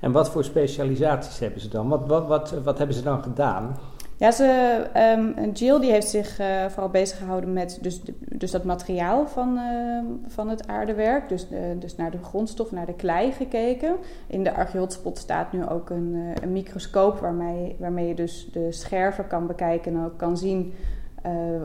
En 0.00 0.12
wat 0.12 0.30
voor 0.30 0.44
specialisaties 0.44 1.38
hebben 1.38 1.60
ze 1.60 1.68
dan? 1.68 1.88
Wat, 1.88 2.06
wat, 2.06 2.26
wat, 2.26 2.50
wat 2.64 2.78
hebben 2.78 2.96
ze 2.96 3.02
dan 3.02 3.22
gedaan? 3.22 3.76
Ja, 4.22 4.30
ze, 4.30 4.86
um, 5.16 5.52
Jill 5.52 5.80
die 5.80 5.90
heeft 5.90 6.08
zich 6.08 6.40
uh, 6.40 6.66
vooral 6.66 6.88
bezig 6.88 7.18
gehouden 7.18 7.52
met 7.52 7.78
dus, 7.80 8.00
dus 8.18 8.50
dat 8.50 8.64
materiaal 8.64 9.26
van, 9.26 9.58
uh, 9.58 10.04
van 10.26 10.48
het 10.48 10.66
aardewerk. 10.66 11.28
Dus, 11.28 11.46
uh, 11.50 11.58
dus 11.78 11.96
naar 11.96 12.10
de 12.10 12.22
grondstof, 12.22 12.70
naar 12.72 12.86
de 12.86 12.94
klei 12.94 13.32
gekeken. 13.32 13.96
In 14.26 14.44
de 14.44 14.54
archeotspot 14.54 15.18
staat 15.18 15.52
nu 15.52 15.66
ook 15.66 15.90
een, 15.90 16.34
een 16.42 16.52
microscoop 16.52 17.18
waarmee, 17.18 17.76
waarmee 17.78 18.08
je 18.08 18.14
dus 18.14 18.48
de 18.52 18.72
scherven 18.72 19.26
kan 19.26 19.46
bekijken 19.46 19.94
en 19.94 20.04
ook 20.04 20.18
kan 20.18 20.36
zien 20.36 20.74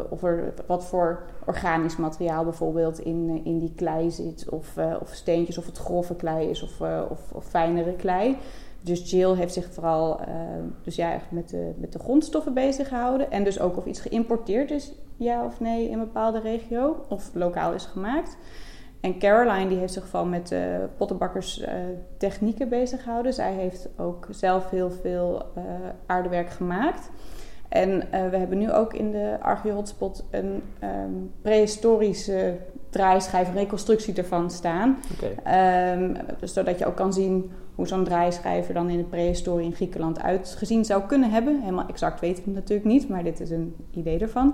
of 0.10 0.24
er 0.24 0.54
wat 0.68 0.86
voor 0.86 1.24
organisch 1.46 1.98
materiaal 1.98 2.44
bijvoorbeeld 2.44 3.00
in, 3.00 3.42
in 3.44 3.60
die 3.60 3.74
klei 3.76 4.12
zit. 4.12 4.50
Of, 4.50 4.78
of 5.00 5.10
steentjes, 5.14 5.58
of 5.58 5.66
het 5.66 5.78
grove 5.78 6.16
klei 6.16 6.50
is 6.50 6.64
of, 6.64 6.82
of, 7.10 7.32
of 7.32 7.46
fijnere 7.46 7.94
klei. 7.94 8.38
Dus 8.88 9.12
Jill 9.12 9.36
heeft 9.36 9.54
zich 9.54 9.74
vooral 9.74 10.20
uh, 10.20 10.26
dus 10.84 10.96
ja, 10.96 11.14
echt 11.14 11.32
met, 11.32 11.50
de, 11.50 11.72
met 11.78 11.94
de 11.94 12.00
grondstoffen 12.00 12.54
bezig 12.54 12.88
gehouden. 12.88 13.32
En 13.32 13.44
dus 13.44 13.60
ook 13.60 13.78
of 13.78 13.86
iets 13.86 14.00
geïmporteerd 14.00 14.72
is, 14.72 14.94
ja 15.18 15.46
of 15.46 15.60
nee, 15.60 15.88
in 15.88 15.94
een 15.94 16.06
bepaalde 16.06 16.40
regio. 16.40 17.06
Of 17.10 17.30
lokaal 17.34 17.74
is 17.74 17.86
gemaakt. 17.86 18.38
En 19.02 19.20
Caroline 19.20 19.68
die 19.68 19.78
heeft 19.78 19.94
zich 19.94 20.08
vooral 20.08 20.28
met 20.28 20.52
uh, 20.52 20.60
pottenbakkers 20.98 21.62
uh, 21.62 21.68
technieken 22.18 22.70
bezig 22.70 23.04
gehouden. 23.04 23.34
Zij 23.34 23.54
heeft 23.54 23.90
ook 23.98 24.28
zelf 24.30 24.70
heel 24.70 24.92
veel 24.92 25.46
aardewerk 26.06 26.50
gemaakt. 26.50 27.10
En 27.70 28.00
we 28.10 28.38
hebben 28.38 28.58
nu 28.58 28.72
ook 28.72 28.94
in 28.94 29.12
de 29.12 29.38
Archeo-hotspot 29.42 30.26
een 30.32 30.64
um, 30.84 31.32
prehistorische 31.42 32.56
draaischijf, 32.90 33.54
reconstructie 33.54 34.14
ervan 34.14 34.52
staan. 34.52 34.98
Okay. 35.16 35.94
Um, 35.94 36.14
dus 36.40 36.54
zodat 36.54 36.80
je 36.80 36.86
ook 36.86 36.96
kan 36.96 37.14
zien 37.14 37.52
hoe 37.78 37.88
zo'n 37.88 38.04
draaischijver 38.04 38.74
dan 38.74 38.90
in 38.90 38.98
de 38.98 39.04
prehistorie 39.04 39.66
in 39.66 39.76
Griekenland 39.76 40.20
uitgezien 40.22 40.86
zou 40.86 41.04
kunnen 41.04 41.32
hebben. 41.32 41.60
Helemaal 41.60 41.88
exact 41.88 42.20
weten 42.20 42.44
we 42.44 42.50
het 42.50 42.60
natuurlijk 42.60 42.88
niet, 42.88 43.10
maar 43.10 43.24
dit 43.24 43.40
is 43.40 43.50
een 43.50 43.76
idee 43.92 44.20
ervan. 44.20 44.54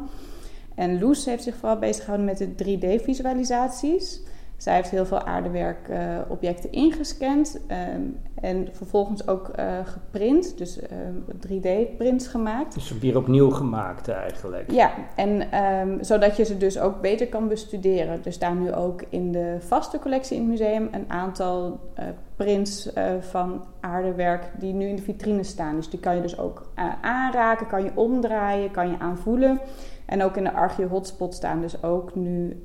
En 0.75 0.99
Loes 0.99 1.25
heeft 1.25 1.43
zich 1.43 1.55
vooral 1.55 1.77
bezig 1.79 2.03
gehouden 2.03 2.25
met 2.25 2.37
de 2.37 2.77
3D-visualisaties. 2.77 4.21
Zij 4.63 4.75
heeft 4.75 4.89
heel 4.89 5.05
veel 5.05 5.21
aardewerkobjecten 5.21 6.69
uh, 6.75 6.81
ingescand 6.81 7.59
um, 7.95 8.17
en 8.41 8.67
vervolgens 8.71 9.27
ook 9.27 9.51
uh, 9.59 9.79
geprint, 9.83 10.57
dus 10.57 10.77
uh, 10.77 10.83
ehm, 10.91 11.15
3D-prints 11.47 12.27
gemaakt. 12.27 12.73
Dus 12.73 12.97
weer 12.99 13.17
opnieuw 13.17 13.49
gemaakt 13.49 14.07
eigenlijk. 14.07 14.71
Ja, 14.71 14.91
en 15.15 15.63
um, 15.63 16.03
zodat 16.03 16.37
je 16.37 16.43
ze 16.43 16.57
dus 16.57 16.79
ook 16.79 17.01
beter 17.01 17.27
kan 17.27 17.47
bestuderen. 17.47 18.19
Er 18.25 18.33
staan 18.33 18.63
nu 18.63 18.73
ook 18.73 19.03
in 19.09 19.31
de 19.31 19.57
vaste 19.59 19.99
collectie 19.99 20.35
in 20.35 20.41
het 20.41 20.51
museum 20.51 20.87
een 20.91 21.05
aantal 21.07 21.79
eh, 21.93 22.05
prints 22.35 22.89
van 23.19 23.63
aardewerk 23.79 24.51
die 24.59 24.73
nu 24.73 24.87
in 24.87 24.95
de 24.95 25.01
vitrine 25.01 25.43
staan. 25.43 25.75
Dus 25.75 25.89
die 25.89 25.99
kan 25.99 26.15
je 26.15 26.21
dus 26.21 26.39
ook 26.39 26.71
aanraken, 27.01 27.67
kan 27.67 27.83
je 27.83 27.91
omdraaien, 27.95 28.71
kan 28.71 28.89
je 28.89 28.99
aanvoelen. 28.99 29.59
En 30.05 30.23
ook 30.23 30.37
in 30.37 30.43
de 30.43 30.53
Archeo 30.53 30.87
Hotspot 30.87 31.33
staan 31.33 31.61
dus 31.61 31.83
ook 31.83 32.15
nu 32.15 32.63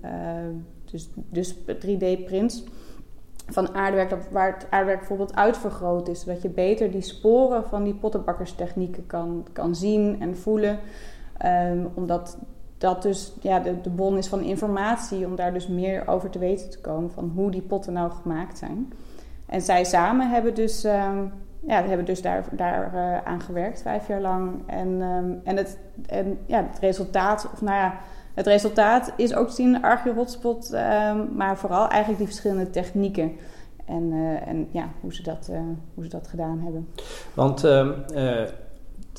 dus, 0.91 1.09
dus 1.15 1.55
3D-prints 1.55 2.65
van 3.49 3.75
aardewerk, 3.75 4.15
waar 4.31 4.53
het 4.55 4.67
aardewerk 4.71 4.99
bijvoorbeeld 4.99 5.35
uitvergroot 5.35 6.09
is. 6.09 6.21
Zodat 6.21 6.43
je 6.43 6.49
beter 6.49 6.91
die 6.91 7.01
sporen 7.01 7.65
van 7.69 7.85
die 7.85 7.95
pottenbakkerstechnieken 7.95 9.07
kan, 9.07 9.47
kan 9.53 9.75
zien 9.75 10.21
en 10.21 10.37
voelen. 10.37 10.79
Um, 11.45 11.91
omdat 11.95 12.39
dat 12.79 13.03
dus 13.03 13.33
ja, 13.41 13.61
de, 13.61 13.81
de 13.81 13.91
bron 13.91 14.17
is 14.17 14.29
van 14.29 14.41
informatie, 14.41 15.27
om 15.27 15.37
daar 15.37 15.53
dus 15.53 15.69
meer 15.69 16.09
over 16.09 16.31
te 16.31 16.39
weten 16.39 16.71
te 16.71 16.81
komen 16.81 17.11
van 17.11 17.33
hoe 17.35 17.51
die 17.51 17.63
potten 17.63 17.93
nou 17.93 18.11
gemaakt 18.11 18.59
zijn. 18.59 18.93
En 19.47 19.61
zij 19.61 19.85
samen 19.85 20.31
hebben 20.31 20.55
dus, 20.55 20.85
um, 20.85 21.33
ja, 21.61 21.83
hebben 21.83 22.07
dus 22.07 22.23
daar, 22.23 22.45
daar 22.53 22.95
uh, 22.95 23.23
aan 23.25 23.41
gewerkt, 23.41 23.83
vijf 23.83 24.09
jaar 24.09 24.21
lang. 24.21 24.63
En, 24.67 24.89
um, 24.89 25.41
en, 25.45 25.57
het, 25.57 25.79
en 26.07 26.39
ja, 26.47 26.67
het 26.71 26.79
resultaat, 26.79 27.51
of 27.53 27.61
nou 27.63 27.77
ja 27.77 27.99
het 28.39 28.47
resultaat 28.47 29.13
is 29.17 29.35
ook 29.35 29.49
te 29.49 29.55
zien 29.55 29.75
in 29.75 29.83
Archeo 29.83 30.15
Hotspot, 30.15 30.73
um, 30.73 31.29
maar 31.37 31.59
vooral 31.59 31.89
eigenlijk 31.89 32.19
die 32.19 32.27
verschillende 32.27 32.71
technieken. 32.71 33.33
En, 33.85 34.13
uh, 34.13 34.49
en 34.49 34.69
ja, 34.71 34.89
hoe 35.01 35.15
ze, 35.15 35.23
dat, 35.23 35.49
uh, 35.51 35.59
hoe 35.95 36.05
ze 36.05 36.11
dat 36.11 36.29
gedaan 36.29 36.61
hebben. 36.63 36.89
Want 37.35 37.65
uh, 37.65 38.43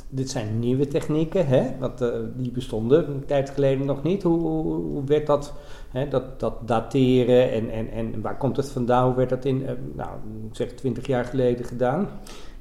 dit 0.10 0.30
zijn 0.30 0.60
nieuwe 0.60 0.88
technieken, 0.88 1.48
hè? 1.48 1.68
Want 1.80 2.04
die 2.36 2.52
bestonden 2.52 3.10
een 3.10 3.26
tijd 3.26 3.50
geleden 3.50 3.86
nog 3.86 4.04
niet. 4.04 4.24
Hoe, 4.24 4.40
hoe 4.40 5.04
werd 5.04 5.28
dat, 5.28 5.54
hè, 5.92 6.08
dat, 6.08 6.40
dat 6.40 6.68
dateren 6.68 7.52
en, 7.52 7.70
en, 7.70 7.92
en 7.92 8.22
waar 8.22 8.38
komt 8.38 8.58
het 8.58 8.70
vandaan? 8.70 9.06
Hoe 9.06 9.16
werd 9.16 9.30
dat 9.30 9.46
in, 9.46 9.66
nou, 9.96 10.10
zeg, 10.52 10.72
twintig 10.72 11.08
jaar 11.08 11.26
geleden 11.26 11.66
gedaan? 11.66 12.08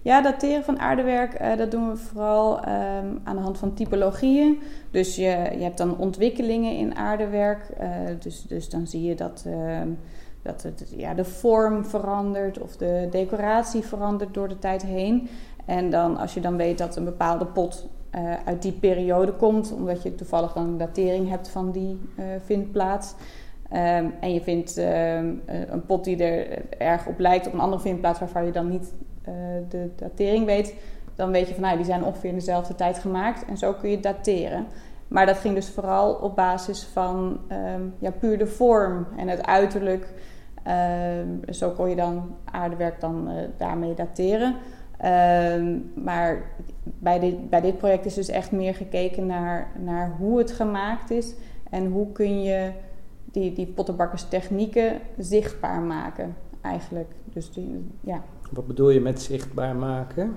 Ja, 0.03 0.23
dateren 0.23 0.65
van 0.65 0.79
aardewerk, 0.79 1.41
uh, 1.41 1.57
dat 1.57 1.71
doen 1.71 1.91
we 1.91 1.97
vooral 1.97 2.59
um, 2.59 3.21
aan 3.25 3.37
de 3.37 3.43
hand 3.43 3.59
van 3.59 3.75
typologieën. 3.75 4.61
Dus 4.91 5.17
je, 5.17 5.51
je 5.53 5.63
hebt 5.63 5.79
dan 5.79 5.97
ontwikkelingen 5.97 6.77
in 6.77 6.97
aardewerk. 6.97 7.69
Uh, 7.81 7.89
dus, 8.19 8.43
dus 8.43 8.69
dan 8.69 8.87
zie 8.87 9.03
je 9.03 9.15
dat, 9.15 9.45
uh, 9.47 9.81
dat 10.43 10.63
het, 10.63 10.93
ja, 10.97 11.15
de 11.15 11.25
vorm 11.25 11.85
verandert 11.85 12.59
of 12.59 12.77
de 12.77 13.09
decoratie 13.11 13.83
verandert 13.83 14.35
door 14.35 14.49
de 14.49 14.59
tijd 14.59 14.83
heen. 14.83 15.29
En 15.65 15.91
dan 15.91 16.17
als 16.17 16.35
je 16.35 16.41
dan 16.41 16.57
weet 16.57 16.79
dat 16.79 16.97
een 16.97 17.05
bepaalde 17.05 17.47
pot 17.47 17.89
eh, 18.11 18.33
uit 18.45 18.63
die 18.63 18.73
periode 18.73 19.33
komt, 19.33 19.73
omdat 19.73 20.03
je 20.03 20.15
toevallig 20.15 20.53
dan 20.53 20.67
een 20.67 20.79
datering 20.79 21.29
hebt 21.29 21.49
van 21.49 21.71
die 21.71 22.01
vindplaats. 22.45 23.15
Um, 23.73 24.15
en 24.21 24.35
je 24.35 24.41
vindt 24.41 24.77
een 25.47 25.85
pot 25.87 26.05
die 26.05 26.25
er 26.25 26.65
erg 26.79 27.07
op 27.07 27.19
lijkt 27.19 27.47
op 27.47 27.53
een 27.53 27.61
andere 27.61 27.83
vindplaats 27.83 28.19
waarvan 28.19 28.45
je 28.45 28.53
dan 28.53 28.69
niet 28.69 28.93
de 29.69 29.91
datering 29.97 30.47
weet, 30.47 30.75
dan 31.15 31.31
weet 31.31 31.49
je 31.49 31.55
van 31.55 31.63
nou, 31.63 31.77
die 31.77 31.87
zijn 31.87 32.05
ongeveer 32.05 32.31
in 32.31 32.35
dezelfde 32.35 32.75
tijd 32.75 32.99
gemaakt. 32.99 33.45
En 33.45 33.57
zo 33.57 33.73
kun 33.73 33.91
je 33.91 34.01
dateren. 34.01 34.67
Maar 35.09 35.27
dat 35.27 35.39
ging 35.39 35.55
dus 35.55 35.69
vooral 35.69 36.15
op 36.15 36.37
basis 36.37 36.83
van 36.93 37.41
um, 37.75 37.95
ja, 37.99 38.11
puur 38.11 38.39
de 38.39 38.47
vorm 38.47 39.07
en 39.17 39.29
het 39.29 39.47
uiterlijk. 39.47 40.07
Um, 41.21 41.55
zo 41.55 41.71
kon 41.71 41.89
je 41.89 41.97
dan 41.97 42.35
aardewerk 42.45 43.01
dan 43.01 43.31
uh, 43.31 43.35
daarmee 43.57 43.95
dateren. 43.95 44.57
Ehm, 44.99 45.79
maar 45.95 46.43
bij 46.83 47.19
dit, 47.19 47.51
bij 47.51 47.61
dit 47.61 47.79
project 47.79 48.07
is 48.07 48.15
dus 48.15 48.29
echt 48.29 48.53
meer 48.53 48.75
gekeken 48.75 49.27
naar, 49.27 49.71
naar 49.79 50.17
hoe 50.19 50.39
het 50.39 50.51
gemaakt 50.51 51.11
is 51.11 51.35
en 51.71 51.87
hoe 51.87 52.13
kun 52.13 52.43
je 52.43 52.71
die, 53.25 53.53
die 53.53 53.67
pottenbakkerstechnieken 53.67 55.01
zichtbaar 55.19 55.81
maken 55.81 56.37
eigenlijk. 56.61 57.11
Dus 57.25 57.53
die, 57.53 57.91
ja. 58.01 58.23
Wat 58.49 58.67
bedoel 58.67 58.91
je 58.91 59.01
met 59.01 59.23
zichtbaar 59.23 59.77
maken? 59.77 60.37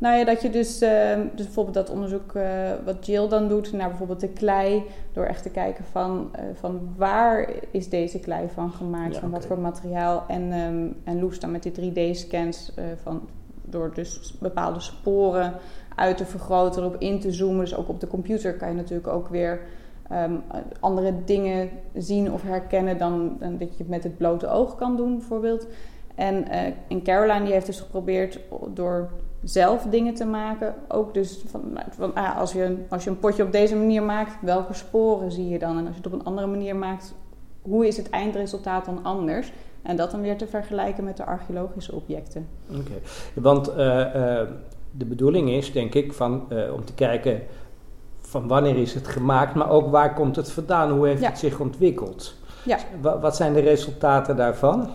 Nou 0.00 0.16
ja, 0.16 0.24
dat 0.24 0.42
je 0.42 0.50
dus, 0.50 0.82
uh, 0.82 1.14
dus 1.34 1.44
bijvoorbeeld 1.44 1.74
dat 1.74 1.90
onderzoek 1.90 2.34
uh, 2.34 2.70
wat 2.84 3.06
Jill 3.06 3.28
dan 3.28 3.48
doet 3.48 3.72
naar 3.72 3.88
bijvoorbeeld 3.88 4.20
de 4.20 4.28
klei, 4.28 4.84
door 5.12 5.24
echt 5.24 5.42
te 5.42 5.50
kijken 5.50 5.84
van, 5.84 6.30
uh, 6.34 6.42
van 6.54 6.80
waar 6.96 7.50
is 7.70 7.88
deze 7.88 8.20
klei 8.20 8.48
van 8.54 8.72
gemaakt, 8.72 9.14
Ja, 9.14 9.20
van 9.20 9.30
wat 9.30 9.46
voor 9.46 9.58
materiaal. 9.58 10.24
En, 10.28 10.52
ehm 10.52 10.86
en 11.04 11.20
Loes 11.20 11.40
dan 11.40 11.50
met 11.50 11.62
die 11.62 11.92
3D-scans 11.92 12.72
van 13.02 13.28
door 13.64 13.90
dus 13.94 14.34
bepaalde 14.38 14.80
sporen 14.80 15.54
uit 15.96 16.16
te 16.16 16.24
vergroten, 16.24 16.82
erop 16.82 16.96
in 17.00 17.20
te 17.20 17.32
zoomen. 17.32 17.60
Dus 17.60 17.76
ook 17.76 17.88
op 17.88 18.00
de 18.00 18.06
computer 18.06 18.54
kan 18.54 18.68
je 18.68 18.74
natuurlijk 18.74 19.08
ook 19.08 19.28
weer 19.28 19.60
ehm, 20.08 20.34
andere 20.80 21.14
dingen 21.24 21.70
zien 21.94 22.32
of 22.32 22.42
herkennen 22.42 22.98
dan, 22.98 23.36
dan 23.38 23.58
dat 23.58 23.70
je 23.70 23.78
het 23.78 23.88
met 23.88 24.02
het 24.02 24.16
blote 24.16 24.48
oog 24.48 24.76
kan 24.76 24.96
doen, 24.96 25.16
bijvoorbeeld. 25.16 25.66
En, 26.14 26.48
eh, 26.48 26.72
en 26.88 27.02
Caroline 27.02 27.44
die 27.44 27.52
heeft 27.52 27.66
dus 27.66 27.80
geprobeerd 27.80 28.38
door 28.74 29.08
zelf 29.42 29.82
dingen 29.90 30.14
te 30.14 30.24
maken. 30.26 30.74
Ook 30.88 31.14
dus 31.14 31.42
van, 31.46 31.78
van 31.90 32.14
ah, 32.14 32.38
als, 32.38 32.52
je, 32.52 32.64
een- 32.64 32.86
als 32.88 33.04
je 33.04 33.10
een 33.10 33.18
potje 33.18 33.42
op 33.42 33.52
deze 33.52 33.76
manier 33.76 34.02
maakt, 34.02 34.32
welke 34.42 34.74
sporen 34.74 35.32
zie 35.32 35.48
je 35.48 35.58
dan? 35.58 35.78
En 35.78 35.86
als 35.86 35.96
je 35.96 36.02
het 36.02 36.12
op 36.12 36.12
een 36.12 36.24
andere 36.24 36.46
manier 36.46 36.76
maakt, 36.76 37.14
hoe 37.62 37.86
is 37.86 37.96
het 37.96 38.10
eindresultaat 38.10 38.84
dan 38.84 38.98
anders? 39.04 39.52
En 39.82 39.96
dat 39.96 40.10
dan 40.10 40.20
weer 40.20 40.36
te 40.36 40.46
vergelijken 40.46 41.04
met 41.04 41.16
de 41.16 41.24
archeologische 41.24 41.94
objecten. 41.94 42.48
Oké, 42.70 42.92
want 43.34 43.68
eh, 43.68 44.40
eh, 44.40 44.48
de 44.90 45.04
bedoeling 45.04 45.50
is, 45.50 45.72
denk 45.72 45.94
ik, 45.94 46.12
van, 46.12 46.42
om 46.74 46.84
te 46.84 46.94
kijken 46.94 47.42
van 48.20 48.48
wanneer 48.48 48.76
is 48.76 48.94
het 48.94 49.08
gemaakt, 49.08 49.54
maar 49.54 49.70
ook 49.70 49.90
waar 49.90 50.14
komt 50.14 50.36
het 50.36 50.50
vandaan, 50.52 50.90
hoe 50.90 51.06
heeft 51.06 51.20
Ja. 51.22 51.28
het 51.28 51.38
zich 51.38 51.60
ontwikkeld. 51.60 52.34
Ja. 52.64 52.78
Wa- 53.00 53.18
wat 53.18 53.36
zijn 53.36 53.52
de 53.52 53.60
resultaten 53.60 54.36
daarvan? 54.36 54.88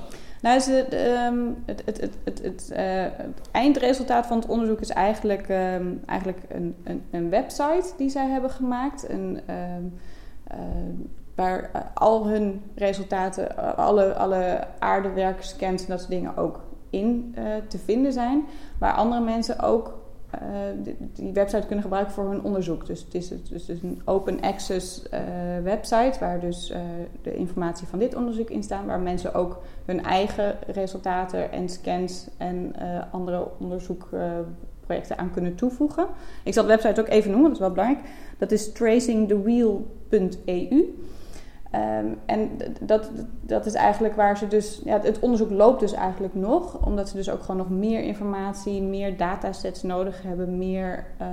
Nou, 0.45 0.59
het, 0.59 0.93
ehm, 0.93 1.49
het, 1.65 1.83
het, 1.85 2.41
het, 2.43 2.71
eh, 2.71 3.03
het 3.17 3.49
eindresultaat 3.51 4.25
van 4.25 4.37
het 4.37 4.47
onderzoek 4.47 4.79
is 4.79 4.89
eigenlijk, 4.89 5.49
ehm, 5.49 5.93
eigenlijk 6.05 6.39
een, 6.47 6.75
een, 6.83 7.03
een 7.11 7.29
website 7.29 7.93
die 7.97 8.09
zij 8.09 8.27
hebben 8.27 8.49
gemaakt. 8.49 9.09
Een, 9.09 9.41
ehm, 9.45 9.83
eh, 10.43 10.57
waar 11.35 11.69
eh, 11.73 11.81
al 11.93 12.27
hun 12.27 12.61
resultaten, 12.75 13.77
alle, 13.77 14.13
alle 14.13 14.67
aardewerkscans 14.79 15.81
en 15.81 15.89
dat 15.89 15.99
soort 15.99 16.11
dingen 16.11 16.37
ook 16.37 16.63
in 16.89 17.35
te 17.67 17.77
vinden 17.77 18.13
zijn. 18.13 18.45
Waar 18.79 18.93
andere 18.93 19.21
mensen 19.21 19.59
ook 19.59 19.93
die, 20.83 20.95
die 21.13 21.33
website 21.33 21.65
kunnen 21.65 21.83
gebruiken 21.83 22.13
voor 22.13 22.29
hun 22.29 22.43
onderzoek. 22.43 22.85
Dus 22.85 23.01
het 23.01 23.13
is, 23.13 23.29
het 23.29 23.49
dus 23.49 23.67
een 23.67 24.01
open 24.05 24.41
access 24.41 25.09
eh, 25.09 25.21
website 25.63 26.19
waar 26.19 26.39
dus 26.39 26.69
eh, 26.69 26.81
de 27.21 27.35
informatie 27.35 27.87
van 27.87 27.99
dit 27.99 28.15
onderzoek 28.15 28.49
in 28.49 28.63
staan. 28.63 28.85
Waar 28.85 28.99
mensen 28.99 29.33
ook 29.33 29.61
hun 29.85 30.03
eigen 30.03 30.57
resultaten 30.67 31.51
en 31.51 31.69
scans 31.69 32.27
en 32.37 32.75
eh, 32.75 33.01
andere 33.11 33.47
onderzoekprojecten 33.59 35.17
aan 35.17 35.31
kunnen 35.31 35.55
toevoegen. 35.55 36.07
Ik 36.43 36.53
zal 36.53 36.63
de 36.63 36.69
website 36.69 37.01
ook 37.01 37.07
even 37.07 37.31
noemen, 37.31 37.49
dat 37.49 37.59
is 37.59 37.65
wel 37.65 37.71
belangrijk. 37.71 38.09
Dat 38.37 38.51
is 38.51 38.71
tracingthewheel.eu. 38.71 40.83
Ehm, 41.75 42.05
en 42.25 42.49
dat, 42.81 43.11
dat 43.41 43.65
is 43.65 43.73
eigenlijk 43.73 44.15
waar 44.15 44.37
ze 44.37 44.47
dus... 44.47 44.81
Ja, 44.83 44.99
het 45.01 45.19
onderzoek 45.19 45.49
loopt 45.49 45.79
dus 45.79 45.93
eigenlijk 45.93 46.35
nog. 46.35 46.85
Omdat 46.85 47.09
ze 47.09 47.15
dus 47.15 47.29
ook 47.29 47.41
gewoon 47.41 47.57
nog 47.57 47.69
meer 47.69 48.03
informatie, 48.03 48.81
meer 48.81 49.17
datasets 49.17 49.83
nodig 49.83 50.21
hebben. 50.21 50.57
Meer 50.57 51.05
eh 51.17 51.27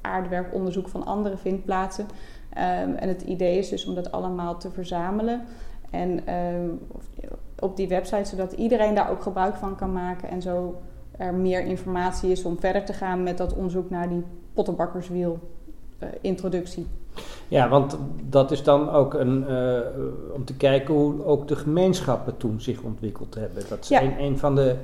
aardwerkonderzoek 0.00 0.88
van 0.88 1.04
andere 1.04 1.36
vindplaatsen. 1.36 2.06
Ehm, 2.52 2.94
en 2.94 3.08
het 3.08 3.22
idee 3.22 3.58
is 3.58 3.68
dus 3.68 3.86
om 3.86 3.94
dat 3.94 4.12
allemaal 4.12 4.56
te 4.58 4.70
verzamelen. 4.70 5.42
En 5.90 6.26
ehm, 6.26 6.68
op 7.58 7.76
die 7.76 7.88
website, 7.88 8.24
zodat 8.24 8.52
iedereen 8.52 8.94
daar 8.94 9.10
ook 9.10 9.22
gebruik 9.22 9.54
van 9.54 9.76
kan 9.76 9.92
maken. 9.92 10.28
En 10.28 10.42
zo 10.42 10.80
er 11.18 11.34
meer 11.34 11.60
informatie 11.60 12.30
is 12.30 12.44
om 12.44 12.60
verder 12.60 12.84
te 12.84 12.92
gaan 12.92 13.22
met 13.22 13.38
dat 13.38 13.54
onderzoek 13.54 13.90
naar 13.90 14.08
die 14.08 14.24
pottenbakkerswiel 14.52 15.38
introductie. 16.20 16.86
Ja, 17.48 17.68
want 17.68 17.98
dat 18.22 18.50
is 18.50 18.62
dan 18.62 18.90
ook 18.90 19.14
een, 19.14 19.46
eh, 19.48 19.78
om 20.34 20.44
te 20.44 20.56
kijken 20.56 20.94
hoe 20.94 21.24
ook 21.24 21.48
de 21.48 21.56
gemeenschappen 21.56 22.36
toen 22.36 22.60
zich 22.60 22.80
ontwikkeld 22.82 23.34
hebben. 23.34 23.62
Dat 23.68 23.78
is 23.82 23.88
Ja. 23.88 24.02
een, 24.02 24.20
een 24.20 24.38
van 24.38 24.54
de 24.54 24.76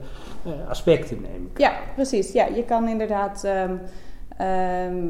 eh, 0.44 0.68
aspecten, 0.68 1.20
neem 1.20 1.48
ik. 1.52 1.58
Ja, 1.58 1.72
precies. 1.94 2.32
Ja, 2.32 2.46
je 2.46 2.64
kan 2.64 2.88
inderdaad, 2.88 3.44
ehm, 3.44 3.76
ehm, 4.36 5.06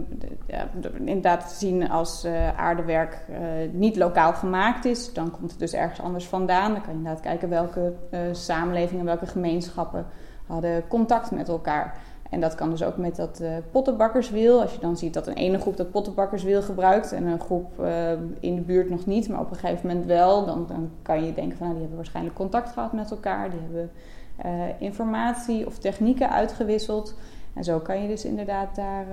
ja, 0.46 0.68
inderdaad 1.04 1.50
zien 1.52 1.90
als 1.90 2.24
eh, 2.24 2.58
aardewerk 2.58 3.24
eh, 3.28 3.38
niet 3.72 3.96
lokaal 3.96 4.32
gemaakt 4.32 4.84
is. 4.84 5.12
Dan 5.12 5.30
komt 5.30 5.50
het 5.50 5.60
dus 5.60 5.72
ergens 5.72 6.00
anders 6.00 6.26
vandaan. 6.26 6.72
Dan 6.72 6.82
kan 6.82 6.90
je 6.92 6.98
inderdaad 6.98 7.22
kijken 7.22 7.48
welke 7.48 7.92
eh, 8.10 8.20
samenlevingen, 8.32 9.04
welke 9.04 9.26
gemeenschappen 9.26 10.06
hadden 10.46 10.88
contact 10.88 11.30
met 11.30 11.48
elkaar. 11.48 11.98
En 12.30 12.40
dat 12.40 12.54
kan 12.54 12.70
dus 12.70 12.82
ook 12.82 12.96
met 12.96 13.16
dat 13.16 13.40
eh, 13.40 13.50
pottenbakkerswiel. 13.70 14.60
Als 14.60 14.72
je 14.72 14.80
dan 14.80 14.96
ziet 14.96 15.14
dat 15.14 15.26
een 15.26 15.34
ene 15.34 15.58
groep 15.58 15.76
dat 15.76 15.90
pottenbakkerswiel 15.90 16.62
gebruikt 16.62 17.12
en 17.12 17.26
een 17.26 17.40
groep 17.40 17.80
eh, 17.80 18.12
in 18.40 18.54
de 18.54 18.60
buurt 18.60 18.90
nog 18.90 19.06
niet, 19.06 19.28
maar 19.28 19.40
op 19.40 19.50
een 19.50 19.56
gegeven 19.56 19.86
moment 19.86 20.06
wel, 20.06 20.46
dan, 20.46 20.66
dan 20.66 20.90
kan 21.02 21.24
je 21.24 21.34
denken 21.34 21.56
van 21.56 21.66
nou, 21.66 21.72
die 21.72 21.80
hebben 21.80 21.96
waarschijnlijk 21.96 22.36
contact 22.36 22.72
gehad 22.72 22.92
met 22.92 23.10
elkaar. 23.10 23.50
Die 23.50 23.60
hebben 23.60 23.90
eh, 24.36 24.82
informatie 24.82 25.66
of 25.66 25.78
technieken 25.78 26.30
uitgewisseld. 26.30 27.14
En 27.54 27.64
zo 27.64 27.78
kan 27.78 28.02
je 28.02 28.08
dus 28.08 28.24
inderdaad 28.24 28.76
daar, 28.76 29.06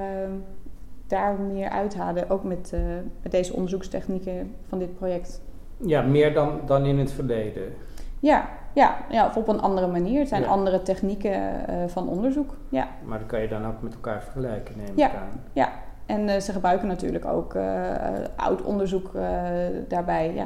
daar 1.08 1.40
meer 1.40 1.70
uithalen. 1.70 2.30
Ook 2.30 2.44
met, 2.44 2.74
met 3.22 3.32
deze 3.32 3.54
onderzoekstechnieken 3.54 4.56
van 4.68 4.80
dit 4.80 4.96
project. 4.98 5.42
Ja, 5.78 6.02
meer 6.02 6.34
dan, 6.34 6.60
dan 6.66 6.86
in 6.86 7.00
het 7.00 7.12
verleden. 7.12 7.74
Ja, 8.20 8.50
ja, 8.76 8.96
ja, 9.10 9.26
of 9.28 9.36
op 9.38 9.48
een 9.48 9.62
andere 9.62 9.88
manier. 9.88 10.20
Het 10.20 10.28
zijn 10.28 10.42
Ja. 10.42 10.48
andere 10.48 10.82
technieken 10.82 11.68
eh, 11.68 11.76
van 11.88 12.08
onderzoek. 12.10 12.54
Ja. 12.70 12.88
Maar 13.06 13.20
dat 13.20 13.28
kan 13.28 13.42
je 13.42 13.48
dan 13.48 13.66
ook 13.68 13.82
met 13.82 13.94
elkaar 13.94 14.22
vergelijken, 14.24 14.76
neem 14.78 14.92
Ja. 14.96 15.08
ik 15.08 15.16
aan. 15.16 15.42
Ja, 15.54 15.70
en 16.06 16.30
eh, 16.30 16.40
ze 16.40 16.52
gebruiken 16.52 16.88
natuurlijk 16.88 17.26
ook 17.26 17.54
eh, 17.54 17.64
oud 18.36 18.62
onderzoek 18.62 19.12
daarbij. 19.88 20.34
Ja. 20.34 20.46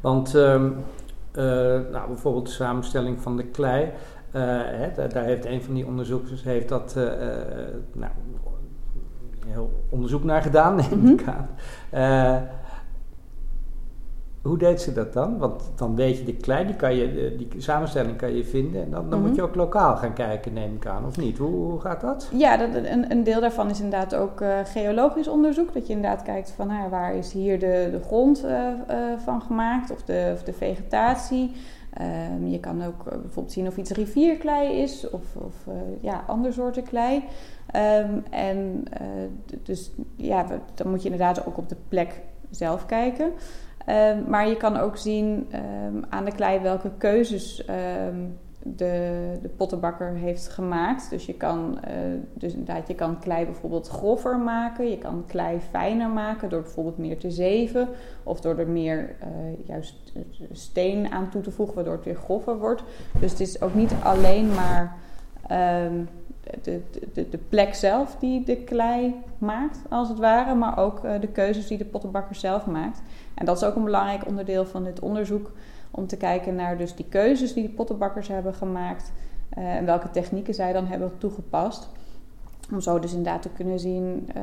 Want 0.00 0.34
ehm, 0.34 0.70
eh, 1.32 1.44
nou, 1.92 2.06
bijvoorbeeld 2.08 2.46
de 2.46 2.52
samenstelling 2.52 3.20
van 3.20 3.36
de 3.36 3.44
klei. 3.44 3.90
hè, 4.32 4.92
daar, 4.94 5.08
daar 5.12 5.24
heeft 5.24 5.44
een 5.46 5.62
van 5.62 5.74
die 5.74 5.86
onderzoekers 5.86 6.42
heeft 6.44 6.68
dat, 6.68 6.94
nou, 7.92 8.12
heel 9.46 9.70
onderzoek 9.90 10.24
naar 10.24 10.42
gedaan, 10.42 10.74
neem 10.76 10.98
Mhm. 11.02 11.06
ik 11.12 11.24
aan. 11.26 11.48
Hoe 14.48 14.58
deed 14.58 14.80
ze 14.80 14.92
dat 14.92 15.12
dan? 15.12 15.38
Want 15.38 15.62
dan 15.74 15.96
weet 15.96 16.18
je 16.18 16.24
de 16.24 16.34
klei, 16.36 16.66
die, 16.66 16.76
kan 16.76 16.94
je, 16.94 17.04
eh, 17.32 17.38
die 17.38 17.48
samenstelling 17.62 18.16
kan 18.16 18.34
je 18.36 18.44
vinden. 18.44 18.82
En 18.82 18.90
dan, 18.90 19.10
dan 19.10 19.18
moet 19.20 19.28
Mhm. 19.28 19.36
je 19.38 19.42
ook 19.42 19.54
lokaal 19.54 19.96
gaan 19.96 20.12
kijken, 20.12 20.52
neem 20.52 20.74
ik 20.74 20.86
aan, 20.86 21.06
of 21.06 21.16
niet? 21.16 21.38
Hoe, 21.38 21.50
hoe 21.70 21.80
gaat 21.80 22.00
dat? 22.00 22.30
Ja, 22.34 22.56
dat, 22.56 22.74
een, 22.74 23.10
een 23.10 23.24
deel 23.24 23.40
daarvan 23.40 23.70
is 23.70 23.80
inderdaad 23.80 24.14
ook 24.14 24.40
eh, 24.40 24.58
geologisch 24.64 25.28
onderzoek. 25.28 25.72
Dat 25.72 25.86
je 25.86 25.92
inderdaad 25.92 26.22
kijkt 26.22 26.50
van 26.50 26.66
nou, 26.66 26.90
waar 26.90 27.14
is 27.14 27.32
hier 27.32 27.58
de, 27.58 27.88
de 27.92 28.00
grond 28.06 28.44
eh, 28.44 28.66
van 29.24 29.42
gemaakt 29.42 29.90
of 29.90 30.02
de, 30.02 30.30
of 30.34 30.42
de 30.42 30.52
vegetatie. 30.52 31.52
Ehm, 31.92 32.46
je 32.46 32.60
kan 32.60 32.84
ook 32.84 33.04
bijvoorbeeld 33.04 33.52
zien 33.52 33.66
of 33.66 33.76
iets 33.76 33.90
rivierklei 33.90 34.72
is 34.82 35.10
of, 35.10 35.22
of 35.36 35.54
ja, 36.00 36.24
andere 36.26 36.52
soorten 36.52 36.82
klei. 36.82 37.24
Ehm, 37.70 38.10
en 38.30 38.84
dus 39.62 39.90
ja, 40.16 40.46
we- 40.46 40.58
dan 40.74 40.90
moet 40.90 41.02
je 41.02 41.10
inderdaad 41.10 41.46
ook 41.46 41.58
op 41.58 41.68
de 41.68 41.76
plek 41.88 42.20
zelf 42.50 42.86
kijken. 42.86 43.32
Ehm, 43.88 44.22
maar 44.26 44.48
je 44.48 44.56
kan 44.56 44.76
ook 44.76 44.96
zien 44.96 45.46
ehm, 45.50 46.02
aan 46.08 46.24
de 46.24 46.32
klei 46.32 46.60
welke 46.60 46.90
keuzes 46.98 47.64
ehm, 47.64 48.16
de, 48.62 49.32
de 49.42 49.48
pottenbakker 49.48 50.14
heeft 50.14 50.48
gemaakt. 50.48 51.10
Dus 51.10 51.26
je 51.26 51.34
kan, 51.34 51.80
eh, 51.82 51.94
dus 52.32 52.52
inderdaad, 52.52 52.88
je 52.88 52.94
kan 52.94 53.18
klei 53.18 53.44
bijvoorbeeld 53.44 53.88
grover 53.88 54.38
maken. 54.38 54.90
Je 54.90 54.98
kan 54.98 55.24
klei 55.26 55.60
fijner 55.70 56.08
maken 56.08 56.48
door 56.48 56.62
bijvoorbeeld 56.62 56.98
meer 56.98 57.18
te 57.18 57.30
zeven. 57.30 57.88
Of 58.22 58.40
door 58.40 58.58
er 58.58 58.68
meer 58.68 59.16
eh, 59.20 59.28
juist 59.66 60.12
eh, 60.14 60.22
steen 60.52 61.10
aan 61.12 61.30
toe 61.30 61.42
te 61.42 61.50
voegen, 61.50 61.74
waardoor 61.74 61.94
het 61.94 62.04
weer 62.04 62.14
grover 62.14 62.58
wordt. 62.58 62.82
Dus 63.20 63.30
het 63.30 63.40
is 63.40 63.60
ook 63.60 63.74
niet 63.74 63.94
alleen 64.02 64.48
maar 64.48 64.96
de, 66.62 66.80
de, 67.12 67.28
de 67.28 67.38
plek 67.38 67.74
zelf 67.74 68.16
die 68.16 68.44
de 68.44 68.56
klei 68.56 69.14
maakt, 69.38 69.78
als 69.88 70.08
het 70.08 70.18
ware. 70.18 70.54
Maar 70.54 70.78
ook 70.78 71.04
eh, 71.04 71.20
de 71.20 71.28
keuzes 71.28 71.66
die 71.66 71.78
de 71.78 71.84
pottenbakker 71.84 72.34
zelf 72.34 72.66
maakt. 72.66 73.02
En 73.34 73.44
dat 73.44 73.56
is 73.56 73.64
ook 73.64 73.76
een 73.76 73.84
belangrijk 73.84 74.26
onderdeel 74.26 74.64
van 74.64 74.84
dit 74.84 75.00
onderzoek. 75.00 75.50
Om 75.90 76.06
te 76.06 76.16
kijken 76.16 76.54
naar 76.54 76.78
dus 76.78 76.94
die 76.94 77.06
keuzes 77.08 77.52
die 77.52 77.62
de 77.62 77.74
pottenbakkers 77.74 78.28
hebben 78.28 78.54
gemaakt. 78.54 79.12
eh, 79.48 79.76
en 79.76 79.84
welke 79.84 80.10
technieken 80.10 80.54
zij 80.54 80.72
dan 80.72 80.86
hebben 80.86 81.12
toegepast. 81.18 81.88
Om 82.72 82.80
zo 82.80 82.98
dus 82.98 83.10
inderdaad 83.10 83.42
te 83.42 83.48
kunnen 83.48 83.78
zien 83.78 84.30
eh, 84.34 84.42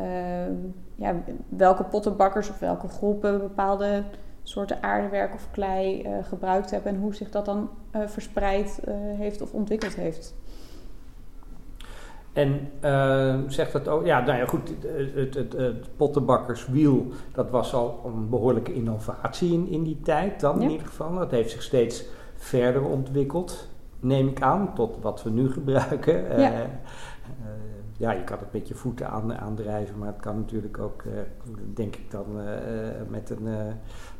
ja, 0.95 1.15
welke 1.49 1.83
pottenbakkers 1.83 2.49
of 2.49 2.59
welke 2.59 2.87
groepen 2.87 3.39
bepaalde 3.39 4.03
soorten 4.43 4.83
aardewerk 4.83 5.33
of 5.33 5.47
klei 5.51 6.07
gebruikt 6.21 6.71
hebben. 6.71 6.93
En 6.93 6.99
hoe 6.99 7.15
zich 7.15 7.29
dat 7.31 7.45
dan 7.45 7.69
eh, 7.91 8.01
verspreid 8.05 8.79
heeft 9.17 9.41
of 9.41 9.53
ontwikkeld 9.53 9.95
heeft. 9.95 10.35
En 12.35 12.69
uh, 12.83 13.35
zegt 13.47 13.71
dat 13.71 13.87
ook, 13.87 14.05
ja, 14.05 14.19
nou 14.19 14.37
ja, 14.37 14.45
goed, 14.45 14.71
het, 15.15 15.35
het, 15.35 15.53
het, 15.53 15.95
pottenbakkerswiel, 15.97 17.07
dat 17.33 17.49
was 17.49 17.73
al 17.73 18.01
een 18.05 18.29
behoorlijke 18.29 18.73
innovatie 18.73 19.53
in, 19.53 19.67
in 19.67 19.83
die 19.83 19.99
tijd 20.01 20.39
dan 20.39 20.61
in 20.61 20.69
ieder 20.69 20.87
geval. 20.87 21.13
Dat 21.13 21.31
heeft 21.31 21.51
zich 21.51 21.61
steeds 21.61 22.05
verder 22.35 22.83
ontwikkeld, 22.83 23.67
neem 23.99 24.27
ik 24.27 24.41
aan, 24.41 24.73
tot 24.73 24.97
wat 25.01 25.23
we 25.23 25.29
nu 25.29 25.51
gebruiken. 25.59 26.39
Ja. 26.39 26.51
Uh, 26.51 26.67
ja, 27.97 28.11
je 28.11 28.23
kan 28.23 28.37
het 28.39 28.53
met 28.53 28.67
je 28.67 28.75
voeten 28.75 29.09
aan, 29.09 29.37
aandrijven, 29.37 29.97
maar 29.97 30.07
het 30.07 30.21
kan 30.21 30.35
natuurlijk 30.35 30.79
ook, 30.79 31.03
uh, 31.03 31.13
denk 31.73 31.95
ik 31.95 32.11
dan, 32.11 32.25
uh, 32.37 32.43
met 33.09 33.29
een 33.29 33.45
uh, 33.45 33.55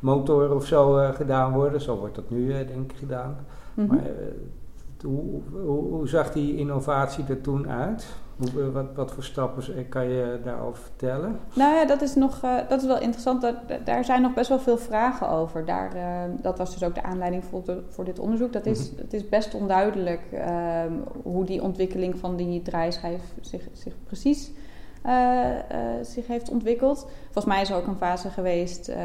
motor 0.00 0.54
of 0.54 0.66
zo 0.66 1.10
gedaan 1.14 1.52
worden. 1.52 1.80
Zo 1.80 1.96
wordt 1.96 2.14
dat 2.14 2.30
nu, 2.30 2.48
denk 2.48 2.92
ik, 2.92 2.98
gedaan. 2.98 3.36
Mm 3.74 3.88
-hmm. 3.88 3.96
Maar 3.96 4.10
hoe, 5.02 5.40
hoe, 5.50 5.92
hoe, 5.94 6.08
zag 6.08 6.32
die 6.32 6.56
innovatie 6.56 7.24
er 7.28 7.40
toen 7.40 7.68
uit? 7.68 8.06
Hoe, 8.36 8.70
wat, 8.70 8.86
wat, 8.94 9.12
voor 9.12 9.22
stappen 9.22 9.88
kan 9.88 10.08
je 10.08 10.40
daarover 10.44 10.82
vertellen? 10.82 11.38
Nou 11.54 11.74
ja, 11.74 11.84
dat 11.84 12.02
is, 12.02 12.14
nog, 12.14 12.40
dat 12.68 12.80
is 12.80 12.86
wel 12.86 13.00
interessant. 13.00 13.42
Dat, 13.42 13.54
daar 13.84 14.04
zijn 14.04 14.22
nog 14.22 14.34
best 14.34 14.48
wel 14.48 14.58
veel 14.58 14.78
vragen 14.78 15.28
over. 15.28 15.64
Daar, 15.64 15.92
dat 16.40 16.58
was 16.58 16.72
dus 16.72 16.82
ook 16.88 16.94
de 16.94 17.02
aanleiding 17.02 17.44
voor, 17.44 17.64
de, 17.64 17.82
voor 17.88 18.04
dit 18.04 18.18
onderzoek. 18.18 18.52
Dat 18.52 18.66
is, 18.66 18.78
mm 18.78 18.88
-hmm. 18.88 19.04
Het 19.04 19.12
is 19.12 19.28
best 19.28 19.54
onduidelijk 19.54 20.22
ehm, 20.32 20.92
hoe 21.22 21.44
die 21.44 21.62
ontwikkeling 21.62 22.18
van 22.18 22.36
die 22.36 22.62
draaischijf 22.62 23.22
zich, 23.40 23.68
zich 23.72 23.94
precies 24.06 24.52
zich 26.02 26.26
heeft 26.26 26.50
ontwikkeld. 26.50 27.08
Volgens 27.24 27.44
mij 27.44 27.62
is 27.62 27.70
er 27.70 27.76
ook 27.76 27.86
een 27.86 27.96
fase 27.96 28.30
geweest 28.30 28.88
uh, 28.88 28.96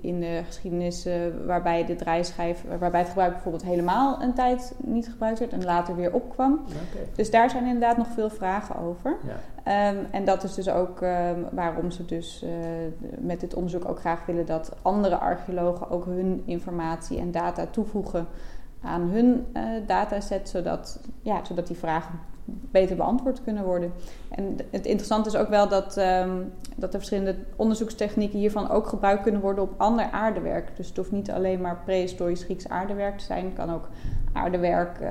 in 0.00 0.20
de 0.20 0.42
geschiedenis 0.46 1.08
waarbij 1.46 1.84
de 1.84 1.96
draaischijf, 1.96 2.64
waarbij 2.78 3.00
het 3.00 3.08
gebruik 3.08 3.32
bijvoorbeeld 3.32 3.64
helemaal 3.64 4.22
een 4.22 4.34
tijd 4.34 4.74
niet 4.76 5.08
gebruikt 5.08 5.38
werd 5.38 5.52
en 5.52 5.64
later 5.64 5.96
weer 5.96 6.12
opkwam. 6.12 6.52
Okay. 6.52 7.08
Dus 7.14 7.30
daar 7.30 7.50
zijn 7.50 7.64
inderdaad 7.64 7.96
nog 7.96 8.06
veel 8.14 8.30
vragen 8.30 8.76
over. 8.76 9.16
Ja. 9.26 9.90
Um, 9.90 10.06
en 10.10 10.24
dat 10.24 10.42
is 10.42 10.54
dus 10.54 10.68
ook 10.68 11.00
um, 11.00 11.46
waarom 11.50 11.90
ze 11.90 12.04
dus 12.04 12.44
met 13.18 13.40
dit 13.40 13.54
onderzoek 13.54 13.88
ook 13.88 14.00
graag 14.00 14.26
willen 14.26 14.46
dat 14.46 14.76
andere 14.82 15.16
archeologen 15.16 15.90
ook 15.90 16.04
hun 16.04 16.42
informatie 16.44 17.18
en 17.18 17.30
data 17.30 17.66
toevoegen 17.66 18.26
aan 18.82 19.00
hun 19.00 19.46
dataset, 19.86 20.48
zodat, 20.48 21.00
ja, 21.22 21.44
zodat 21.44 21.66
die 21.66 21.76
vragen 21.76 22.20
beter 22.44 22.96
beantwoord 22.96 23.42
kunnen 23.42 23.64
worden. 23.64 23.92
En 24.28 24.56
het 24.70 24.86
interessante 24.86 25.28
is 25.28 25.36
ook 25.36 25.48
wel 25.48 25.68
dat, 25.68 25.96
um, 25.96 26.52
dat 26.76 26.92
er 26.92 26.98
verschillende 26.98 27.36
onderzoekstechnieken 27.56 28.38
hiervan 28.38 28.70
ook 28.70 28.86
gebruikt 28.86 29.22
kunnen 29.22 29.40
worden 29.40 29.64
op 29.64 29.74
ander 29.76 30.10
aardewerk. 30.10 30.76
Dus 30.76 30.88
het 30.88 30.96
hoeft 30.96 31.12
niet 31.12 31.30
alleen 31.30 31.60
maar 31.60 31.80
prehistorisch 31.84 32.42
Grieks 32.42 32.68
aardewerk 32.68 33.18
te 33.18 33.24
zijn. 33.24 33.44
Het 33.44 33.54
kan 33.54 33.72
ook 33.72 33.88
aardewerk 34.32 35.00
uh, 35.00 35.08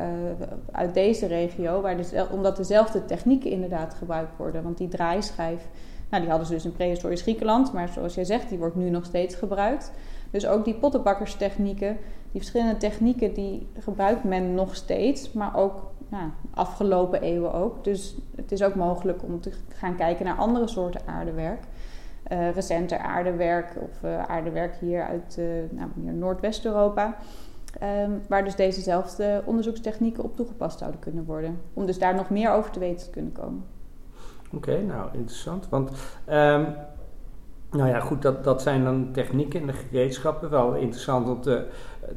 uit 0.71 0.93
deze 0.93 1.25
regio, 1.25 1.81
waar 1.81 1.97
omdat 2.31 2.57
dezelfde 2.57 3.05
technieken 3.05 3.51
inderdaad 3.51 3.93
gebruikt 3.93 4.37
worden. 4.37 4.63
Want 4.63 4.77
die 4.77 4.87
draaischijf, 4.87 5.67
nou, 6.09 6.21
die 6.21 6.29
hadden 6.29 6.47
ze 6.47 6.53
dus 6.53 6.65
in 6.65 6.71
prehistorisch 6.71 7.21
Griekenland, 7.21 7.73
maar 7.73 7.87
zoals 7.89 8.15
jij 8.15 8.23
zegt, 8.23 8.49
die 8.49 8.57
wordt 8.57 8.75
nu 8.75 8.89
nog 8.89 9.05
steeds 9.05 9.35
gebruikt. 9.35 9.91
Dus 10.31 10.47
ook 10.47 10.65
die 10.65 10.75
pottenbakkerstechnieken, 10.75 11.97
die 12.31 12.41
verschillende 12.41 12.77
technieken, 12.77 13.33
die 13.33 13.67
gebruikt 13.79 14.23
men 14.23 14.53
nog 14.53 14.75
steeds, 14.75 15.31
maar 15.31 15.55
ook 15.55 15.91
nou, 16.09 16.29
afgelopen 16.53 17.21
eeuwen 17.21 17.53
ook. 17.53 17.83
Dus 17.83 18.17
het 18.35 18.51
is 18.51 18.63
ook 18.63 18.75
mogelijk 18.75 19.23
om 19.23 19.41
te 19.41 19.51
gaan 19.69 19.95
kijken 19.95 20.25
naar 20.25 20.35
andere 20.35 20.67
soorten 20.67 21.01
aardewerk. 21.05 21.63
Uh, 22.31 22.51
recenter 22.51 22.97
aardewerk 22.97 23.75
of 23.81 24.03
uh, 24.03 24.23
aardewerk 24.23 24.75
hier 24.75 25.03
uit 25.03 25.35
uh, 25.39 25.45
nou, 25.71 25.89
Noordwest-Europa. 25.95 27.17
Um, 27.83 28.21
waar 28.27 28.43
dus 28.43 28.55
dezezelfde 28.55 29.41
onderzoekstechnieken 29.45 30.23
op 30.23 30.35
toegepast 30.35 30.79
zouden 30.79 30.99
kunnen 30.99 31.25
worden. 31.25 31.59
Om 31.73 31.85
dus 31.85 31.99
daar 31.99 32.15
nog 32.15 32.29
meer 32.29 32.51
over 32.51 32.71
te 32.71 32.79
weten 32.79 33.05
te 33.05 33.11
kunnen 33.11 33.31
komen. 33.31 33.63
Oké, 34.53 34.81
nou 34.81 35.09
interessant. 35.13 35.69
Want 35.69 35.89
um, 36.29 36.67
nou 37.71 37.89
ja, 37.89 37.99
goed, 37.99 38.21
dat, 38.21 38.43
dat 38.43 38.61
zijn 38.61 38.83
dan 38.83 39.11
technieken 39.11 39.61
en 39.61 39.67
de 39.67 39.73
gereedschappen. 39.73 40.49
Wel 40.49 40.75
interessant 40.75 41.29
om 41.29 41.41
te, 41.41 41.65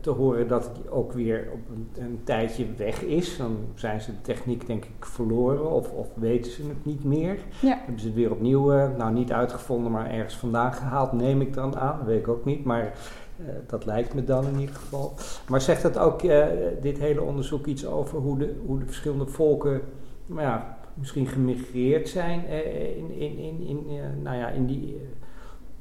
te 0.01 0.11
horen 0.11 0.49
dat 0.49 0.65
het 0.65 0.91
ook 0.91 1.13
weer 1.13 1.49
op 1.53 1.61
een, 1.77 2.05
een, 2.05 2.21
tijdje 2.25 2.67
weg 2.77 3.03
is. 3.03 3.37
Dan 3.37 3.57
zijn 3.75 4.01
ze 4.01 4.11
de 4.11 4.21
techniek 4.21 4.67
denk 4.67 4.85
ik 4.85 5.05
verloren 5.05 5.71
of, 5.71 5.91
of 5.91 6.09
weten 6.15 6.53
ze 6.53 6.63
het 6.63 6.85
niet 6.85 7.05
meer. 7.05 7.39
Ja. 7.61 7.77
Hebben 7.77 8.01
ze 8.01 8.07
het 8.07 8.15
weer 8.15 8.31
opnieuw, 8.31 8.75
uh, 8.75 8.97
nou 8.99 9.13
niet 9.13 9.33
uitgevonden, 9.33 9.93
maar 9.93 10.11
ergens 10.11 10.37
vandaan 10.37 10.73
gehaald, 10.73 11.13
neem 11.13 11.41
ik 11.41 11.55
dan 11.55 11.77
aan. 11.77 11.99
Dat 11.99 12.07
weet 12.07 12.21
ik 12.21 12.29
ook 12.29 12.45
niet, 12.45 12.65
maar 12.65 12.93
uh, 13.41 13.47
dat 13.67 13.87
lijkt 13.87 14.15
me 14.15 14.25
dan 14.25 14.47
in 14.47 14.59
ieder 14.59 14.75
geval. 14.75 15.15
Maar 15.49 15.61
zegt 15.61 15.83
het 15.83 15.99
ook, 15.99 16.23
uh, 16.23 16.47
dit 16.81 16.99
hele 16.99 17.23
onderzoek, 17.23 17.67
iets 17.67 17.87
over 17.87 18.19
hoe 18.19 18.39
de, 18.39 18.55
hoe 18.67 18.79
de 18.79 18.87
verschillende 18.87 19.27
volken... 19.27 19.81
Nou 20.27 20.41
ja, 20.41 20.77
misschien 20.95 21.27
gemigreerd 21.27 22.09
zijn 22.09 22.47
in, 22.97 23.11
in, 23.19 23.39
in, 23.39 23.67
in, 23.67 24.23
nou 24.23 24.37
ja, 24.37 24.49
in 24.49 24.67
die 24.67 25.01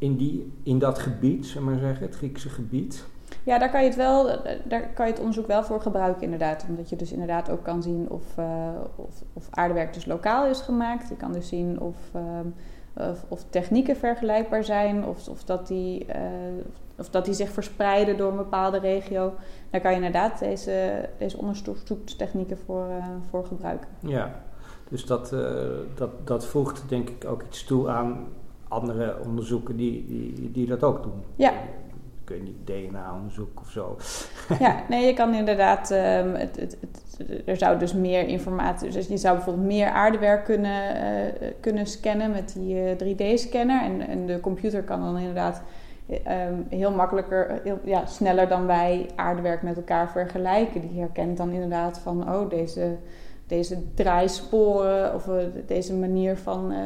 in, 0.02 0.16
die, 0.16 0.54
in 0.64 0.80
dat 0.80 1.00
gebied, 1.00 1.46
zeg 1.46 1.64
maar 1.64 1.78
zeggen, 1.78 2.06
het 2.06 2.16
Griekse 2.16 2.50
gebied? 2.50 3.06
Ja, 3.44 3.58
daar 3.58 3.70
kan 3.70 3.82
je 3.82 3.88
het 3.88 3.98
wel, 3.98 4.26
daar 4.64 4.90
kan 4.94 5.06
je 5.06 5.12
het 5.12 5.20
onderzoek 5.20 5.48
wel 5.48 5.64
voor 5.64 5.82
gebruiken, 5.82 6.24
inderdaad. 6.24 6.66
Omdat 6.70 6.90
je 6.90 6.96
dus 6.96 7.12
inderdaad 7.12 7.50
ook 7.50 7.64
kan 7.64 7.84
zien 7.84 8.10
of, 8.10 8.38
uh, 8.40 8.46
of, 8.96 9.24
of, 9.34 9.48
aardewerk 9.50 9.94
dus 9.94 10.06
lokaal 10.06 10.46
is 10.46 10.60
gemaakt. 10.60 11.10
Je 11.10 11.16
kan 11.16 11.32
dus 11.32 11.48
zien 11.48 11.80
of, 11.80 11.96
uh, 12.16 13.10
of, 13.10 13.26
of, 13.28 13.46
technieken 13.50 13.96
vergelijkbaar 13.96 14.64
zijn, 14.64 15.06
of, 15.06 15.28
of, 15.28 15.44
dat 15.44 15.68
die, 15.68 16.06
uh, 16.06 16.16
of 16.98 17.10
dat 17.10 17.26
die 17.26 17.34
zich 17.34 17.50
verspreiden 17.50 18.18
door 18.18 18.32
een 18.32 18.38
bepaalde 18.38 18.80
regio. 18.80 19.34
Daar 19.70 19.82
kan 19.82 19.92
je 19.92 19.98
inderdaad 19.98 20.40
deze, 20.40 21.10
deze 21.18 21.38
onderzoekstechnieken 21.38 22.58
voor, 22.66 22.88
voor 23.30 23.46
gebruiken. 23.46 23.88
Ja, 24.00 24.42
dus 24.90 25.06
dat, 25.06 25.36
dat, 25.96 26.28
dat 26.28 26.46
voegt 26.46 26.84
denk 26.90 27.10
ik 27.10 27.26
ook 27.26 27.44
iets 27.44 27.64
toe 27.64 27.90
aan 27.90 28.28
andere 28.72 29.18
onderzoeken 29.26 29.76
die, 29.76 30.06
die, 30.08 30.52
die 30.52 30.68
dat 30.68 30.84
ook 30.84 31.04
doen. 31.04 31.24
Ja. 31.36 31.54
Kun 32.24 32.36
je 32.36 32.42
niet 32.42 32.68
DNA-onderzoek 32.68 33.60
of 33.60 33.70
zo. 33.70 33.98
Ja, 34.60 34.84
nee, 34.90 35.06
je 35.06 35.14
kan 35.14 35.34
inderdaad. 35.34 35.92
Um, 35.92 36.36
het, 36.36 36.56
het, 36.56 36.78
het, 36.80 37.24
er 37.46 37.58
zou 37.58 37.80
dus 37.80 37.94
meer 37.94 38.28
informatie. 38.28 38.90
Dus 38.92 39.08
je 39.08 39.18
zou 39.18 39.36
bijvoorbeeld 39.36 39.66
meer 39.66 39.90
aardewerk 39.90 40.46
kunnen, 40.46 40.96
uh, 40.96 41.48
kunnen 41.60 41.86
scannen 41.86 42.32
met 42.32 42.54
die 42.58 42.76
uh, 42.76 42.92
eh, 42.92 42.98
3D-scanner. 42.98 43.82
En, 43.82 44.08
en 44.08 44.26
de 44.26 44.40
computer 44.40 44.84
kan 44.84 45.02
dan 45.02 45.18
inderdaad. 45.18 45.62
Um, 46.10 46.66
heel 46.70 46.92
makkelijker, 46.92 47.62
heel, 47.64 47.80
ja, 47.84 48.06
sneller 48.06 48.48
dan 48.48 48.66
wij 48.66 49.10
aardewerk 49.16 49.62
met 49.62 49.76
elkaar 49.76 50.10
vergelijken. 50.10 50.82
Die 50.82 51.00
herkent 51.00 51.38
dan 51.38 51.52
inderdaad 51.52 52.00
van, 52.00 52.34
oh, 52.34 52.50
deze, 52.50 52.98
deze 53.52 53.94
draaisporen 53.94 55.16
of 55.16 55.28
uh, 55.28 55.36
deze 55.68 55.96
manier 55.96 56.38
van, 56.38 56.72
uh, 56.72 56.78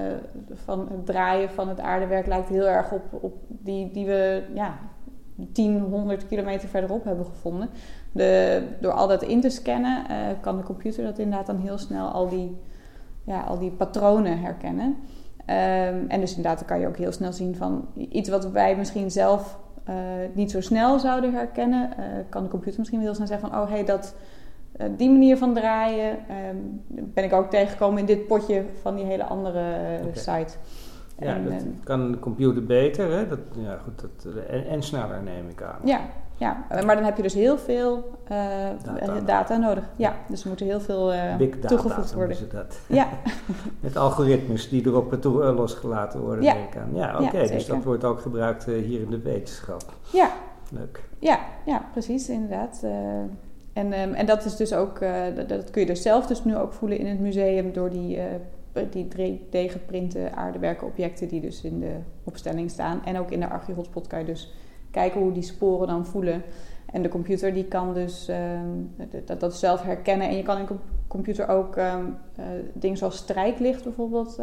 van 0.54 0.88
het 0.92 1.06
draaien 1.06 1.50
van 1.50 1.70
het 1.70 1.80
aardewerk 1.80 2.28
lijkt 2.28 2.50
heel 2.50 2.68
erg 2.68 2.92
op, 2.92 3.04
op 3.12 3.34
die, 3.48 3.92
die 3.92 4.06
we 4.06 4.44
ja, 4.54 4.78
10, 5.54 5.80
100 5.80 6.28
kilometer 6.28 6.70
verderop 6.70 7.04
hebben 7.04 7.26
gevonden. 7.26 7.70
De, 8.12 8.64
door 8.82 8.92
al 8.92 9.08
dat 9.08 9.24
in 9.24 9.42
te 9.42 9.50
scannen 9.50 10.04
uh, 10.12 10.18
kan 10.42 10.58
de 10.58 10.64
computer 10.64 11.04
dat 11.04 11.20
inderdaad 11.20 11.48
dan 11.48 11.60
heel 11.60 11.78
snel 11.78 12.08
al 12.08 12.30
die, 12.30 12.58
ja, 13.26 13.42
al 13.42 13.60
die 13.60 13.72
patronen 13.72 14.40
herkennen. 14.40 14.88
Um, 14.88 16.06
en 16.08 16.20
dus 16.20 16.36
inderdaad 16.36 16.66
kan 16.66 16.80
je 16.80 16.88
ook 16.88 16.98
heel 16.98 17.12
snel 17.12 17.34
zien 17.34 17.56
van 17.56 17.88
iets 17.96 18.30
wat 18.30 18.52
wij 18.52 18.76
misschien 18.76 19.12
zelf 19.12 19.60
niet 20.34 20.52
zo 20.52 20.62
snel 20.62 21.00
zouden 21.00 21.34
herkennen, 21.34 21.90
kan 22.30 22.44
de 22.44 22.50
computer 22.50 22.80
misschien 22.80 23.02
heel 23.02 23.14
snel 23.14 23.28
zeggen 23.28 23.50
van 23.50 23.60
oh 23.60 23.68
hé, 23.68 23.74
hey, 23.74 23.86
dat 23.86 24.16
uh, 24.78 24.88
die 24.98 25.10
manier 25.10 25.38
van 25.38 25.54
draaien 25.54 26.18
um, 26.50 26.82
ben 26.88 27.24
ik 27.24 27.34
ook 27.34 27.50
tegengekomen 27.50 28.00
in 28.00 28.06
dit 28.06 28.28
potje 28.28 28.66
van 28.82 28.96
die 28.96 29.06
hele 29.06 29.24
andere 29.24 29.60
uh, 29.60 30.08
okay. 30.08 30.14
site. 30.14 30.58
Ja, 31.20 31.36
en, 31.36 31.44
dat 31.44 31.54
uh, 31.54 31.60
kan 31.84 32.12
de 32.12 32.20
computer 32.20 32.66
beter, 32.66 33.12
hè? 33.12 33.28
Dat, 33.28 33.40
ja, 33.58 33.78
goed, 33.84 34.02
dat, 34.02 34.34
en, 34.50 34.68
en, 34.68 34.84
sneller 34.84 35.24
neem 35.24 35.50
ik 35.50 35.62
aan. 35.62 35.80
Ja, 35.84 36.00
ja, 36.38 36.66
maar 36.70 36.96
dan 36.96 37.04
heb 37.04 37.18
je 37.18 37.24
dus 37.24 37.34
heel 37.34 37.58
veel 37.58 38.18
data, 38.84 39.20
data, 39.26 39.58
nodig. 39.58 39.84
Ja, 39.96 40.16
dus 40.28 40.44
er 40.44 40.50
moet 40.50 40.60
heel 40.60 40.80
veel 40.80 41.14
toegevoegd 41.68 42.14
worden. 42.14 42.38
Dat. 42.52 42.80
Ja. 42.88 43.08
Met 43.80 43.98
algoritmes 43.98 44.70
die 44.70 44.86
erop 44.86 45.14
toe, 45.22 45.44
losgelaten 45.44 46.20
worden, 46.20 46.44
ja. 46.44 46.54
denk 46.54 46.74
ik 46.74 46.78
aan. 46.78 46.90
Ja, 46.94 47.14
oké, 47.14 47.24
okay, 47.24 47.48
dus 47.48 47.66
dat 47.66 47.84
wordt 47.84 48.04
ook 48.04 48.20
gebruikt 48.20 48.66
hier 48.66 49.02
in 49.02 49.10
de 49.10 49.20
wetenschap. 49.20 49.84
Ja. 50.12 50.30
Leuk. 50.72 51.04
Ja, 51.20 51.40
ja 51.66 51.86
precies, 51.94 52.30
inderdaad. 52.30 52.84
En, 53.76 54.00
um, 54.00 54.14
en 54.14 54.26
dat 54.26 54.46
is 54.46 54.56
dus 54.56 54.74
ook, 54.74 55.00
uh, 55.00 55.24
dat, 55.36 55.50
dat, 55.50 55.70
kun 55.70 55.82
je 55.82 55.88
dus 55.88 56.02
zelf 56.02 56.28
dus 56.28 56.44
nu 56.44 56.58
ook 56.58 56.74
voelen 56.74 56.98
in 56.98 57.08
het 57.08 57.20
museum 57.20 57.74
door 57.74 57.90
die, 57.90 58.18
uh, 58.18 58.84
die 58.90 59.08
3D-geprinte 59.08 60.32
aardewerkenobjecten 60.36 61.28
die 61.28 61.42
dus 61.42 61.62
in 61.62 61.80
de 61.80 61.96
opstelling 62.24 62.70
staan. 62.70 63.06
En 63.06 63.20
ook 63.20 63.32
in 63.32 63.40
de 63.40 63.50
archeohotspot 63.50 64.08
kan 64.08 64.20
je 64.20 64.26
dus 64.26 64.54
kijken 64.92 65.22
hoe 65.22 65.32
die 65.32 65.44
sporen 65.44 65.88
dan 65.88 66.06
voelen. 66.06 66.44
En 66.92 67.02
de 67.02 67.10
computer 67.10 67.54
die 67.54 67.66
kan 67.66 67.94
dus 67.94 68.30
um, 68.30 68.96
dat, 69.26 69.40
dat 69.40 69.56
zelf 69.56 69.82
herkennen. 69.82 70.28
En 70.28 70.36
je 70.36 70.44
kan 70.44 70.58
in 70.58 70.66
de 70.66 70.76
computer 71.08 71.48
ook 71.48 71.76
um, 71.76 72.18
uh, 72.40 72.46
dingen 72.74 72.98
zoals 72.98 73.18
strijklicht 73.18 73.84
bijvoorbeeld 73.84 74.40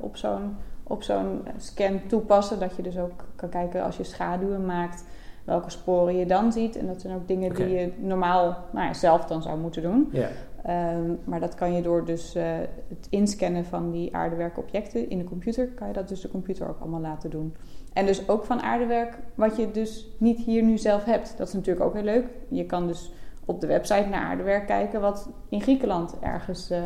op 0.00 0.16
zo'n 0.16 0.56
op 0.82 1.02
zo'n 1.02 1.42
scan 1.56 2.00
toepassen. 2.06 2.60
Dat 2.60 2.76
je 2.76 2.82
dus 2.82 2.98
ook 2.98 3.24
kan 3.36 3.48
kijken 3.48 3.82
als 3.84 3.96
je 3.96 4.04
schaduwen 4.04 4.66
maakt 4.66 5.04
welke 5.44 5.70
sporen 5.70 6.16
je 6.16 6.26
dan 6.26 6.52
ziet. 6.52 6.76
En 6.76 6.86
dat 6.86 7.00
zijn 7.00 7.14
ook 7.14 7.28
dingen 7.28 7.50
okay. 7.50 7.66
die 7.66 7.76
je 7.76 7.92
normaal 7.98 8.56
nou 8.72 8.86
ja, 8.86 8.94
zelf 8.94 9.24
dan 9.24 9.42
zou 9.42 9.58
moeten 9.58 9.82
doen. 9.82 10.08
Ja. 10.12 10.28
Ehm, 10.62 11.14
maar 11.24 11.40
dat 11.40 11.54
kan 11.54 11.72
je 11.72 11.82
door 11.82 12.04
dus 12.04 12.34
eh, 12.34 12.44
het 12.88 13.06
inscannen 13.10 13.64
van 13.64 13.90
die 13.90 14.16
aardewerkobjecten 14.16 15.10
in 15.10 15.18
de 15.18 15.24
computer, 15.24 15.66
kan 15.66 15.86
je 15.86 15.92
dat 15.92 16.08
dus 16.08 16.20
de 16.20 16.30
computer 16.30 16.68
ook 16.68 16.80
allemaal 16.80 17.00
laten 17.00 17.30
doen. 17.30 17.54
En 17.92 18.06
dus 18.06 18.28
ook 18.28 18.44
van 18.44 18.62
aardewerk 18.62 19.18
wat 19.34 19.56
je 19.56 19.70
dus 19.70 20.08
niet 20.18 20.38
hier 20.38 20.62
nu 20.62 20.78
zelf 20.78 21.04
hebt. 21.04 21.34
Dat 21.36 21.48
is 21.48 21.54
natuurlijk 21.54 21.86
ook 21.86 21.94
heel 21.94 22.02
leuk. 22.02 22.24
Je 22.48 22.66
kan 22.66 22.86
dus 22.86 23.12
op 23.44 23.60
de 23.60 23.66
website 23.66 24.08
naar 24.08 24.20
aardewerk 24.20 24.66
kijken 24.66 25.00
wat 25.00 25.28
in 25.48 25.60
Griekenland 25.62 26.18
ergens 26.20 26.70
uh, 26.70 26.78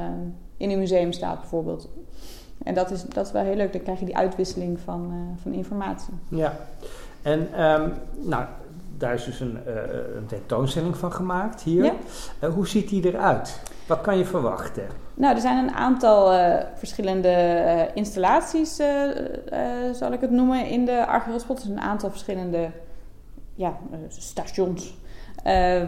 in 0.56 0.70
een 0.70 0.78
museum 0.78 1.12
staat 1.12 1.40
bijvoorbeeld. 1.40 1.88
En 2.62 2.74
dat 2.74 2.90
is, 2.90 3.04
dat 3.04 3.26
is 3.26 3.32
wel 3.32 3.42
heel 3.42 3.56
leuk. 3.56 3.72
Dan 3.72 3.82
krijg 3.82 3.98
je 3.98 4.04
die 4.04 4.16
uitwisseling 4.16 4.80
van, 4.80 5.12
uh, 5.12 5.42
van 5.42 5.52
informatie. 5.52 6.14
Ja, 6.28 6.56
en 7.26 7.64
um, 7.64 7.92
nou, 8.22 8.44
daar 8.98 9.14
is 9.14 9.24
dus 9.24 9.40
een, 9.40 9.58
uh, 9.66 9.74
een, 10.16 10.26
tentoonstelling 10.26 10.96
van 10.96 11.12
gemaakt 11.12 11.62
hier. 11.62 11.92
Ja. 12.40 12.48
hoe 12.48 12.68
ziet 12.68 12.88
die 12.88 13.04
eruit? 13.04 13.60
Wat 13.86 14.00
kan 14.00 14.18
je 14.18 14.24
verwachten? 14.24 14.86
Nou, 15.14 15.34
er 15.34 15.40
zijn 15.40 15.68
een 15.68 15.74
aantal 15.74 16.32
uh, 16.32 16.56
verschillende 16.74 17.90
installaties, 17.94 18.76
zal 19.92 20.12
ik 20.12 20.20
het 20.20 20.30
noemen, 20.30 20.66
in 20.66 20.84
de 20.84 21.06
archeologspot. 21.06 21.56
Dus 21.56 21.68
een 21.68 21.80
aantal 21.80 22.10
verschillende 22.10 22.70
ja, 23.54 23.78
stations. 24.08 24.98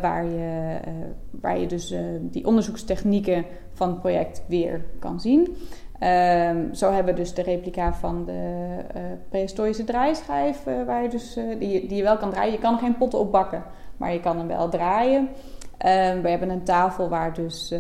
waar, 0.01 0.25
je, 0.25 0.79
waar 1.31 1.59
je 1.59 1.67
dus 1.67 1.95
die 2.21 2.47
onderzoekstechnieken 2.47 3.45
van 3.73 3.89
het 3.89 4.01
project 4.01 4.43
weer 4.49 4.85
kan 4.99 5.21
zien. 5.21 5.57
Um, 6.03 6.75
zo 6.75 6.93
hebben 6.93 7.15
we 7.15 7.21
dus 7.21 7.35
de 7.35 7.43
replica 7.43 7.95
van 7.95 8.25
de 8.25 8.69
prehistorische 9.29 9.85
draaischijf, 9.85 10.65
waar 10.87 11.03
je 11.03 11.09
dus, 11.09 11.35
die, 11.59 11.87
die 11.87 11.97
je 11.97 12.03
wel 12.03 12.17
kan 12.17 12.31
draaien. 12.31 12.53
Je 12.53 12.59
kan 12.59 12.79
geen 12.79 12.97
potten 12.97 13.19
opbakken, 13.19 13.65
maar 13.97 14.13
je 14.13 14.21
kan 14.21 14.39
hem 14.39 14.47
wel 14.47 14.69
draaien. 14.69 15.21
Um, 15.21 16.23
we 16.23 16.29
hebben 16.29 16.51
een 16.51 16.65
tafel 16.65 17.09
waar 17.09 17.35
dus 17.35 17.75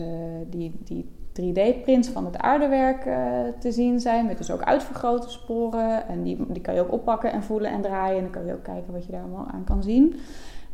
die, 0.47 0.81
die 0.85 1.11
3D-prints 1.41 2.09
van 2.09 2.25
het 2.25 2.39
aardewerk 2.39 3.03
te 3.61 3.73
zien 3.73 4.01
zijn. 4.01 4.27
Met 4.27 4.39
dus 4.39 4.51
ook 4.51 4.62
uitvergrote 4.62 5.31
sporen. 5.31 6.09
En 6.09 6.23
die, 6.23 6.45
die 6.49 6.62
kan 6.62 6.75
je 6.75 6.81
ook 6.81 6.93
oppakken 6.93 7.33
en 7.33 7.43
voelen 7.43 7.71
en 7.71 7.83
draaien. 7.83 8.16
En 8.16 8.23
dan 8.23 8.33
kan 8.33 8.47
je 8.47 8.53
ook 8.53 8.62
kijken 8.62 8.93
wat 8.93 9.05
je 9.05 9.12
daar 9.12 9.23
allemaal 9.23 9.49
aan 9.53 9.64
kan 9.64 9.83
zien. 9.83 10.21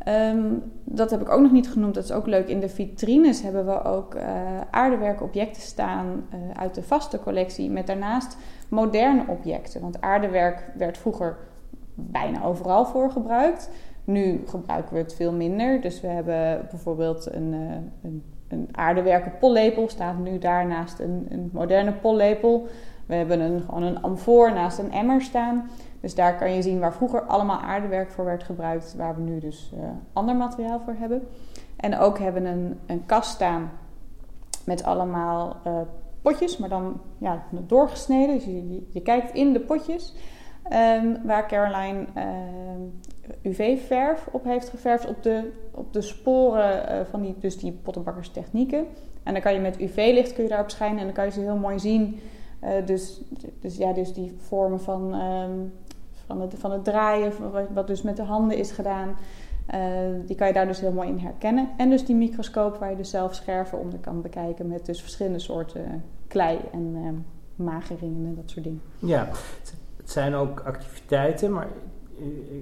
Um, 0.07 0.71
dat 0.83 1.11
heb 1.11 1.21
ik 1.21 1.29
ook 1.29 1.41
nog 1.41 1.51
niet 1.51 1.69
genoemd. 1.69 1.93
Dat 1.93 2.03
is 2.03 2.11
ook 2.11 2.27
leuk. 2.27 2.47
In 2.47 2.59
de 2.59 2.69
vitrines 2.69 3.41
hebben 3.41 3.65
we 3.65 3.83
ook 3.83 4.15
uh, 4.15 4.21
aardewerkobjecten 4.71 5.61
staan 5.61 6.05
uh, 6.05 6.39
uit 6.53 6.75
de 6.75 6.83
vaste 6.83 7.19
collectie. 7.19 7.69
Met 7.69 7.87
daarnaast 7.87 8.37
moderne 8.69 9.23
objecten. 9.27 9.81
Want 9.81 10.01
aardewerk 10.01 10.71
werd 10.77 10.97
vroeger 10.97 11.37
bijna 11.93 12.43
overal 12.43 12.85
voor 12.85 13.11
gebruikt. 13.11 13.69
Nu 14.03 14.43
gebruiken 14.47 14.93
we 14.93 14.99
het 14.99 15.13
veel 15.13 15.31
minder. 15.31 15.81
Dus 15.81 16.01
we 16.01 16.07
hebben 16.07 16.67
bijvoorbeeld 16.69 17.33
een, 17.33 17.53
een 18.03 18.23
een 18.47 18.67
aardewerken 18.71 19.37
pollepel 19.39 19.89
staat 19.89 20.17
nu 20.17 20.37
daarnaast 20.37 20.99
een, 20.99 21.25
een 21.29 21.49
moderne 21.53 21.91
pollepel. 21.91 22.67
We 23.05 23.15
hebben 23.15 23.39
een, 23.39 23.61
gewoon 23.61 23.83
een 23.83 24.01
amfoor 24.01 24.53
naast 24.53 24.79
een 24.79 24.91
emmer 24.91 25.21
staan. 25.21 25.69
Dus 26.05 26.15
daar 26.15 26.37
kan 26.37 26.53
je 26.53 26.61
zien 26.61 26.79
waar 26.79 26.93
vroeger 26.93 27.21
allemaal 27.21 27.59
aardewerk 27.59 28.11
voor 28.11 28.25
werd 28.25 28.43
gebruikt, 28.43 28.95
waar 28.95 29.15
we 29.15 29.21
nu 29.21 29.39
dus 29.39 29.71
uh, 29.73 29.79
ander 30.13 30.35
materiaal 30.35 30.79
voor 30.79 30.95
hebben. 30.99 31.27
En 31.75 31.97
ook 31.97 32.19
hebben 32.19 32.43
we 32.43 32.49
een, 32.49 32.79
een 32.85 33.05
kast 33.05 33.31
staan 33.31 33.71
met 34.63 34.83
allemaal 34.83 35.57
uh, 35.67 35.73
potjes, 36.21 36.57
maar 36.57 36.69
dan 36.69 37.01
ja, 37.17 37.43
doorgesneden. 37.49 38.35
Dus 38.35 38.45
je, 38.45 38.87
je 38.89 39.01
kijkt 39.01 39.33
in 39.33 39.53
de 39.53 39.59
potjes. 39.59 40.13
Um, 40.71 41.17
waar 41.23 41.47
Caroline 41.47 42.05
uh, 42.17 43.51
UV-verf 43.51 44.27
op 44.31 44.43
heeft 44.43 44.69
geverfd 44.69 45.07
op 45.07 45.23
de, 45.23 45.51
op 45.71 45.93
de 45.93 46.01
sporen 46.01 46.91
uh, 46.91 47.05
van 47.09 47.21
die, 47.21 47.35
dus 47.39 47.57
die 47.57 47.71
pottenbakkerstechnieken. 47.71 48.85
En 49.23 49.33
dan 49.33 49.41
kan 49.41 49.53
je 49.53 49.59
met 49.59 49.79
UV-licht 49.79 50.33
kun 50.33 50.43
je 50.43 50.49
daarop 50.49 50.69
schijnen 50.69 50.99
en 50.99 51.05
dan 51.05 51.13
kan 51.13 51.25
je 51.25 51.31
ze 51.31 51.39
heel 51.39 51.57
mooi 51.57 51.79
zien. 51.79 52.19
Dus, 52.85 53.21
dus, 53.61 53.77
ja, 53.77 53.93
dus 53.93 54.13
die 54.13 54.35
vormen 54.37 54.81
van, 54.81 55.21
um, 55.21 55.73
van, 56.25 56.41
het, 56.41 56.53
van 56.57 56.71
het 56.71 56.83
draaien, 56.83 57.31
wat, 57.73 57.87
dus 57.87 58.01
met 58.01 58.17
de 58.17 58.23
handen 58.23 58.57
is 58.57 58.71
gedaan. 58.71 59.15
die 60.25 60.35
kan 60.35 60.47
je 60.47 60.53
daar 60.53 60.67
dus 60.67 60.79
heel 60.79 60.91
mooi 60.91 61.07
in 61.07 61.19
herkennen. 61.19 61.69
En 61.77 61.89
dus 61.89 62.05
die 62.05 62.15
microscoop 62.15 62.77
waar 62.77 62.89
je 62.89 62.97
dus 62.97 63.09
zelf 63.09 63.35
scherven 63.35 63.79
onder 63.79 63.99
kan 63.99 64.21
bekijken 64.21 64.67
met 64.67 64.85
dus 64.85 65.01
verschillende 65.01 65.39
soorten 65.39 66.03
klei 66.27 66.59
en 66.71 67.25
mageringen 67.55 68.25
en 68.25 68.35
dat 68.35 68.49
soort 68.49 68.63
dingen. 68.63 68.81
Ja, 68.99 69.27
het 69.97 70.11
zijn 70.11 70.33
ook 70.33 70.59
activiteiten, 70.59 71.51
maar 71.51 71.67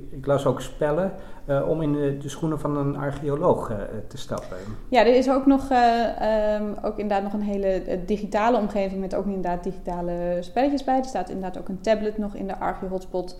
ik 0.10 0.26
las 0.26 0.46
ook 0.46 0.62
spellen 0.62 1.14
uh, 1.46 1.70
om 1.70 1.82
in 1.82 1.92
de, 2.20 2.30
schoenen 2.30 2.60
van 2.60 2.78
een 2.78 2.98
archeoloog 2.98 3.70
uh, 3.70 3.78
te 4.08 4.18
stappen. 4.18 4.58
Ja, 4.90 5.00
er 5.00 5.16
is 5.16 5.30
ook 5.30 5.46
nog, 5.46 5.70
uh, 5.72 6.56
um, 6.56 6.76
ook 6.82 6.98
inderdaad 6.98 7.24
nog 7.24 7.34
een 7.34 7.48
hele 7.48 7.82
digitale 8.06 8.58
omgeving 8.58 9.00
met 9.02 9.16
ook 9.16 9.26
inderdaad 9.26 9.64
digitale 9.64 10.38
spelletjes 10.40 10.84
bij. 10.84 10.98
Er 10.98 11.06
staat 11.06 11.30
inderdaad 11.30 11.60
ook 11.60 11.70
een 11.70 11.82
tablet 11.82 12.18
nog 12.18 12.36
in 12.36 12.48
de 12.48 12.58
archeo-hotspot. 12.58 13.38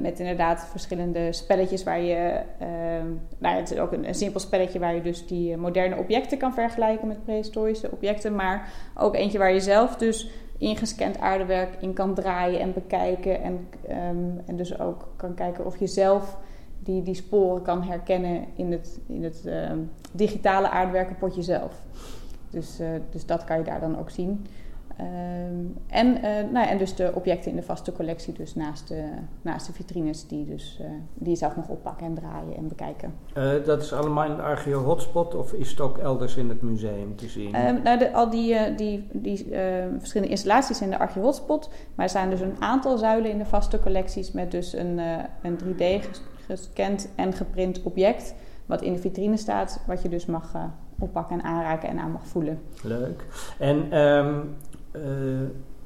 met 0.00 0.20
inderdaad 0.20 0.66
verschillende 0.70 1.32
spelletjes 1.32 1.84
waar 1.84 2.00
je. 2.00 2.40
Ehm, 2.58 3.06
nou 3.38 3.56
het 3.56 3.70
is 3.70 3.78
ook 3.78 3.92
een, 3.92 4.14
simpel 4.14 4.40
spelletje 4.40 4.78
waar 4.78 4.94
je 4.94 5.02
dus 5.02 5.26
die 5.26 5.56
moderne 5.56 5.96
objecten 5.96 6.38
kan 6.38 6.54
vergelijken 6.54 7.08
met 7.08 7.24
prehistorische 7.24 7.90
objecten. 7.90 8.34
Maar 8.34 8.72
ook 8.94 9.14
eentje 9.14 9.38
waar 9.38 9.52
je 9.52 9.60
zelf 9.60 9.96
dus 9.96 10.30
ingescand 10.58 11.18
aardewerk 11.18 11.76
in 11.80 11.92
kan 11.92 12.14
draaien 12.14 12.60
en 12.60 12.72
bekijken. 12.72 13.42
En, 13.42 13.68
um, 13.90 14.40
en 14.46 14.56
dus 14.56 14.78
ook 14.78 15.08
kan 15.16 15.34
kijken 15.34 15.66
of 15.66 15.78
je 15.78 15.86
zelf 15.86 16.38
die, 16.78 17.02
die 17.02 17.14
sporen 17.14 17.62
kan 17.62 17.82
herkennen 17.82 18.44
in 18.54 18.72
het, 18.72 19.00
in 19.06 19.24
het 19.24 19.42
um, 19.46 19.90
digitale 20.12 20.68
aardewerkenpotje 20.70 21.42
zelf. 21.42 21.82
Dus, 22.50 22.80
uh, 22.80 22.88
dus 23.10 23.26
dat 23.26 23.44
kan 23.44 23.58
je 23.58 23.64
daar 23.64 23.80
dan 23.80 23.98
ook 23.98 24.10
zien. 24.10 24.46
Um, 25.00 25.76
en, 25.86 26.06
uh, 26.06 26.22
nou 26.22 26.52
ja, 26.52 26.68
en 26.68 26.78
dus 26.78 26.94
de 26.94 27.12
objecten 27.14 27.50
in 27.50 27.56
de 27.56 27.62
vaste 27.62 27.92
collectie, 27.92 28.32
dus 28.32 28.54
naast 28.54 28.88
de, 28.88 29.04
naast 29.42 29.66
de 29.66 29.72
vitrines, 29.72 30.26
die, 30.26 30.44
dus, 30.44 30.78
uh, 30.80 30.86
die 31.14 31.30
je 31.30 31.36
zelf 31.36 31.56
nog 31.56 31.68
oppakken 31.68 32.06
en 32.06 32.14
draaien 32.14 32.56
en 32.56 32.68
bekijken. 32.68 33.14
Uh, 33.36 33.64
dat 33.64 33.82
is 33.82 33.92
allemaal 33.92 34.24
in 34.24 34.36
de 34.36 34.42
Archeo 34.42 34.82
Hotspot 34.82 35.34
of 35.34 35.52
is 35.52 35.70
het 35.70 35.80
ook 35.80 35.98
elders 35.98 36.36
in 36.36 36.48
het 36.48 36.62
museum 36.62 37.16
te 37.16 37.28
zien? 37.28 37.66
Um, 37.66 37.82
nou, 37.82 37.98
de, 37.98 38.12
al 38.12 38.30
die, 38.30 38.74
die, 38.74 39.08
die 39.12 39.46
verschillende 39.98 40.32
installaties 40.32 40.80
in 40.80 40.90
de 40.90 40.98
Archeo 40.98 41.22
Hotspot, 41.22 41.70
maar 41.94 42.04
er 42.04 42.12
zijn 42.12 42.30
dus 42.30 42.40
een 42.40 42.56
aantal 42.58 42.98
zuilen 42.98 43.30
in 43.30 43.38
de 43.38 43.46
vaste 43.46 43.80
collecties 43.80 44.32
met 44.32 44.50
dus 44.50 44.72
een, 44.72 45.00
een 45.42 45.58
3D 45.64 46.06
gescand 46.46 47.08
en 47.14 47.32
geprint 47.32 47.82
object, 47.82 48.34
wat 48.66 48.82
in 48.82 48.92
de 48.92 48.98
vitrine 48.98 49.36
staat, 49.36 49.80
wat 49.86 50.02
je 50.02 50.08
dus 50.08 50.26
mag 50.26 50.52
oppakken 50.98 51.38
en 51.38 51.44
aanraken 51.44 51.88
en 51.88 51.98
aan 51.98 52.12
mag 52.12 52.26
voelen. 52.26 52.60
Leuk. 52.82 53.24
En 53.58 53.98
um, 53.98 54.56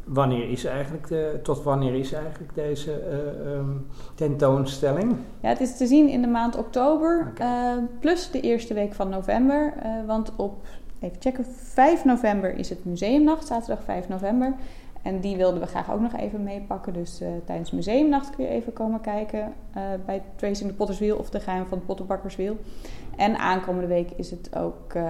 wanneer 0.05 0.51
is 0.51 0.65
eigenlijk 0.65 1.09
de, 1.09 1.41
tot 1.43 1.63
wanneer 1.63 1.95
is 1.95 2.13
eigenlijk 2.13 2.55
deze 2.55 3.03
uh, 3.11 3.53
um, 3.53 3.87
tentoonstelling? 4.15 5.17
Ja, 5.41 5.49
het 5.49 5.61
is 5.61 5.77
te 5.77 5.87
zien 5.87 6.09
in 6.09 6.23
de 6.23 6.29
maand 6.29 6.57
oktober, 6.57 7.29
okay. 7.31 7.77
uh, 7.77 7.83
plus 8.01 8.31
de 8.31 8.41
eerste 8.41 8.75
week 8.75 8.95
van 8.95 9.09
november. 9.09 9.75
want 10.07 10.33
op, 10.37 10.67
even 11.01 11.17
checken, 11.21 11.45
5 11.45 12.05
november 12.05 12.55
is 12.55 12.69
het 12.69 12.85
museumnacht, 12.85 13.47
zaterdag 13.47 13.85
5 13.85 14.09
november. 14.09 14.55
En 15.03 15.21
die 15.21 15.37
wilden 15.37 15.61
we 15.61 15.67
graag 15.67 15.93
ook 15.93 16.01
nog 16.01 16.17
even 16.17 16.43
meepakken. 16.43 16.93
Dus 16.93 17.23
uh, 17.23 17.29
tijdens 17.45 17.71
museumnacht 17.71 18.31
kun 18.31 18.45
je 18.45 18.51
even 18.51 18.73
komen 18.73 19.01
kijken 19.01 19.53
uh, 19.77 19.83
bij 20.07 20.23
Tracing 20.37 20.71
the 20.71 20.77
Potterswiel 20.77 21.17
of 21.17 21.31
de 21.31 21.41
geheim 21.41 21.67
van 21.67 21.79
het 21.79 21.87
Pottenbakkerswiel. 21.87 22.57
En 23.17 23.39
aankomende 23.39 23.87
week 23.87 24.11
is 24.17 24.31
het 24.31 24.57
ook 24.57 24.95
uh, 24.95 25.03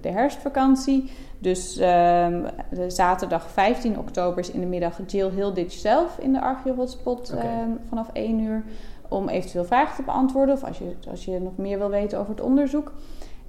de 0.00 0.08
herfstvakantie. 0.08 1.10
Dus 1.38 1.76
um, 1.76 2.44
de 2.70 2.90
zaterdag 2.90 3.50
15 3.50 3.98
oktober 3.98 4.38
is 4.38 4.50
in 4.50 4.60
de 4.60 4.66
middag 4.66 5.00
Jill 5.06 5.30
Hilditch 5.30 5.74
zelf 5.74 6.18
in 6.18 6.32
de 6.32 6.40
Archeo 6.40 6.74
Hotspot 6.74 7.32
okay. 7.32 7.62
um, 7.62 7.78
vanaf 7.88 8.10
1 8.12 8.40
uur. 8.40 8.64
Om 9.08 9.28
eventueel 9.28 9.64
vragen 9.64 9.96
te 9.96 10.02
beantwoorden 10.02 10.54
of 10.54 10.64
als 10.64 10.78
je, 10.78 10.94
als 11.10 11.24
je 11.24 11.40
nog 11.40 11.56
meer 11.56 11.78
wil 11.78 11.90
weten 11.90 12.18
over 12.18 12.30
het 12.30 12.40
onderzoek. 12.40 12.92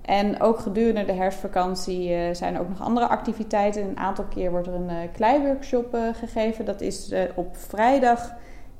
En 0.03 0.41
ook 0.41 0.59
gedurende 0.59 1.05
de 1.05 1.11
herfstvakantie 1.11 2.09
uh, 2.09 2.33
zijn 2.33 2.53
er 2.53 2.61
ook 2.61 2.69
nog 2.69 2.81
andere 2.81 3.07
activiteiten. 3.07 3.83
Een 3.83 3.97
aantal 3.97 4.25
keer 4.25 4.51
wordt 4.51 4.67
er 4.67 4.73
een 4.73 4.89
uh, 4.89 4.97
kleiworkshop 5.13 5.95
uh, 5.95 6.01
gegeven. 6.13 6.65
Dat 6.65 6.81
is 6.81 7.13
op 7.35 7.57
vrijdag 7.57 8.33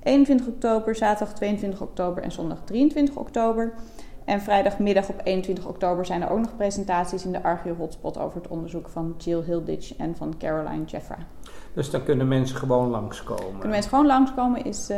21 0.03 0.47
oktober, 0.47 0.95
zaterdag 0.95 1.35
22 1.35 1.81
oktober 1.81 2.23
en 2.23 2.31
zondag 2.31 2.57
23 2.63 3.15
oktober. 3.15 3.73
En 4.25 4.41
vrijdagmiddag 4.41 5.09
op 5.09 5.21
21 5.23 5.65
oktober 5.65 6.05
zijn 6.05 6.21
er 6.21 6.29
ook 6.29 6.39
nog 6.39 6.55
presentaties 6.55 7.25
in 7.25 7.31
de 7.31 7.43
Archeo 7.43 7.75
Hotspot 7.75 8.17
over 8.17 8.41
het 8.41 8.47
onderzoek 8.47 8.89
van 8.89 9.15
Jill 9.17 9.43
Hilditch 9.43 9.95
en 9.95 10.15
van 10.15 10.33
Caroline 10.37 10.85
Jeffra. 10.85 11.17
Dus 11.73 11.89
dan 11.89 12.03
kunnen 12.03 12.27
mensen 12.27 12.57
gewoon 12.57 12.89
langskomen? 12.89 13.51
Kunnen 13.51 13.69
mensen 13.69 13.89
gewoon 13.89 14.05
langskomen, 14.05 14.63
is, 14.63 14.91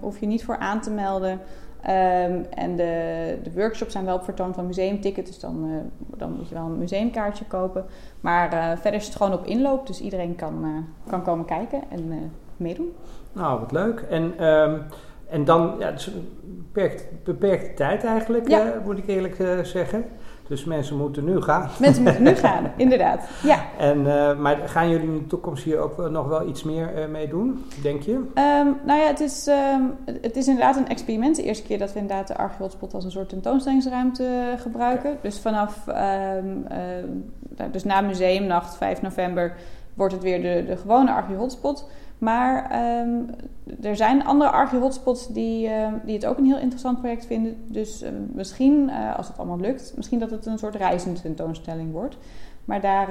hoef 0.00 0.18
je 0.20 0.26
niet 0.26 0.44
voor 0.44 0.58
aan 0.58 0.80
te 0.80 0.90
melden. 0.90 1.40
Um, 1.86 2.46
en 2.50 2.76
de, 2.76 3.38
de 3.42 3.52
workshops 3.54 3.92
zijn 3.92 4.04
wel 4.04 4.14
op 4.14 4.24
vertoon 4.24 4.54
van 4.54 4.66
museumticket, 4.66 5.26
dus 5.26 5.40
dan, 5.40 5.64
uh, 5.66 5.76
dan 6.18 6.32
moet 6.32 6.48
je 6.48 6.54
wel 6.54 6.64
een 6.64 6.78
museumkaartje 6.78 7.44
kopen. 7.44 7.84
Maar 8.20 8.54
uh, 8.54 8.70
verder 8.80 9.00
is 9.00 9.06
het 9.06 9.16
gewoon 9.16 9.32
op 9.32 9.46
inloop, 9.46 9.86
dus 9.86 10.00
iedereen 10.00 10.36
kan, 10.36 10.64
uh, 10.64 11.10
kan 11.10 11.22
komen 11.22 11.44
kijken 11.44 11.82
en 11.88 12.32
meedoen. 12.56 12.92
Nou, 13.32 13.60
wat 13.60 13.72
leuk. 13.72 14.00
En, 14.00 14.46
um, 14.46 14.82
en 15.28 15.44
dan, 15.44 15.74
ja, 15.78 15.86
het 15.86 16.00
is 16.00 16.06
een 16.06 16.28
beperkte, 16.42 17.04
beperkte 17.24 17.74
tijd 17.74 18.04
eigenlijk, 18.04 18.48
ja. 18.48 18.82
moet 18.84 18.98
ik 18.98 19.06
eerlijk 19.06 19.66
zeggen. 19.66 20.04
Dus 20.48 20.64
mensen 20.64 20.96
moeten 20.96 21.24
nu 21.24 21.40
gaan. 21.40 21.70
Mensen 21.78 22.02
moeten 22.02 22.22
nu 22.22 22.34
gaan, 22.46 22.72
inderdaad. 22.76 23.28
Ja. 23.42 23.58
En, 23.78 23.98
uh, 23.98 24.38
maar 24.38 24.56
gaan 24.68 24.90
jullie 24.90 25.06
in 25.06 25.18
de 25.18 25.26
toekomst 25.26 25.64
hier 25.64 25.78
ook 25.78 26.10
nog 26.10 26.28
wel 26.28 26.48
iets 26.48 26.62
meer 26.62 26.98
uh, 26.98 27.06
mee 27.08 27.28
doen, 27.28 27.64
denk 27.82 28.02
je? 28.02 28.12
Um, 28.12 28.76
nou 28.84 29.00
ja, 29.00 29.06
het 29.06 29.20
is, 29.20 29.46
um, 29.46 29.94
het 30.20 30.36
is 30.36 30.46
inderdaad 30.46 30.76
een 30.76 30.88
experiment. 30.88 31.36
De 31.36 31.42
eerste 31.42 31.66
keer 31.66 31.78
dat 31.78 31.92
we 31.92 31.98
inderdaad 31.98 32.28
de 32.28 32.36
Archeotspot 32.36 32.94
als 32.94 33.04
een 33.04 33.10
soort 33.10 33.28
tentoonstellingsruimte 33.28 34.54
gebruiken. 34.58 35.18
Dus 35.22 35.40
vanaf, 35.40 35.86
um, 35.86 36.66
uh, 37.58 37.64
dus 37.70 37.84
na 37.84 38.00
museumnacht, 38.00 38.76
5 38.76 39.02
november, 39.02 39.54
wordt 39.94 40.12
het 40.12 40.22
weer 40.22 40.42
de, 40.42 40.64
de 40.66 40.76
gewone 40.76 41.12
Archeotspot. 41.12 41.88
Maar 42.22 42.70
um, 43.00 43.26
er 43.80 43.96
zijn 43.96 44.24
andere 44.24 44.50
archie-hotspots 44.50 45.28
die, 45.28 45.68
uh, 45.68 45.88
die 46.04 46.14
het 46.14 46.26
ook 46.26 46.38
een 46.38 46.44
heel 46.44 46.58
interessant 46.58 46.98
project 46.98 47.26
vinden. 47.26 47.56
Dus 47.66 48.02
uh, 48.02 48.08
misschien, 48.32 48.88
uh, 48.88 49.16
als 49.16 49.28
het 49.28 49.38
allemaal 49.38 49.60
lukt, 49.60 49.92
misschien 49.96 50.18
dat 50.18 50.30
het 50.30 50.46
een 50.46 50.58
soort 50.58 50.74
reizende 50.74 51.20
tentoonstelling 51.20 51.92
wordt. 51.92 52.16
Maar 52.64 52.80
daar, 52.80 53.08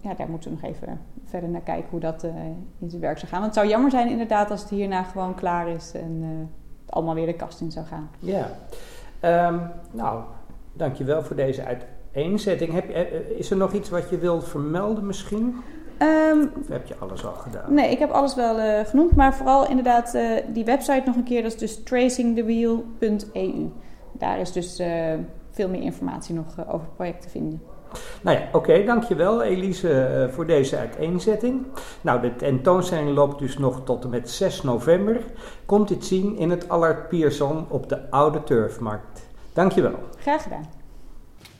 ja, 0.00 0.14
daar 0.14 0.28
moeten 0.28 0.50
we 0.50 0.56
nog 0.60 0.70
even 0.70 1.00
verder 1.24 1.48
naar 1.48 1.60
kijken 1.60 1.90
hoe 1.90 2.00
dat 2.00 2.22
in 2.78 2.90
zijn 2.90 3.02
werk 3.02 3.18
zou 3.18 3.30
gaan. 3.30 3.40
Want 3.40 3.54
het 3.54 3.62
zou 3.62 3.68
jammer 3.68 3.90
zijn 3.90 4.08
inderdaad 4.08 4.50
als 4.50 4.60
het 4.60 4.70
hierna 4.70 5.02
gewoon 5.02 5.34
klaar 5.34 5.68
is 5.68 5.92
en 5.94 6.22
het 6.84 6.94
allemaal 6.94 7.14
weer 7.14 7.26
de 7.26 7.34
kast 7.34 7.60
in 7.60 7.70
zou 7.70 7.86
gaan. 7.86 8.10
Ja, 8.18 8.48
um, 9.50 9.60
nou, 9.90 10.22
dankjewel 10.72 11.22
voor 11.22 11.36
deze 11.36 11.64
uiteenzetting. 11.64 12.72
Heb, 12.72 12.90
is 13.36 13.50
er 13.50 13.56
nog 13.56 13.72
iets 13.72 13.88
wat 13.88 14.10
je 14.10 14.18
wilt 14.18 14.48
vermelden 14.48 15.06
misschien? 15.06 15.56
Um, 16.02 16.52
of 16.60 16.68
heb 16.68 16.86
je 16.86 16.96
alles 16.98 17.24
al 17.24 17.32
gedaan? 17.32 17.74
Nee, 17.74 17.90
ik 17.90 17.98
heb 17.98 18.10
alles 18.10 18.34
wel 18.34 18.58
uh, 18.58 18.78
genoemd. 18.84 19.16
Maar 19.16 19.34
vooral 19.34 19.68
inderdaad 19.68 20.14
uh, 20.14 20.30
die 20.48 20.64
website 20.64 21.02
nog 21.04 21.16
een 21.16 21.24
keer. 21.24 21.42
Dat 21.42 21.52
is 21.52 21.58
dus 21.58 21.82
tracingthewheel.eu. 21.82 23.70
Daar 24.12 24.38
is 24.38 24.52
dus 24.52 24.80
uh, 24.80 24.88
veel 25.50 25.68
meer 25.68 25.82
informatie 25.82 26.34
nog 26.34 26.46
over 26.58 26.86
het 26.86 26.94
project 26.96 27.22
te 27.22 27.28
vinden. 27.28 27.62
Nou 28.22 28.38
ja, 28.38 28.42
oké, 28.46 28.56
okay, 28.56 28.84
dankjewel 28.84 29.42
Elise 29.42 30.28
voor 30.32 30.46
deze 30.46 30.76
uiteenzetting. 30.76 31.66
Nou, 32.00 32.20
de 32.20 32.36
tentoonstelling 32.36 33.14
loopt 33.14 33.38
dus 33.38 33.58
nog 33.58 33.84
tot 33.84 34.04
en 34.04 34.10
met 34.10 34.30
6 34.30 34.62
november. 34.62 35.20
Komt 35.66 35.88
dit 35.88 36.04
zien 36.04 36.36
in 36.36 36.50
het 36.50 36.68
Allard 36.68 37.08
Pierson 37.08 37.66
op 37.68 37.88
de 37.88 38.10
Oude 38.10 38.44
Turfmarkt. 38.44 39.26
Dankjewel. 39.52 39.98
Graag 40.18 40.42
gedaan. 40.42 40.70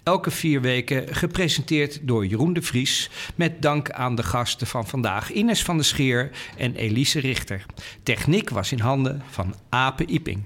Elke 0.09 0.31
vier 0.31 0.61
weken 0.61 1.15
gepresenteerd 1.15 1.99
door 2.01 2.25
Jeroen 2.25 2.53
de 2.53 2.61
Vries. 2.61 3.09
Met 3.35 3.61
dank 3.61 3.91
aan 3.91 4.15
de 4.15 4.23
gasten 4.23 4.67
van 4.67 4.87
vandaag 4.87 5.31
Ines 5.31 5.63
van 5.63 5.75
der 5.75 5.85
Scheer 5.85 6.31
en 6.57 6.75
Elise 6.75 7.19
Richter. 7.19 7.65
Techniek 8.03 8.49
was 8.49 8.71
in 8.71 8.79
handen 8.79 9.21
van 9.29 9.55
Ape 9.69 10.05
Iping. 10.05 10.43